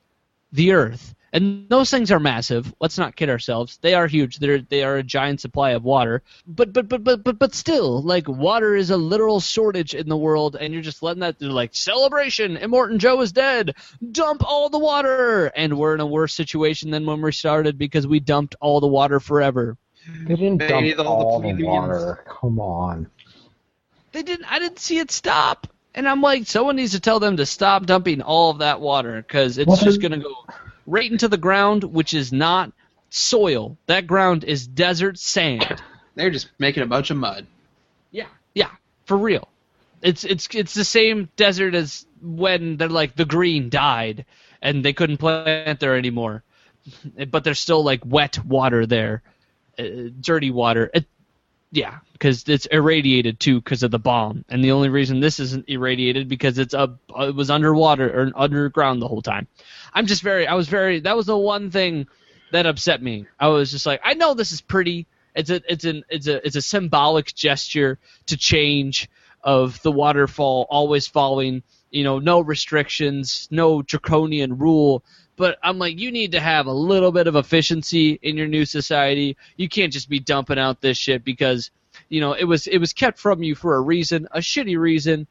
the 0.53 0.72
earth. 0.72 1.13
And 1.32 1.67
those 1.69 1.91
things 1.91 2.11
are 2.11 2.19
massive. 2.19 2.73
Let's 2.80 2.97
not 2.97 3.15
kid 3.15 3.30
ourselves. 3.30 3.77
They 3.82 3.93
are 3.93 4.07
huge. 4.07 4.38
They're 4.39 4.61
they 4.61 4.84
are 4.84 4.97
a 4.97 5.03
giant 5.03 5.41
supply 5.41 5.71
of 5.71 5.84
water. 5.84 6.23
But 6.47 6.73
but 6.73 6.88
but 6.89 7.03
but 7.03 7.23
but 7.23 7.38
but 7.39 7.53
still, 7.53 8.01
like 8.01 8.27
water 8.27 8.75
is 8.75 8.89
a 8.89 8.97
literal 8.97 9.39
shortage 9.39 9.93
in 9.93 10.09
the 10.09 10.17
world, 10.17 10.55
and 10.59 10.73
you're 10.73 10.82
just 10.82 11.03
letting 11.03 11.21
that 11.21 11.39
they're 11.39 11.49
like 11.49 11.75
celebration. 11.75 12.57
Immortan 12.57 12.97
Joe 12.97 13.21
is 13.21 13.32
dead. 13.32 13.75
Dump 14.11 14.43
all 14.43 14.69
the 14.69 14.80
water, 14.80 15.47
and 15.55 15.77
we're 15.77 15.93
in 15.93 15.99
a 16.01 16.05
worse 16.07 16.34
situation 16.34 16.89
than 16.89 17.05
when 17.05 17.21
we 17.21 17.32
started 17.32 17.77
because 17.77 18.07
we 18.07 18.19
dumped 18.19 18.55
all 18.59 18.80
the 18.80 18.88
water 18.88 19.19
forever. 19.19 19.77
They 20.25 20.36
didn't 20.36 20.67
Bathe 20.67 20.97
dump 20.97 20.99
all 20.99 21.23
the 21.23 21.27
all 21.27 21.39
the 21.41 21.53
plebeians. 21.53 21.65
water. 21.65 22.23
Come 22.27 22.59
on. 22.59 23.07
They 24.11 24.23
didn't. 24.23 24.45
I 24.51 24.59
didn't 24.59 24.80
see 24.80 24.99
it 24.99 25.11
stop. 25.11 25.67
And 25.95 26.07
I'm 26.07 26.21
like, 26.21 26.47
someone 26.47 26.75
needs 26.75 26.91
to 26.93 26.99
tell 26.99 27.19
them 27.19 27.38
to 27.38 27.45
stop 27.45 27.86
dumping 27.86 28.21
all 28.21 28.51
of 28.51 28.59
that 28.59 28.80
water 28.80 29.21
because 29.21 29.57
it's 29.57 29.67
Well, 29.67 29.77
just 29.82 30.01
going 30.01 30.11
to 30.13 30.19
go 30.19 30.36
right 30.90 31.10
into 31.10 31.28
the 31.28 31.38
ground, 31.38 31.84
which 31.84 32.14
is 32.14 32.34
not 32.34 32.72
soil. 33.10 33.78
That 33.86 34.08
ground 34.08 34.44
is 34.44 34.68
desert 34.68 35.18
sand. 35.18 35.82
They're 36.16 36.32
just 36.32 36.50
making 36.58 36.84
a 36.84 36.88
bunch 36.88 37.12
of 37.12 37.18
mud. 37.18 37.48
Yeah, 38.12 38.28
yeah, 38.54 38.72
for 39.06 39.18
real. 39.18 39.48
It's 40.02 40.24
it's 40.24 40.48
it's 40.54 40.74
the 40.74 40.84
same 40.84 41.30
desert 41.36 41.76
as 41.76 42.06
when 42.22 42.78
they're 42.78 42.90
like 42.90 43.16
the 43.16 43.26
green 43.26 43.70
died 43.70 44.26
and 44.62 44.84
they 44.84 44.94
couldn't 44.94 45.18
plant 45.18 45.80
there 45.80 45.96
anymore, 45.96 46.44
but 47.30 47.44
there's 47.44 47.60
still 47.60 47.84
like 47.84 48.02
wet 48.06 48.44
water 48.44 48.86
there, 48.86 49.22
uh, 49.78 50.10
dirty 50.20 50.52
water. 50.52 50.90
It, 50.94 51.06
yeah, 51.72 51.99
because 52.13 52.47
it's 52.47 52.65
irradiated 52.67 53.39
too 53.39 53.61
because 53.61 53.84
of 53.84 53.91
the 53.91 53.99
bomb, 53.99 54.43
and 54.49 54.63
the 54.63 54.72
only 54.72 54.89
reason 54.89 55.20
this 55.20 55.39
isn't 55.39 55.70
irradiated 55.70 56.28
because 56.28 56.57
it's 56.57 56.74
up 56.74 56.97
it 57.20 57.36
was 57.36 57.49
underwater 57.49 58.09
or 58.09 58.32
underground 58.36 59.01
the 59.01 59.07
whole 59.07 59.22
time. 59.22 59.47
I'm 59.93 60.07
just 60.07 60.24
very 60.24 60.47
I 60.47 60.55
was 60.55 60.67
very 60.67 60.99
that 61.01 61.15
was 61.15 61.28
the 61.28 61.38
one 61.38 61.70
thing 61.70 62.07
that 62.51 62.65
upset 62.65 63.01
me. 63.01 63.28
I 63.39 63.47
was 63.49 63.72
just 63.72 63.86
like 63.86 64.01
I 64.03 64.15
know 64.15 64.34
this 64.34 64.51
is 64.51 64.61
pretty. 64.61 65.05
It's 65.36 65.51
a 65.51 65.61
it's 65.72 65.86
an 65.86 66.03
it's 66.09 66.28
a 66.28 66.45
it's 66.45 66.55
a 66.55 66.61
symbolic 66.61 67.34
gesture 67.36 67.99
to 68.26 68.38
change 68.38 69.07
of 69.44 69.82
the 69.82 69.92
waterfall 69.92 70.68
always 70.70 71.08
falling 71.08 71.64
you 71.92 72.04
know, 72.04 72.20
no 72.20 72.40
restrictions, 72.40 73.48
no 73.52 73.82
draconian 73.82 74.58
rule. 74.58 75.04
But 75.36 75.58
I'm 75.64 75.80
like, 75.80 75.98
you 75.98 76.12
need 76.12 76.34
to 76.34 76.40
have 76.40 76.68
a 76.68 76.72
little 76.72 77.12
bit 77.12 77.28
of 77.28 77.36
efficiency 77.36 78.20
in 78.22 78.38
your 78.38 78.48
new 78.48 78.66
society. 78.66 79.38
You 79.56 79.70
can't 79.70 79.94
just 79.94 80.10
be 80.10 80.20
dumping 80.20 80.60
out 80.60 80.82
this 80.82 80.98
shit 80.98 81.24
because, 81.24 81.72
you 82.10 82.22
know, 82.22 82.34
it 82.34 82.44
was 82.44 82.68
it 82.68 82.78
was 82.78 82.94
kept 82.94 83.20
from 83.20 83.42
you 83.42 83.56
for 83.56 83.76
a 83.76 83.82
reason, 83.82 84.28
a 84.32 84.40
shitty 84.40 84.78
reason, 84.78 85.28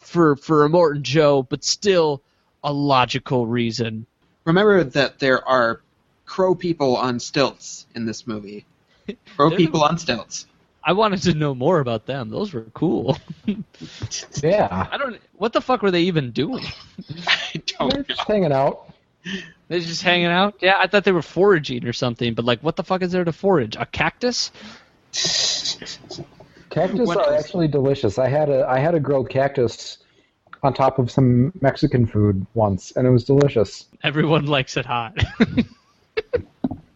for 0.00 0.36
for 0.36 0.68
Immortan 0.68 1.02
Joe, 1.02 1.42
but 1.42 1.64
still 1.64 2.22
a 2.62 2.72
logical 2.72 3.46
reason. 3.46 4.06
Remember 4.44 4.84
that 4.84 5.18
there 5.18 5.46
are 5.46 5.82
crow 6.24 6.54
people 6.54 6.96
on 6.96 7.20
stilts 7.20 7.86
in 7.94 8.06
this 8.06 8.26
movie. 8.26 8.64
Crow 9.36 9.50
people 9.50 9.82
on 9.82 9.98
stilts. 9.98 10.46
I 10.86 10.92
wanted 10.92 11.22
to 11.22 11.34
know 11.34 11.54
more 11.54 11.80
about 11.80 12.06
them. 12.06 12.28
Those 12.30 12.52
were 12.52 12.66
cool. 12.74 13.16
Yeah. 14.42 14.88
I 14.90 14.96
don't. 14.98 15.20
What 15.34 15.52
the 15.52 15.60
fuck 15.60 15.82
were 15.82 15.90
they 15.90 16.02
even 16.02 16.30
doing? 16.30 16.64
I 17.26 17.52
They're 17.54 17.62
don't 17.78 17.94
know. 17.96 18.02
just 18.02 18.20
hanging 18.22 18.52
out. 18.52 18.92
They're 19.68 19.80
just 19.80 20.02
hanging 20.02 20.26
out. 20.26 20.56
Yeah, 20.60 20.76
I 20.78 20.86
thought 20.86 21.04
they 21.04 21.12
were 21.12 21.22
foraging 21.22 21.86
or 21.86 21.92
something. 21.92 22.34
But 22.34 22.44
like, 22.44 22.60
what 22.62 22.76
the 22.76 22.84
fuck 22.84 23.02
is 23.02 23.12
there 23.12 23.24
to 23.24 23.32
forage? 23.32 23.76
A 23.76 23.86
cactus? 23.86 24.50
Cactus 26.70 27.06
What 27.06 27.16
are 27.18 27.34
else? 27.34 27.44
actually 27.44 27.68
delicious. 27.68 28.18
I 28.18 28.28
had 28.28 28.48
a 28.50 28.66
I 28.66 28.78
had 28.78 28.94
a 28.94 29.00
grilled 29.00 29.30
cactus 29.30 29.98
on 30.62 30.74
top 30.74 30.98
of 30.98 31.10
some 31.10 31.52
Mexican 31.60 32.06
food 32.06 32.46
once, 32.54 32.92
and 32.92 33.06
it 33.06 33.10
was 33.10 33.24
delicious. 33.24 33.86
Everyone 34.02 34.46
likes 34.46 34.76
it 34.76 34.86
hot. 34.86 35.16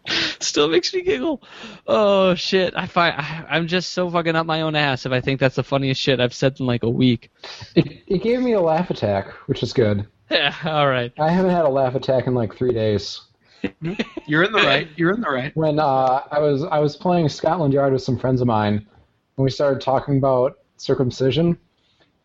Still 0.39 0.67
makes 0.67 0.93
me 0.93 1.01
giggle. 1.01 1.41
Oh 1.87 2.35
shit! 2.35 2.73
I 2.75 2.87
find 2.87 3.15
I, 3.17 3.45
I'm 3.49 3.67
just 3.67 3.93
so 3.93 4.09
fucking 4.09 4.35
up 4.35 4.45
my 4.45 4.61
own 4.61 4.75
ass 4.75 5.05
if 5.05 5.11
I 5.11 5.21
think 5.21 5.39
that's 5.39 5.55
the 5.55 5.63
funniest 5.63 6.01
shit 6.01 6.19
I've 6.19 6.33
said 6.33 6.59
in 6.59 6.65
like 6.65 6.83
a 6.83 6.89
week. 6.89 7.31
It, 7.75 8.03
it 8.07 8.23
gave 8.23 8.41
me 8.41 8.53
a 8.53 8.61
laugh 8.61 8.89
attack, 8.89 9.31
which 9.47 9.63
is 9.63 9.73
good. 9.73 10.07
Yeah. 10.29 10.53
All 10.65 10.87
right. 10.87 11.11
I 11.19 11.31
haven't 11.31 11.51
had 11.51 11.65
a 11.65 11.69
laugh 11.69 11.95
attack 11.95 12.27
in 12.27 12.33
like 12.33 12.55
three 12.55 12.73
days. 12.73 13.21
You're 14.25 14.43
in 14.43 14.51
the 14.51 14.59
right. 14.59 14.87
You're 14.95 15.11
in 15.11 15.21
the 15.21 15.29
right. 15.29 15.55
When 15.55 15.79
uh, 15.79 16.23
I 16.31 16.39
was 16.39 16.63
I 16.63 16.79
was 16.79 16.95
playing 16.95 17.29
Scotland 17.29 17.73
Yard 17.73 17.93
with 17.93 18.01
some 18.01 18.17
friends 18.17 18.41
of 18.41 18.47
mine, 18.47 18.75
and 18.75 19.43
we 19.43 19.49
started 19.49 19.81
talking 19.81 20.17
about 20.17 20.59
circumcision, 20.77 21.57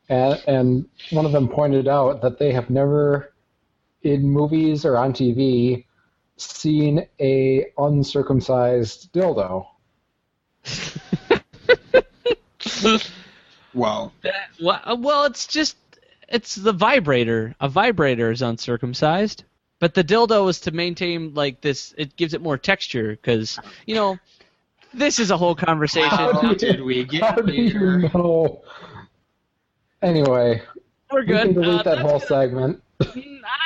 and, 0.08 0.42
and 0.46 0.88
one 1.10 1.26
of 1.26 1.32
them 1.32 1.48
pointed 1.48 1.88
out 1.88 2.22
that 2.22 2.38
they 2.38 2.52
have 2.52 2.70
never, 2.70 3.32
in 4.02 4.22
movies 4.22 4.84
or 4.84 4.96
on 4.96 5.12
TV, 5.12 5.84
seen 6.36 7.06
a 7.20 7.66
uncircumcised 7.78 9.12
dildo. 9.12 9.66
Wow. 13.74 14.12
That- 14.22 14.34
well, 14.62 14.80
uh, 14.84 14.96
well, 14.98 15.24
it's 15.24 15.46
just 15.48 15.76
it's 16.28 16.54
the 16.54 16.72
vibrator. 16.72 17.54
A 17.60 17.68
vibrator 17.68 18.30
is 18.30 18.40
uncircumcised, 18.40 19.42
but 19.80 19.94
the 19.94 20.04
dildo 20.04 20.48
is 20.48 20.60
to 20.60 20.70
maintain 20.70 21.34
like 21.34 21.60
this. 21.60 21.92
It 21.98 22.14
gives 22.16 22.34
it 22.34 22.40
more 22.40 22.56
texture 22.56 23.10
because 23.10 23.58
you 23.86 23.96
know 23.96 24.16
this 24.92 25.18
is 25.18 25.32
a 25.32 25.36
whole 25.36 25.56
conversation. 25.56 26.08
How 26.10 26.54
did 26.54 26.82
we 26.82 27.04
get 27.04 27.22
How 27.22 27.32
do 27.40 27.52
you 27.52 27.68
here? 27.70 27.98
know? 28.14 28.62
Anyway, 30.02 30.62
We're 31.10 31.22
we 31.22 31.26
can 31.26 31.52
good. 31.52 31.62
delete 31.62 31.80
Uh, 31.80 31.82
that 31.82 31.98
whole 31.98 32.20
gonna- 32.20 32.26
segment. 32.26 32.82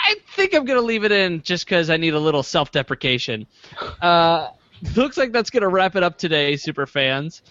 I 0.09 0.17
think 0.35 0.55
I'm 0.55 0.65
gonna 0.65 0.81
leave 0.81 1.05
it 1.05 1.13
in 1.13 1.43
just 1.43 1.67
because 1.67 1.91
I 1.91 1.99
need 1.99 2.15
a 2.15 2.19
little 2.19 2.43
self-deprecation. 2.43 3.47
Uh, 4.01 4.49
looks 4.97 5.19
like 5.19 5.33
that's 5.33 5.51
gonna 5.51 5.69
wrap 5.69 5.97
it 5.97 6.03
up 6.03 6.17
today, 6.17 6.57
super 6.57 6.87
fans. 6.87 7.43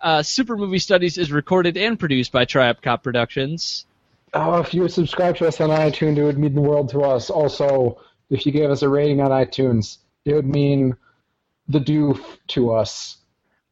Uh, 0.00 0.22
super 0.22 0.56
Movie 0.56 0.78
Studies 0.78 1.18
is 1.18 1.32
recorded 1.32 1.76
and 1.76 1.98
produced 1.98 2.30
by 2.30 2.44
Triup 2.44 2.82
Cop 2.82 3.02
Productions. 3.02 3.86
Oh, 4.32 4.60
if 4.60 4.72
you 4.72 4.82
would 4.82 4.92
subscribe 4.92 5.36
to 5.38 5.48
us 5.48 5.60
on 5.60 5.70
iTunes, 5.70 6.16
it 6.16 6.22
would 6.22 6.38
mean 6.38 6.54
the 6.54 6.60
world 6.60 6.90
to 6.90 7.02
us. 7.02 7.30
Also, 7.30 8.00
if 8.30 8.46
you 8.46 8.52
gave 8.52 8.70
us 8.70 8.82
a 8.82 8.88
rating 8.88 9.20
on 9.20 9.30
iTunes, 9.30 9.98
it 10.24 10.34
would 10.34 10.46
mean 10.46 10.96
the 11.66 11.80
doof 11.80 12.20
to 12.48 12.74
us. 12.74 13.16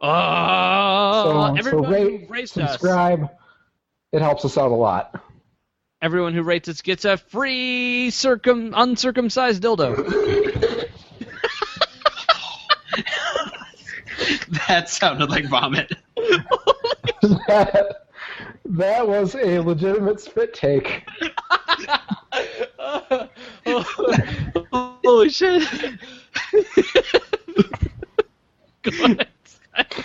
Oh, 0.01 1.55
so, 1.61 1.70
so 1.70 1.84
rate, 1.84 2.28
rates 2.28 2.57
us, 2.57 2.72
subscribe. 2.72 3.30
It 4.11 4.20
helps 4.20 4.45
us 4.45 4.59
out 4.59 4.72
a 4.72 4.74
lot. 4.74 5.22
Everyone 6.03 6.35
who 6.35 6.43
rates 6.43 6.69
us 6.69 6.83
gets 6.83 7.07
a 7.07 7.17
free 7.17 8.11
circum 8.11 8.75
uncircumcised 8.77 9.63
dildo. 9.63 10.89
That 14.69 14.89
sounded 14.89 15.31
like 15.31 15.47
vomit. 15.47 15.93
that, 16.17 18.07
that 18.65 19.09
was 19.09 19.35
a 19.35 19.59
legitimate 19.59 20.21
spit 20.21 20.55
take. 20.55 21.03
Holy 24.73 25.29
shit! 25.31 25.69
Go 28.83 29.05
ahead. 29.05 29.29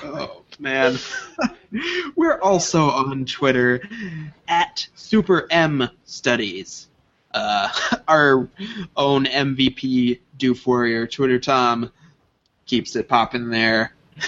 Oh. 0.04 0.44
Man. 0.60 0.98
We're 2.16 2.40
also 2.40 2.90
on 2.90 3.26
Twitter 3.26 3.82
at 4.48 4.88
Super 4.96 5.48
M 5.52 5.90
Studies. 6.06 6.88
Uh, 7.34 7.70
our 8.08 8.48
own 8.96 9.26
MVP 9.26 10.20
Doof 10.38 10.66
Warrior, 10.66 11.08
Twitter 11.08 11.40
Tom, 11.40 11.92
keeps 12.66 12.96
it 12.96 13.08
popping 13.08 13.50
there. 13.50 13.94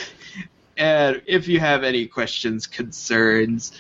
And 0.78 1.22
if 1.26 1.50
you 1.50 1.60
have 1.60 1.84
any 1.84 2.08
questions, 2.08 2.66
concerns, 2.66 3.74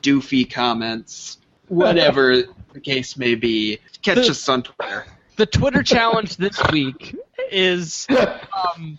doofy 0.00 0.50
comments, 0.50 1.36
whatever 1.68 2.44
the 2.72 2.80
case 2.80 3.18
may 3.18 3.34
be, 3.34 3.78
catch 4.00 4.16
us 4.16 4.48
on 4.48 4.62
Twitter. 4.62 5.04
The 5.36 5.44
Twitter 5.44 5.82
challenge 5.82 6.38
this 6.38 6.58
week 6.72 7.14
is 7.52 8.06
um. 8.10 8.98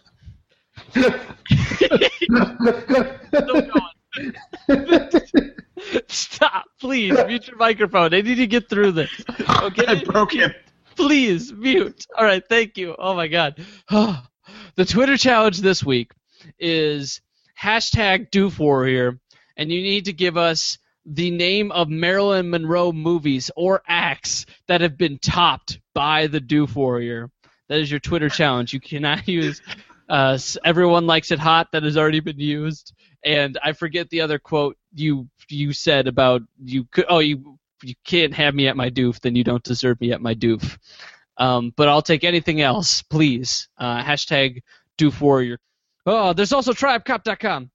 Stop, 6.07 6.65
please. 6.79 7.17
Mute 7.27 7.47
your 7.47 7.57
microphone. 7.57 8.13
I 8.13 8.21
need 8.21 8.35
to 8.35 8.47
get 8.47 8.69
through 8.69 8.93
this. 8.93 9.09
Okay. 9.63 9.85
I 9.87 10.03
broke 10.03 10.33
him. 10.33 10.53
please 10.95 11.51
mute. 11.53 12.05
All 12.17 12.25
right, 12.25 12.43
thank 12.47 12.77
you. 12.77 12.95
Oh 12.97 13.15
my 13.15 13.27
god. 13.27 13.63
the 13.89 14.85
Twitter 14.85 15.17
challenge 15.17 15.59
this 15.59 15.83
week 15.83 16.11
is 16.59 17.21
hashtag 17.59 18.29
Doof 18.29 18.59
Warrior, 18.59 19.19
and 19.57 19.71
you 19.71 19.81
need 19.81 20.05
to 20.05 20.13
give 20.13 20.37
us 20.37 20.77
the 21.05 21.31
name 21.31 21.71
of 21.71 21.89
Marilyn 21.89 22.49
Monroe 22.49 22.91
movies 22.91 23.49
or 23.55 23.81
acts 23.87 24.45
that 24.67 24.81
have 24.81 24.97
been 24.97 25.17
topped 25.17 25.79
by 25.93 26.27
the 26.27 26.39
Doof 26.39 26.75
Warrior. 26.75 27.29
That 27.69 27.79
is 27.79 27.89
your 27.89 27.99
Twitter 27.99 28.29
challenge. 28.29 28.73
You 28.73 28.79
cannot 28.79 29.27
use 29.39 29.61
uh, 30.11 30.37
"Everyone 30.63 31.07
likes 31.07 31.31
it 31.31 31.39
hot" 31.39 31.69
that 31.71 31.83
has 31.83 31.97
already 31.97 32.19
been 32.19 32.39
used, 32.39 32.93
and 33.23 33.57
I 33.63 33.71
forget 33.71 34.09
the 34.09 34.21
other 34.21 34.37
quote 34.37 34.77
you 34.93 35.27
you 35.49 35.73
said 35.73 36.07
about 36.07 36.41
you 36.63 36.85
could. 36.91 37.05
Oh, 37.09 37.19
you 37.19 37.57
you 37.81 37.95
can't 38.05 38.33
have 38.33 38.53
me 38.53 38.67
at 38.67 38.77
my 38.77 38.89
doof, 38.89 39.19
then 39.21 39.35
you 39.35 39.43
don't 39.43 39.63
deserve 39.63 39.99
me 40.01 40.11
at 40.11 40.21
my 40.21 40.35
doof. 40.35 40.77
Um, 41.37 41.73
but 41.75 41.87
I'll 41.87 42.01
take 42.01 42.23
anything 42.23 42.61
else, 42.61 43.01
please. 43.01 43.67
Uh, 43.77 44.03
hashtag 44.03 44.61
doof 44.99 45.19
warrior. 45.21 45.57
Oh, 46.05 46.33
there's 46.33 46.53
also 46.53 46.73
tribecop.com. 46.73 47.71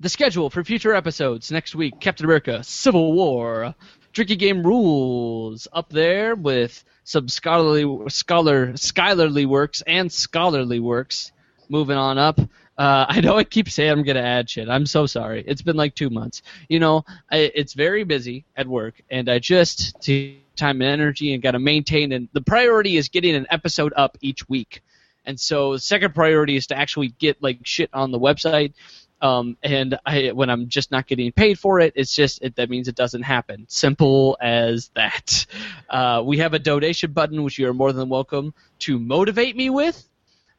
The 0.00 0.08
schedule 0.08 0.50
for 0.50 0.64
future 0.64 0.92
episodes 0.92 1.52
next 1.52 1.74
week: 1.76 2.00
Captain 2.00 2.26
America: 2.26 2.64
Civil 2.64 3.12
War, 3.12 3.74
Tricky 4.12 4.34
Game 4.34 4.66
Rules 4.66 5.68
up 5.72 5.88
there 5.88 6.34
with 6.34 6.84
some 7.04 7.28
scholarly 7.28 8.10
scholar 8.10 8.76
scholarly 8.76 9.46
works 9.46 9.82
and 9.86 10.10
scholarly 10.10 10.80
works. 10.80 11.30
Moving 11.68 11.96
on 11.96 12.18
up. 12.18 12.40
Uh, 12.76 13.06
I 13.08 13.20
know 13.20 13.38
I 13.38 13.44
keep 13.44 13.70
saying 13.70 13.92
I'm 13.92 14.02
gonna 14.02 14.20
add 14.20 14.50
shit. 14.50 14.68
I'm 14.68 14.84
so 14.84 15.06
sorry. 15.06 15.44
It's 15.46 15.62
been 15.62 15.76
like 15.76 15.94
two 15.94 16.10
months. 16.10 16.42
You 16.68 16.80
know, 16.80 17.04
I, 17.30 17.52
it's 17.54 17.74
very 17.74 18.02
busy 18.02 18.44
at 18.56 18.66
work, 18.66 19.00
and 19.10 19.28
I 19.28 19.38
just 19.38 20.00
to 20.02 20.34
time 20.56 20.82
and 20.82 20.90
energy 20.90 21.34
and 21.34 21.42
got 21.42 21.52
to 21.52 21.60
maintain. 21.60 22.10
And 22.10 22.28
the 22.32 22.40
priority 22.40 22.96
is 22.96 23.08
getting 23.08 23.36
an 23.36 23.46
episode 23.48 23.92
up 23.96 24.18
each 24.20 24.48
week. 24.48 24.82
And 25.24 25.38
so 25.40 25.72
the 25.72 25.78
second 25.78 26.14
priority 26.14 26.56
is 26.56 26.66
to 26.68 26.76
actually 26.76 27.08
get 27.08 27.42
like 27.42 27.60
shit 27.64 27.90
on 27.92 28.10
the 28.10 28.18
website. 28.18 28.74
Um, 29.20 29.56
and 29.62 29.98
I, 30.04 30.32
when 30.32 30.50
I'm 30.50 30.68
just 30.68 30.90
not 30.90 31.06
getting 31.06 31.32
paid 31.32 31.58
for 31.58 31.80
it, 31.80 31.94
it's 31.96 32.14
just 32.14 32.42
it, 32.42 32.56
that 32.56 32.68
means 32.68 32.88
it 32.88 32.94
doesn't 32.94 33.22
happen. 33.22 33.64
Simple 33.68 34.36
as 34.40 34.90
that. 34.94 35.46
Uh, 35.88 36.22
we 36.24 36.38
have 36.38 36.54
a 36.54 36.58
donation 36.58 37.12
button, 37.12 37.42
which 37.42 37.58
you 37.58 37.68
are 37.68 37.74
more 37.74 37.92
than 37.92 38.08
welcome 38.08 38.52
to 38.80 38.98
motivate 38.98 39.56
me 39.56 39.70
with, 39.70 40.06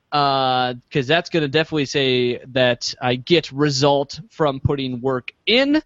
because 0.10 1.08
that's 1.08 1.30
going 1.30 1.41
to 1.41 1.47
definitely 1.47 1.86
say 1.86 2.38
that 2.53 2.93
I 3.01 3.16
get 3.16 3.51
result 3.51 4.20
from 4.30 4.60
putting 4.60 5.01
work 5.01 5.34
in. 5.45 5.82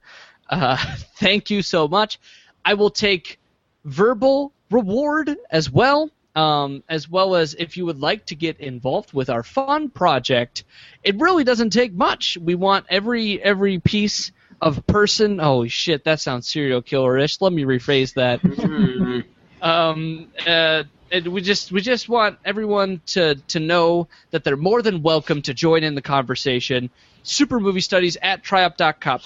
Uh, 0.50 0.78
thank 1.18 1.50
you 1.50 1.62
so 1.62 1.88
much. 1.88 2.20
I 2.64 2.76
will 2.76 2.92
take 2.92 3.40
verbal 3.86 4.54
reward 4.70 5.36
as 5.52 5.70
well. 5.72 6.12
Um, 6.36 6.84
as 6.88 7.10
well 7.10 7.36
as 7.36 7.56
if 7.56 7.76
you 7.76 7.86
would 7.88 8.00
like 8.00 8.28
to 8.28 8.36
get 8.36 8.60
involved 8.60 9.14
with 9.14 9.30
our 9.30 9.44
fun 9.44 9.90
project, 9.90 10.64
it 11.04 11.20
really 11.20 11.44
doesn't 11.44 11.72
take 11.72 11.92
much. 11.92 12.38
We 12.38 12.56
want 12.56 12.86
every 12.90 13.42
every 13.42 13.80
piece 13.80 14.32
of 14.62 14.86
person. 14.86 15.40
Oh 15.42 15.68
shit, 15.68 16.04
that 16.04 16.20
sounds 16.20 16.48
serial 16.48 16.82
killer-ish. 16.82 17.42
Let 17.42 17.52
me 17.52 17.64
rephrase 17.64 18.14
that. 18.14 19.26
Um, 19.62 20.28
uh, 20.48 20.84
we 21.26 21.42
just 21.42 21.72
we 21.74 21.82
just 21.82 22.08
want 22.08 22.40
everyone 22.46 23.02
to 23.08 23.36
to 23.36 23.60
know 23.60 24.08
that 24.32 24.46
they're 24.46 24.56
more 24.56 24.82
than 24.82 25.02
welcome 25.02 25.42
to 25.42 25.54
join 25.54 25.84
in 25.84 25.96
the 25.96 26.02
conversation. 26.02 26.90
Super 27.24 27.60
movie 27.60 27.82
studies 27.82 28.16
at 28.22 28.42
triop.com 28.42 29.20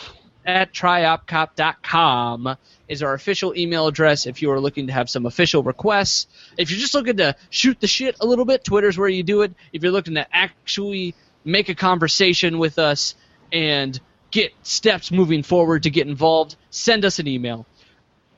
at 0.46 0.74
triopcop.com 0.74 2.58
is 2.88 3.04
our 3.04 3.14
official 3.14 3.56
email 3.56 3.88
address 3.88 4.26
if 4.26 4.42
you 4.42 4.52
are 4.52 4.60
looking 4.60 4.88
to 4.88 4.94
have 4.94 5.10
some 5.10 5.26
official 5.26 5.64
requests. 5.64 6.28
If 6.58 6.70
you're 6.70 6.80
just 6.80 6.94
looking 6.94 7.18
to 7.18 7.36
shoot 7.50 7.80
the 7.80 7.88
shit 7.88 8.18
a 8.20 8.26
little 8.26 8.46
bit, 8.46 8.64
Twitter's 8.64 8.98
where 8.98 9.10
you 9.10 9.24
do 9.24 9.42
it. 9.42 9.54
If 9.72 9.84
you're 9.84 9.92
looking 9.92 10.16
to 10.16 10.28
actually 10.36 11.16
make 11.44 11.70
a 11.70 11.76
conversation 11.76 12.60
with 12.60 12.80
us 12.80 13.16
and 13.52 14.00
get 14.32 14.54
steps 14.64 15.12
moving 15.12 15.44
forward 15.44 15.84
to 15.84 15.90
get 15.90 16.08
involved, 16.08 16.56
send 16.70 17.06
us 17.06 17.20
an 17.20 17.28
email. 17.28 17.66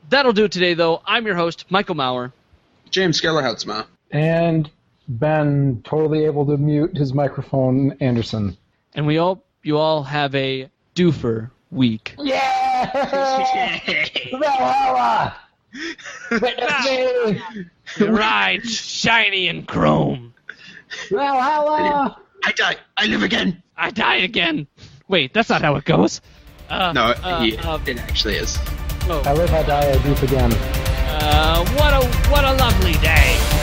That'll 0.10 0.34
do 0.34 0.46
it 0.46 0.52
today, 0.52 0.74
though. 0.74 1.02
I'm 1.06 1.26
your 1.26 1.36
host, 1.36 1.66
Michael 1.70 1.96
Maurer. 1.96 2.32
James 2.92 3.22
Gellerhoutsma. 3.22 3.88
And 4.12 4.70
Ben, 5.08 5.82
totally 5.84 6.26
able 6.26 6.46
to 6.46 6.58
mute 6.58 6.96
his 6.96 7.14
microphone, 7.14 7.98
Anderson. 8.00 8.58
And 8.94 9.08
we 9.08 9.16
hope 9.16 9.46
you 9.64 9.78
all 9.78 10.04
have 10.04 10.34
a 10.36 10.70
doofer 10.96 11.50
week. 11.76 12.16
Yeah! 12.24 12.92
Valhalla! 14.32 15.36
Witness 16.32 16.86
me! 18.00 18.08
right, 18.08 18.64
shiny 18.66 19.48
and 19.48 19.68
chrome. 19.68 20.34
Valhalla! 21.10 22.18
I 22.46 22.52
die. 22.54 22.76
I 22.98 23.06
live 23.08 23.24
again. 23.24 23.62
I 23.78 23.92
die 23.92 24.18
again. 24.18 24.68
Wait, 25.08 25.34
that's 25.34 25.50
not 25.50 25.62
how 25.62 25.76
it 25.76 25.86
goes. 25.86 26.22
Uh, 26.70 26.94
No, 26.94 27.02
uh, 27.24 27.42
he, 27.42 27.58
uh, 27.58 27.78
it 27.86 27.98
actually 28.00 28.36
is. 28.36 28.58
oh, 29.10 29.22
I 29.26 29.34
live, 29.34 29.52
I 29.54 29.64
die, 29.64 29.92
I 29.92 29.98
do 30.04 30.26
again. 30.26 30.52
uh, 30.54 31.66
what 31.76 31.94
a 31.94 32.08
what 32.32 32.44
a 32.44 32.54
lovely 32.54 32.94
day. 32.94 33.55